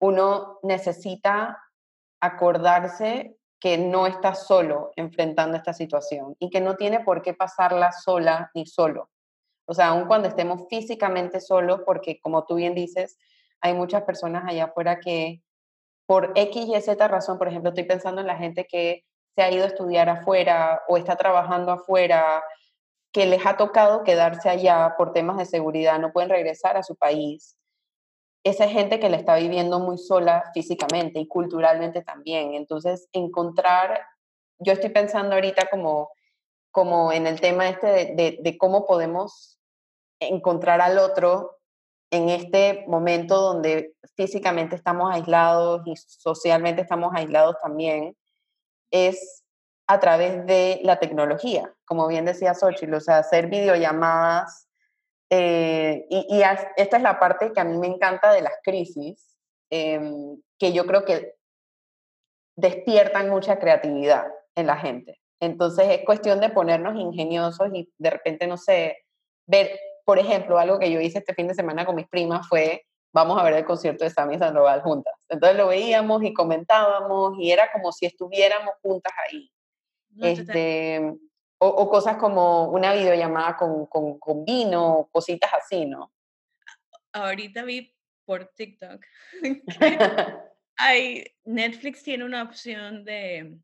uno 0.00 0.58
necesita 0.62 1.62
acordarse 2.20 3.36
que 3.60 3.76
no 3.76 4.06
está 4.06 4.34
solo 4.34 4.92
enfrentando 4.96 5.56
esta 5.56 5.72
situación 5.72 6.36
y 6.38 6.50
que 6.50 6.60
no 6.60 6.76
tiene 6.76 7.00
por 7.00 7.22
qué 7.22 7.34
pasarla 7.34 7.92
sola 7.92 8.50
ni 8.54 8.66
solo. 8.66 9.10
O 9.66 9.74
sea, 9.74 9.88
aun 9.88 10.06
cuando 10.06 10.28
estemos 10.28 10.66
físicamente 10.70 11.40
solos, 11.40 11.80
porque 11.84 12.20
como 12.20 12.44
tú 12.44 12.54
bien 12.54 12.74
dices, 12.74 13.18
hay 13.60 13.74
muchas 13.74 14.02
personas 14.04 14.44
allá 14.46 14.66
afuera 14.66 15.00
que 15.00 15.42
por 16.06 16.32
X 16.36 16.66
y 16.66 16.80
Z 16.80 17.06
razón, 17.08 17.36
por 17.36 17.48
ejemplo, 17.48 17.70
estoy 17.70 17.84
pensando 17.84 18.20
en 18.20 18.26
la 18.26 18.36
gente 18.36 18.66
que 18.66 19.04
se 19.34 19.42
ha 19.42 19.50
ido 19.50 19.64
a 19.64 19.68
estudiar 19.68 20.08
afuera 20.08 20.82
o 20.88 20.96
está 20.96 21.16
trabajando 21.16 21.70
afuera, 21.70 22.42
que 23.12 23.26
les 23.26 23.44
ha 23.44 23.56
tocado 23.56 24.04
quedarse 24.04 24.48
allá 24.48 24.94
por 24.96 25.12
temas 25.12 25.36
de 25.36 25.44
seguridad, 25.44 25.98
no 25.98 26.12
pueden 26.12 26.30
regresar 26.30 26.76
a 26.76 26.82
su 26.82 26.96
país. 26.96 27.57
Esa 28.48 28.66
gente 28.66 28.98
que 28.98 29.10
la 29.10 29.18
está 29.18 29.36
viviendo 29.36 29.78
muy 29.78 29.98
sola 29.98 30.50
físicamente 30.54 31.20
y 31.20 31.28
culturalmente 31.28 32.00
también. 32.00 32.54
Entonces, 32.54 33.06
encontrar, 33.12 34.00
yo 34.58 34.72
estoy 34.72 34.88
pensando 34.88 35.34
ahorita 35.34 35.68
como, 35.68 36.10
como 36.70 37.12
en 37.12 37.26
el 37.26 37.42
tema 37.42 37.68
este 37.68 38.14
de, 38.14 38.56
cómo 38.58 38.86
podemos 38.86 39.58
encontrar 40.18 40.80
al 40.80 40.96
otro 40.98 41.58
en 42.10 42.30
este 42.30 42.86
momento 42.88 43.38
donde 43.38 43.92
físicamente 44.16 44.76
estamos 44.76 45.14
aislados 45.14 45.82
y 45.84 45.94
socialmente 45.96 46.80
estamos 46.80 47.12
aislados 47.14 47.56
también, 47.62 48.16
es 48.90 49.44
a 49.86 50.00
través 50.00 50.46
de 50.46 50.80
la 50.84 50.98
tecnología, 50.98 51.70
como 51.84 52.08
bien 52.08 52.24
decía 52.24 52.54
Xochitl, 52.54 52.94
o 52.94 53.00
sea, 53.00 53.18
hacer 53.18 53.48
videollamadas. 53.48 54.67
Eh, 55.30 56.06
y, 56.08 56.40
esta 56.76 56.96
es 56.96 57.02
la 57.02 57.18
parte 57.18 57.52
que 57.52 57.60
a 57.60 57.64
mí 57.64 57.76
me 57.78 57.86
encanta 57.86 58.32
de 58.32 58.40
las 58.40 58.54
crisis, 58.62 59.36
em, 59.70 60.40
que 60.58 60.72
yo 60.72 60.86
creo 60.86 61.04
que 61.04 61.34
despiertan 62.56 63.28
mucha 63.28 63.58
creatividad 63.58 64.26
en 64.54 64.66
la 64.66 64.76
gente. 64.76 65.20
Entonces 65.40 65.86
es 65.90 66.04
cuestión 66.04 66.40
de 66.40 66.48
ponernos 66.48 66.96
ingeniosos 66.96 67.68
y 67.72 67.92
de 67.98 68.10
repente, 68.10 68.46
no 68.46 68.56
sé, 68.56 68.96
ver, 69.46 69.78
por 70.04 70.18
ejemplo, 70.18 70.58
algo 70.58 70.78
que 70.78 70.90
yo 70.90 71.00
hice 71.00 71.18
este 71.18 71.34
fin 71.34 71.46
de 71.46 71.54
semana 71.54 71.86
con 71.86 71.94
mis 71.94 72.08
primas 72.08 72.48
fue, 72.48 72.84
vamos 73.12 73.38
a 73.38 73.44
ver 73.44 73.54
el 73.54 73.64
concierto 73.64 74.04
de 74.04 74.10
Sammy 74.10 74.38
Sandoval 74.38 74.82
juntas. 74.82 75.14
Entonces 75.28 75.56
lo 75.56 75.68
veíamos 75.68 76.22
y 76.24 76.32
comentábamos 76.34 77.34
y 77.38 77.52
era 77.52 77.70
como 77.70 77.92
si 77.92 78.06
estuviéramos 78.06 78.74
juntas 78.82 79.12
ahí 79.28 79.50
este, 80.20 81.14
o, 81.60 81.90
cosas 81.90 82.16
como 82.16 82.68
una 82.70 82.92
videollamada 82.92 83.56
con, 83.56 83.86
con, 83.86 84.18
con 84.18 84.44
vino, 84.44 85.08
cositas 85.12 85.50
así, 85.54 85.86
¿no? 85.86 86.12
Ahorita 87.12 87.64
vi 87.64 87.94
por 88.24 88.46
TikTok. 88.46 89.04
hay, 90.76 91.24
Netflix 91.44 92.02
tiene 92.02 92.24
una 92.24 92.42
opción 92.42 93.04
de, 93.04 93.58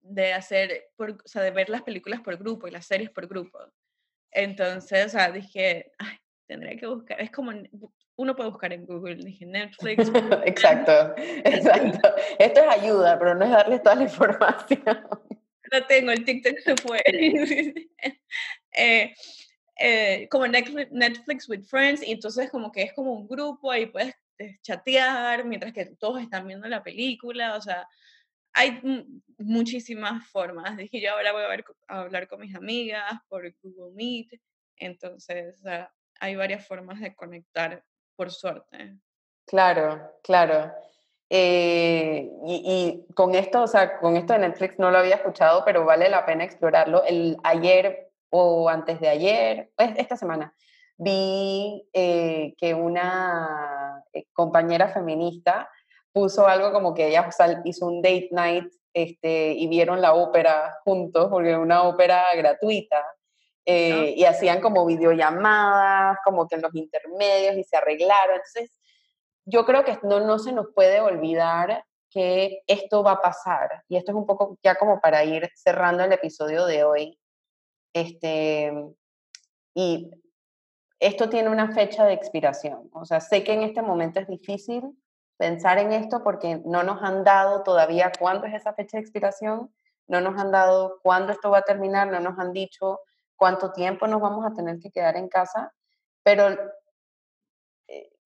de 0.00 0.32
hacer, 0.32 0.90
por, 0.96 1.10
o 1.10 1.28
sea, 1.28 1.42
de 1.42 1.50
ver 1.50 1.68
las 1.68 1.82
películas 1.82 2.20
por 2.20 2.36
grupo 2.36 2.66
y 2.66 2.72
las 2.72 2.86
series 2.86 3.10
por 3.10 3.26
grupo. 3.28 3.58
Entonces, 4.32 5.06
o 5.06 5.08
sea, 5.08 5.30
dije, 5.30 5.92
ay, 5.98 6.16
tendría 6.46 6.76
que 6.76 6.86
buscar, 6.86 7.20
es 7.20 7.30
como, 7.30 7.52
uno 8.16 8.34
puede 8.34 8.50
buscar 8.50 8.72
en 8.72 8.86
Google, 8.86 9.16
dije 9.16 9.46
Netflix. 9.46 10.10
exacto, 10.44 11.14
exacto. 11.16 12.08
Esto 12.38 12.60
es 12.60 12.68
ayuda, 12.68 13.18
pero 13.18 13.34
no 13.34 13.44
es 13.44 13.50
darles 13.52 13.82
toda 13.82 13.94
la 13.96 14.02
información 14.04 14.82
no 15.72 15.86
tengo, 15.86 16.10
el 16.10 16.24
TikTok 16.24 16.58
se 16.58 16.76
fue. 16.76 17.02
eh, 18.72 19.14
eh, 19.78 20.28
como 20.30 20.46
Netflix, 20.46 21.48
with 21.48 21.64
Friends, 21.64 22.02
y 22.02 22.12
entonces 22.12 22.50
como 22.50 22.72
que 22.72 22.82
es 22.82 22.92
como 22.94 23.12
un 23.12 23.28
grupo, 23.28 23.70
ahí 23.70 23.86
puedes 23.86 24.14
eh, 24.38 24.58
chatear 24.62 25.44
mientras 25.44 25.72
que 25.72 25.86
todos 25.98 26.22
están 26.22 26.46
viendo 26.46 26.68
la 26.68 26.82
película, 26.82 27.56
o 27.56 27.60
sea, 27.60 27.86
hay 28.52 28.80
muchísimas 29.38 30.26
formas. 30.28 30.76
Dije, 30.76 31.00
yo 31.00 31.12
ahora 31.12 31.32
voy 31.32 31.42
a, 31.42 32.00
hablar 32.00 32.28
con 32.28 32.40
mis 32.40 32.54
amigas 32.54 33.12
por 33.28 33.50
Google 33.62 33.94
Meet, 33.94 34.40
entonces 34.76 35.62
hay 36.20 36.36
varias 36.36 36.66
formas 36.66 37.00
de 37.00 37.14
conectar, 37.14 37.84
por 38.16 38.30
suerte. 38.30 38.96
Claro, 39.46 40.12
claro. 40.22 40.72
Eh, 41.28 42.30
y, 42.46 43.04
con 43.14 43.34
esto, 43.34 43.62
o 43.62 43.66
sea, 43.66 43.98
con 43.98 44.16
esto 44.16 44.32
de 44.32 44.40
Netflix 44.40 44.78
no 44.78 44.90
lo 44.90 44.98
había 44.98 45.16
escuchado, 45.16 45.64
pero 45.64 45.84
vale 45.84 46.08
la 46.08 46.24
pena 46.24 46.44
explorarlo. 46.44 47.04
El 47.04 47.36
ayer 47.42 48.10
o 48.30 48.68
antes 48.68 49.00
de 49.00 49.08
ayer, 49.08 49.70
pues 49.76 49.92
esta 49.96 50.16
semana, 50.16 50.54
vi 50.96 51.88
eh, 51.92 52.54
que 52.58 52.74
una 52.74 54.02
eh, 54.12 54.26
compañera 54.32 54.88
feminista 54.88 55.70
puso 56.12 56.46
algo 56.46 56.72
como 56.72 56.94
que 56.94 57.08
ella 57.08 57.28
hizo 57.64 57.86
un 57.86 58.00
date 58.00 58.28
night 58.32 58.72
este, 58.94 59.52
y 59.52 59.66
vieron 59.68 60.00
la 60.00 60.14
ópera 60.14 60.78
juntos, 60.84 61.28
porque 61.30 61.50
era 61.50 61.58
una 61.60 61.82
ópera 61.84 62.34
gratuita. 62.34 63.04
y 63.66 64.24
hacían 64.24 64.60
como 64.60 64.86
videollamadas, 64.86 66.18
como 66.24 66.46
que 66.46 66.54
en 66.56 66.62
los 66.62 66.74
intermedios 66.74 67.56
y 67.56 67.64
se 67.64 67.76
arreglaron. 67.76 68.36
Entonces, 68.36 68.75
yo 69.46 69.64
creo 69.64 69.84
que 69.84 69.98
no, 70.02 70.20
no 70.20 70.38
se 70.38 70.52
nos 70.52 70.66
puede 70.74 71.00
olvidar 71.00 71.84
que 72.10 72.62
esto 72.66 73.02
va 73.02 73.12
a 73.12 73.22
pasar. 73.22 73.84
Y 73.88 73.96
esto 73.96 74.12
es 74.12 74.16
un 74.16 74.26
poco 74.26 74.58
ya 74.62 74.74
como 74.74 75.00
para 75.00 75.24
ir 75.24 75.50
cerrando 75.54 76.04
el 76.04 76.12
episodio 76.12 76.66
de 76.66 76.84
hoy. 76.84 77.18
Este, 77.92 78.72
y 79.74 80.10
esto 80.98 81.28
tiene 81.28 81.48
una 81.48 81.72
fecha 81.72 82.04
de 82.04 82.14
expiración. 82.14 82.90
O 82.92 83.04
sea, 83.04 83.20
sé 83.20 83.44
que 83.44 83.52
en 83.52 83.62
este 83.62 83.82
momento 83.82 84.20
es 84.20 84.26
difícil 84.26 84.82
pensar 85.36 85.78
en 85.78 85.92
esto 85.92 86.22
porque 86.24 86.60
no 86.64 86.82
nos 86.82 87.02
han 87.02 87.22
dado 87.22 87.62
todavía 87.62 88.10
cuándo 88.18 88.46
es 88.46 88.54
esa 88.54 88.72
fecha 88.74 88.96
de 88.96 89.02
expiración, 89.02 89.72
no 90.08 90.20
nos 90.20 90.40
han 90.40 90.50
dado 90.50 90.98
cuándo 91.02 91.32
esto 91.32 91.50
va 91.50 91.58
a 91.58 91.62
terminar, 91.62 92.08
no 92.08 92.20
nos 92.20 92.38
han 92.38 92.52
dicho 92.52 93.00
cuánto 93.36 93.72
tiempo 93.72 94.06
nos 94.06 94.20
vamos 94.20 94.46
a 94.46 94.54
tener 94.54 94.78
que 94.78 94.90
quedar 94.90 95.16
en 95.16 95.28
casa, 95.28 95.74
pero 96.22 96.56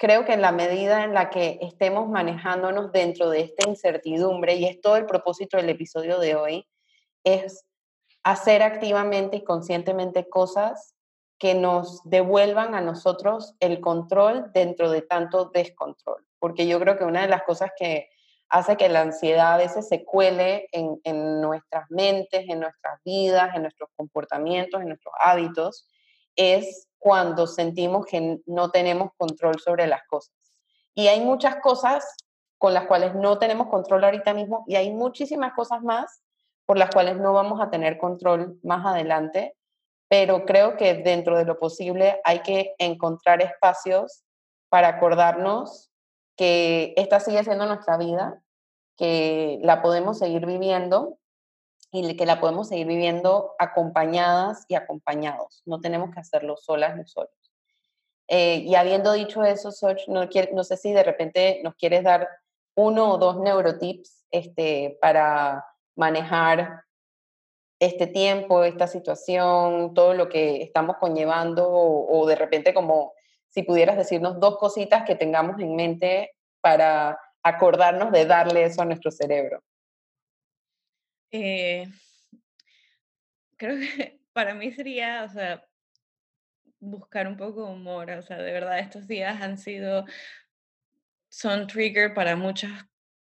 creo 0.00 0.24
que 0.24 0.32
en 0.32 0.40
la 0.40 0.50
medida 0.50 1.04
en 1.04 1.12
la 1.12 1.28
que 1.28 1.58
estemos 1.60 2.08
manejándonos 2.08 2.90
dentro 2.90 3.28
de 3.28 3.42
esta 3.42 3.68
incertidumbre, 3.68 4.54
y 4.54 4.64
es 4.64 4.80
todo 4.80 4.96
el 4.96 5.04
propósito 5.04 5.58
del 5.58 5.68
episodio 5.68 6.18
de 6.18 6.36
hoy, 6.36 6.66
es 7.22 7.66
hacer 8.22 8.62
activamente 8.62 9.36
y 9.36 9.44
conscientemente 9.44 10.26
cosas 10.26 10.94
que 11.38 11.54
nos 11.54 12.00
devuelvan 12.04 12.74
a 12.74 12.80
nosotros 12.80 13.54
el 13.60 13.80
control 13.80 14.50
dentro 14.54 14.90
de 14.90 15.02
tanto 15.02 15.50
descontrol. 15.52 16.26
Porque 16.38 16.66
yo 16.66 16.80
creo 16.80 16.96
que 16.96 17.04
una 17.04 17.20
de 17.20 17.28
las 17.28 17.42
cosas 17.42 17.70
que 17.78 18.08
hace 18.48 18.78
que 18.78 18.88
la 18.88 19.02
ansiedad 19.02 19.52
a 19.52 19.58
veces 19.58 19.86
se 19.86 20.06
cuele 20.06 20.66
en, 20.72 20.98
en 21.04 21.42
nuestras 21.42 21.84
mentes, 21.90 22.46
en 22.48 22.60
nuestras 22.60 22.98
vidas, 23.04 23.54
en 23.54 23.62
nuestros 23.62 23.90
comportamientos, 23.96 24.80
en 24.80 24.88
nuestros 24.88 25.14
hábitos, 25.20 25.86
es 26.40 26.88
cuando 26.98 27.46
sentimos 27.46 28.06
que 28.06 28.40
no 28.46 28.70
tenemos 28.70 29.10
control 29.18 29.60
sobre 29.60 29.86
las 29.86 30.00
cosas. 30.08 30.34
Y 30.94 31.08
hay 31.08 31.20
muchas 31.20 31.56
cosas 31.56 32.04
con 32.56 32.72
las 32.72 32.86
cuales 32.86 33.14
no 33.14 33.38
tenemos 33.38 33.68
control 33.68 34.04
ahorita 34.04 34.32
mismo 34.32 34.64
y 34.66 34.76
hay 34.76 34.90
muchísimas 34.90 35.52
cosas 35.52 35.82
más 35.82 36.22
por 36.64 36.78
las 36.78 36.90
cuales 36.90 37.16
no 37.18 37.34
vamos 37.34 37.60
a 37.60 37.68
tener 37.68 37.98
control 37.98 38.58
más 38.62 38.86
adelante, 38.86 39.54
pero 40.08 40.46
creo 40.46 40.76
que 40.76 40.94
dentro 40.94 41.36
de 41.36 41.44
lo 41.44 41.58
posible 41.58 42.20
hay 42.24 42.40
que 42.40 42.74
encontrar 42.78 43.42
espacios 43.42 44.24
para 44.70 44.88
acordarnos 44.88 45.90
que 46.36 46.94
esta 46.96 47.20
sigue 47.20 47.44
siendo 47.44 47.66
nuestra 47.66 47.98
vida, 47.98 48.40
que 48.96 49.58
la 49.62 49.82
podemos 49.82 50.18
seguir 50.18 50.46
viviendo 50.46 51.18
y 51.92 52.16
que 52.16 52.26
la 52.26 52.40
podemos 52.40 52.68
seguir 52.68 52.86
viviendo 52.86 53.54
acompañadas 53.58 54.64
y 54.68 54.74
acompañados. 54.74 55.62
No 55.64 55.80
tenemos 55.80 56.10
que 56.12 56.20
hacerlo 56.20 56.56
solas 56.56 56.96
ni 56.96 57.04
solos. 57.06 57.30
Eh, 58.28 58.62
y 58.66 58.76
habiendo 58.76 59.12
dicho 59.12 59.42
eso, 59.42 59.72
Soch, 59.72 60.06
no, 60.06 60.28
no 60.52 60.64
sé 60.64 60.76
si 60.76 60.92
de 60.92 61.02
repente 61.02 61.60
nos 61.64 61.74
quieres 61.74 62.04
dar 62.04 62.28
uno 62.76 63.10
o 63.10 63.18
dos 63.18 63.40
neurotips 63.40 64.24
este, 64.30 64.98
para 65.00 65.64
manejar 65.96 66.84
este 67.80 68.06
tiempo, 68.06 68.62
esta 68.62 68.86
situación, 68.86 69.94
todo 69.94 70.14
lo 70.14 70.28
que 70.28 70.62
estamos 70.62 70.96
conllevando, 70.98 71.68
o, 71.68 72.20
o, 72.20 72.26
de 72.26 72.36
repente 72.36 72.72
como 72.72 73.14
si 73.48 73.64
pudieras 73.64 73.96
decirnos 73.96 74.38
dos 74.38 74.58
cositas 74.58 75.02
que 75.04 75.16
tengamos 75.16 75.58
en 75.58 75.74
mente 75.74 76.30
para 76.60 77.18
acordarnos 77.42 78.12
de 78.12 78.26
darle 78.26 78.64
eso 78.64 78.82
a 78.82 78.84
nuestro 78.84 79.10
cerebro. 79.10 79.60
Eh, 81.32 81.86
creo 83.56 83.78
que 83.78 84.20
para 84.32 84.54
mí 84.54 84.72
sería, 84.72 85.24
o 85.24 85.28
sea, 85.28 85.64
buscar 86.80 87.28
un 87.28 87.36
poco 87.36 87.66
de 87.66 87.72
humor, 87.72 88.10
o 88.10 88.22
sea, 88.22 88.38
de 88.38 88.52
verdad 88.52 88.78
estos 88.78 89.06
días 89.06 89.40
han 89.42 89.58
sido, 89.58 90.04
son 91.28 91.66
trigger 91.66 92.14
para 92.14 92.36
muchas, 92.36 92.72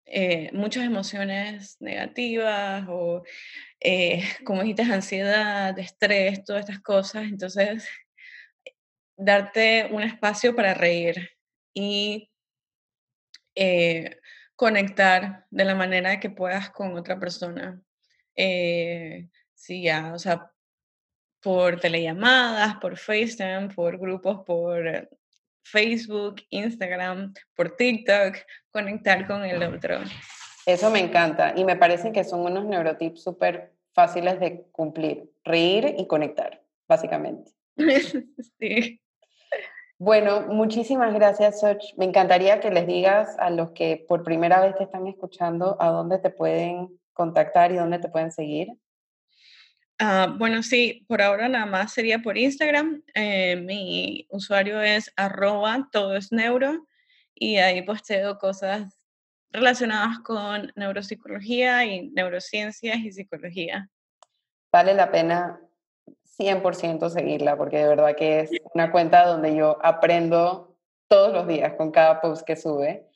eh, 0.05 0.49
muchas 0.53 0.85
emociones 0.85 1.77
negativas 1.79 2.85
o, 2.89 3.23
eh, 3.79 4.23
como 4.45 4.61
dijiste, 4.63 4.83
ansiedad, 4.83 5.77
estrés, 5.79 6.43
todas 6.43 6.61
estas 6.61 6.81
cosas, 6.81 7.23
entonces, 7.25 7.87
darte 9.17 9.87
un 9.91 10.03
espacio 10.03 10.55
para 10.55 10.73
reír 10.73 11.29
y 11.73 12.29
eh, 13.55 14.19
conectar 14.55 15.45
de 15.49 15.65
la 15.65 15.75
manera 15.75 16.19
que 16.19 16.29
puedas 16.29 16.69
con 16.69 16.95
otra 16.97 17.19
persona. 17.19 17.81
Eh, 18.35 19.29
sí, 19.53 19.83
ya, 19.83 20.13
o 20.13 20.19
sea, 20.19 20.51
por 21.41 21.79
telellamadas, 21.79 22.75
por 22.77 22.97
FaceTime, 22.97 23.69
por 23.75 23.97
grupos, 23.97 24.43
por 24.45 25.09
Facebook, 25.63 26.37
Instagram, 26.49 27.33
por 27.55 27.75
TikTok, 27.75 28.35
conectar 28.71 29.27
con 29.27 29.43
el 29.43 29.61
otro. 29.63 29.99
Eso 30.65 30.89
me 30.89 30.99
encanta 30.99 31.53
y 31.55 31.63
me 31.63 31.75
parece 31.75 32.11
que 32.11 32.23
son 32.23 32.41
unos 32.41 32.65
neurotips 32.65 33.23
súper 33.23 33.73
fáciles 33.93 34.39
de 34.39 34.63
cumplir, 34.71 35.31
reír 35.43 35.95
y 35.97 36.07
conectar, 36.07 36.61
básicamente. 36.87 37.51
sí. 38.59 39.01
Bueno, 39.97 40.41
muchísimas 40.41 41.13
gracias, 41.13 41.61
Soch. 41.61 41.93
Me 41.95 42.05
encantaría 42.05 42.59
que 42.59 42.69
les 42.69 42.85
digas 42.85 43.37
a 43.39 43.49
los 43.49 43.71
que 43.71 44.03
por 44.07 44.23
primera 44.23 44.59
vez 44.59 44.75
te 44.75 44.83
están 44.83 45.07
escuchando 45.07 45.77
a 45.79 45.89
dónde 45.89 46.19
te 46.19 46.29
pueden 46.29 46.99
contactar 47.15 47.71
y 47.71 47.77
dónde 47.77 47.97
te 47.97 48.09
pueden 48.09 48.31
seguir. 48.31 48.67
Ah, 49.97 50.35
bueno, 50.37 50.61
sí, 50.61 51.05
por 51.07 51.21
ahora 51.21 51.47
nada 51.47 51.65
más 51.65 51.93
sería 51.93 52.19
por 52.19 52.37
Instagram. 52.37 53.01
Eh, 53.15 53.55
mi 53.55 54.27
usuario 54.29 54.81
es 54.81 55.11
arroba 55.15 55.87
todo 55.91 56.15
es 56.15 56.31
neuro 56.31 56.85
y 57.33 57.57
ahí 57.57 57.81
posteo 57.81 58.37
cosas 58.37 58.99
relacionadas 59.51 60.19
con 60.19 60.71
neuropsicología 60.75 61.85
y 61.85 62.09
neurociencias 62.09 62.97
y 62.97 63.11
psicología. 63.11 63.89
Vale 64.71 64.93
la 64.93 65.09
pena 65.09 65.61
100% 66.37 67.09
seguirla 67.09 67.57
porque 67.57 67.77
de 67.77 67.87
verdad 67.87 68.15
que 68.15 68.41
es 68.41 68.49
una 68.73 68.91
cuenta 68.91 69.25
donde 69.25 69.55
yo 69.55 69.79
aprendo 69.81 70.77
todos 71.07 71.33
los 71.33 71.47
días 71.47 71.73
con 71.75 71.91
cada 71.91 72.19
post 72.19 72.45
que 72.45 72.57
sube. 72.57 73.07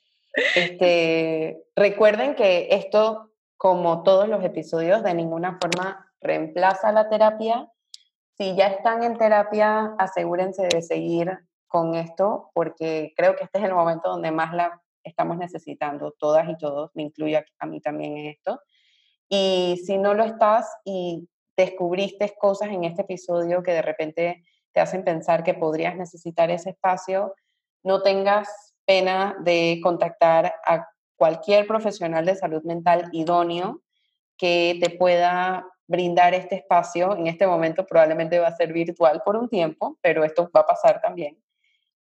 Este, 0.56 1.62
recuerden 1.76 2.36
que 2.36 2.68
esto, 2.72 3.29
como 3.60 4.04
todos 4.04 4.30
los 4.30 4.42
episodios, 4.42 5.04
de 5.04 5.14
ninguna 5.14 5.60
forma 5.60 6.10
reemplaza 6.22 6.94
la 6.94 7.10
terapia. 7.10 7.70
Si 8.38 8.56
ya 8.56 8.68
están 8.68 9.04
en 9.04 9.18
terapia, 9.18 9.96
asegúrense 9.98 10.66
de 10.70 10.82
seguir 10.82 11.38
con 11.68 11.94
esto 11.94 12.52
porque 12.54 13.12
creo 13.18 13.36
que 13.36 13.44
este 13.44 13.60
es 13.60 13.66
el 13.66 13.76
momento 13.76 14.12
donde 14.12 14.32
más 14.32 14.54
la 14.54 14.82
estamos 15.04 15.38
necesitando, 15.38 16.14
todas 16.18 16.48
y 16.48 16.56
todos, 16.56 16.92
me 16.94 17.04
incluye 17.04 17.46
a 17.60 17.66
mí 17.66 17.82
también 17.82 18.16
en 18.16 18.26
esto. 18.28 18.62
Y 19.28 19.82
si 19.86 19.98
no 19.98 20.14
lo 20.14 20.24
estás 20.24 20.74
y 20.86 21.28
descubriste 21.58 22.34
cosas 22.40 22.70
en 22.70 22.86
este 22.86 23.02
episodio 23.02 23.62
que 23.62 23.74
de 23.74 23.82
repente 23.82 24.46
te 24.72 24.80
hacen 24.80 25.04
pensar 25.04 25.44
que 25.44 25.54
podrías 25.54 25.98
necesitar 25.98 26.50
ese 26.50 26.70
espacio, 26.70 27.36
no 27.84 28.04
tengas 28.04 28.74
pena 28.86 29.36
de 29.42 29.82
contactar 29.84 30.54
a 30.66 30.88
cualquier 31.20 31.68
profesional 31.68 32.26
de 32.26 32.36
salud 32.36 32.64
mental 32.64 33.10
idóneo 33.12 33.82
que 34.38 34.80
te 34.82 34.90
pueda 34.90 35.68
brindar 35.86 36.34
este 36.34 36.56
espacio. 36.56 37.16
En 37.18 37.28
este 37.28 37.46
momento 37.46 37.86
probablemente 37.86 38.40
va 38.40 38.48
a 38.48 38.56
ser 38.56 38.72
virtual 38.72 39.22
por 39.26 39.36
un 39.36 39.50
tiempo, 39.50 39.98
pero 40.02 40.24
esto 40.24 40.50
va 40.56 40.62
a 40.62 40.66
pasar 40.66 41.02
también. 41.02 41.38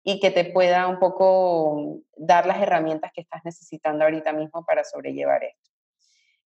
Y 0.04 0.22
que 0.22 0.32
te 0.32 0.46
pueda 0.46 0.88
un 0.88 1.00
poco 1.00 2.00
dar 2.16 2.46
las 2.46 2.62
herramientas 2.62 3.12
que 3.14 3.22
estás 3.22 3.44
necesitando 3.44 4.06
ahorita 4.06 4.32
mismo 4.32 4.64
para 4.64 4.86
sobrellevar 4.86 5.44
esto. 5.44 5.70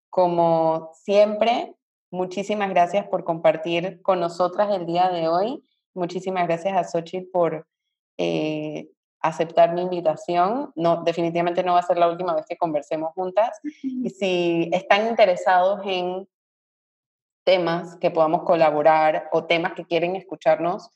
Como 0.10 0.92
siempre, 0.96 1.76
muchísimas 2.10 2.72
gracias 2.72 3.08
por 3.08 3.24
compartir 3.24 4.02
con 4.02 4.20
nosotras 4.20 4.74
el 4.74 4.88
día 4.88 5.10
de 5.10 5.28
hoy. 5.28 5.64
Muchísimas 5.94 6.48
gracias 6.48 6.76
a 6.76 6.84
Xochitl 6.84 7.30
por 7.32 7.68
eh, 8.18 8.90
aceptar 9.24 9.74
mi 9.74 9.82
invitación. 9.82 10.72
No, 10.76 11.04
definitivamente 11.04 11.64
no 11.64 11.74
va 11.74 11.80
a 11.80 11.84
ser 11.84 11.98
la 11.98 12.10
última 12.10 12.36
vez 12.36 12.46
que 12.48 12.58
conversemos 12.58 13.14
juntas. 13.14 13.60
Y 13.82 14.10
si 14.12 14.70
están 14.72 15.08
interesados 15.08 15.82
en 15.86 16.28
temas 17.44 17.96
que 17.96 18.12
podamos 18.12 18.44
colaborar 18.44 19.30
o 19.32 19.46
temas 19.46 19.74
que 19.74 19.86
quieren 19.86 20.16
escucharnos, 20.16 20.90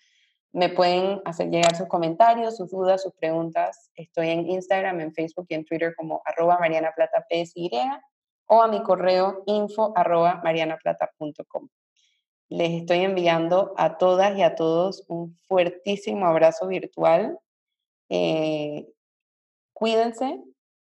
me 0.52 0.70
pueden 0.70 1.22
hacer 1.26 1.50
llegar 1.50 1.76
sus 1.76 1.88
comentarios, 1.88 2.58
sus 2.58 2.70
dudas, 2.70 3.02
sus 3.02 3.14
preguntas. 3.14 3.92
Estoy 3.96 4.30
en 4.30 4.50
Instagram, 4.50 5.02
en 5.02 5.14
Facebook 5.14 5.46
y 5.50 5.56
en 5.56 5.66
Twitter 5.66 5.94
como 5.96 6.22
arroba 6.26 6.58
marianaplata.psy 6.60 7.70
o 8.48 8.62
a 8.62 8.68
mi 8.68 8.82
correo 8.82 9.44
info 9.46 9.94
arroba 9.96 10.42
marianaplata.com. 10.44 11.70
Les 12.50 12.72
estoy 12.72 13.00
enviando 13.00 13.74
a 13.78 13.98
todas 13.98 14.38
y 14.38 14.42
a 14.42 14.56
todos 14.56 15.04
un 15.10 15.36
fuertísimo 15.48 16.26
abrazo 16.26 16.68
virtual. 16.68 17.38
Eh, 18.10 18.88
cuídense, 19.74 20.42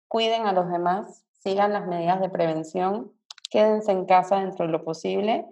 cuiden 0.08 0.48
a 0.48 0.54
los 0.54 0.70
demás, 0.72 1.26
sigan 1.40 1.74
las 1.74 1.88
medidas 1.88 2.22
de 2.22 2.30
prevención 2.30 3.12
quédense 3.50 3.92
en 3.92 4.06
casa 4.06 4.40
dentro 4.40 4.66
de 4.66 4.72
lo 4.72 4.84
posible 4.84 5.46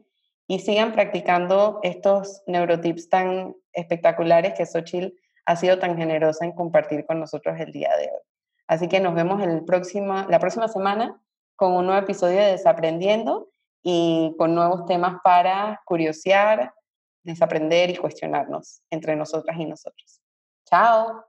y 0.47 0.59
sigan 0.59 0.93
practicando 0.93 1.79
estos 1.83 2.41
neurotips 2.47 3.09
tan 3.09 3.55
espectaculares 3.73 4.53
que 4.53 4.65
Xochitl 4.65 5.13
ha 5.45 5.55
sido 5.55 5.79
tan 5.79 5.97
generosa 5.97 6.45
en 6.45 6.53
compartir 6.53 7.05
con 7.05 7.19
nosotros 7.19 7.59
el 7.59 7.71
día 7.71 7.89
de 7.97 8.05
hoy. 8.05 8.21
Así 8.67 8.87
que 8.87 8.99
nos 8.99 9.15
vemos 9.15 9.41
el 9.41 9.63
próximo, 9.65 10.25
la 10.29 10.39
próxima 10.39 10.67
semana 10.67 11.21
con 11.55 11.73
un 11.73 11.85
nuevo 11.85 12.01
episodio 12.01 12.37
de 12.37 12.51
Desaprendiendo 12.51 13.49
y 13.81 14.35
con 14.37 14.53
nuevos 14.53 14.85
temas 14.85 15.19
para 15.23 15.81
curiosear, 15.85 16.73
desaprender 17.23 17.89
y 17.89 17.97
cuestionarnos 17.97 18.81
entre 18.89 19.15
nosotras 19.15 19.57
y 19.57 19.65
nosotros. 19.65 20.21
Chao. 20.65 21.27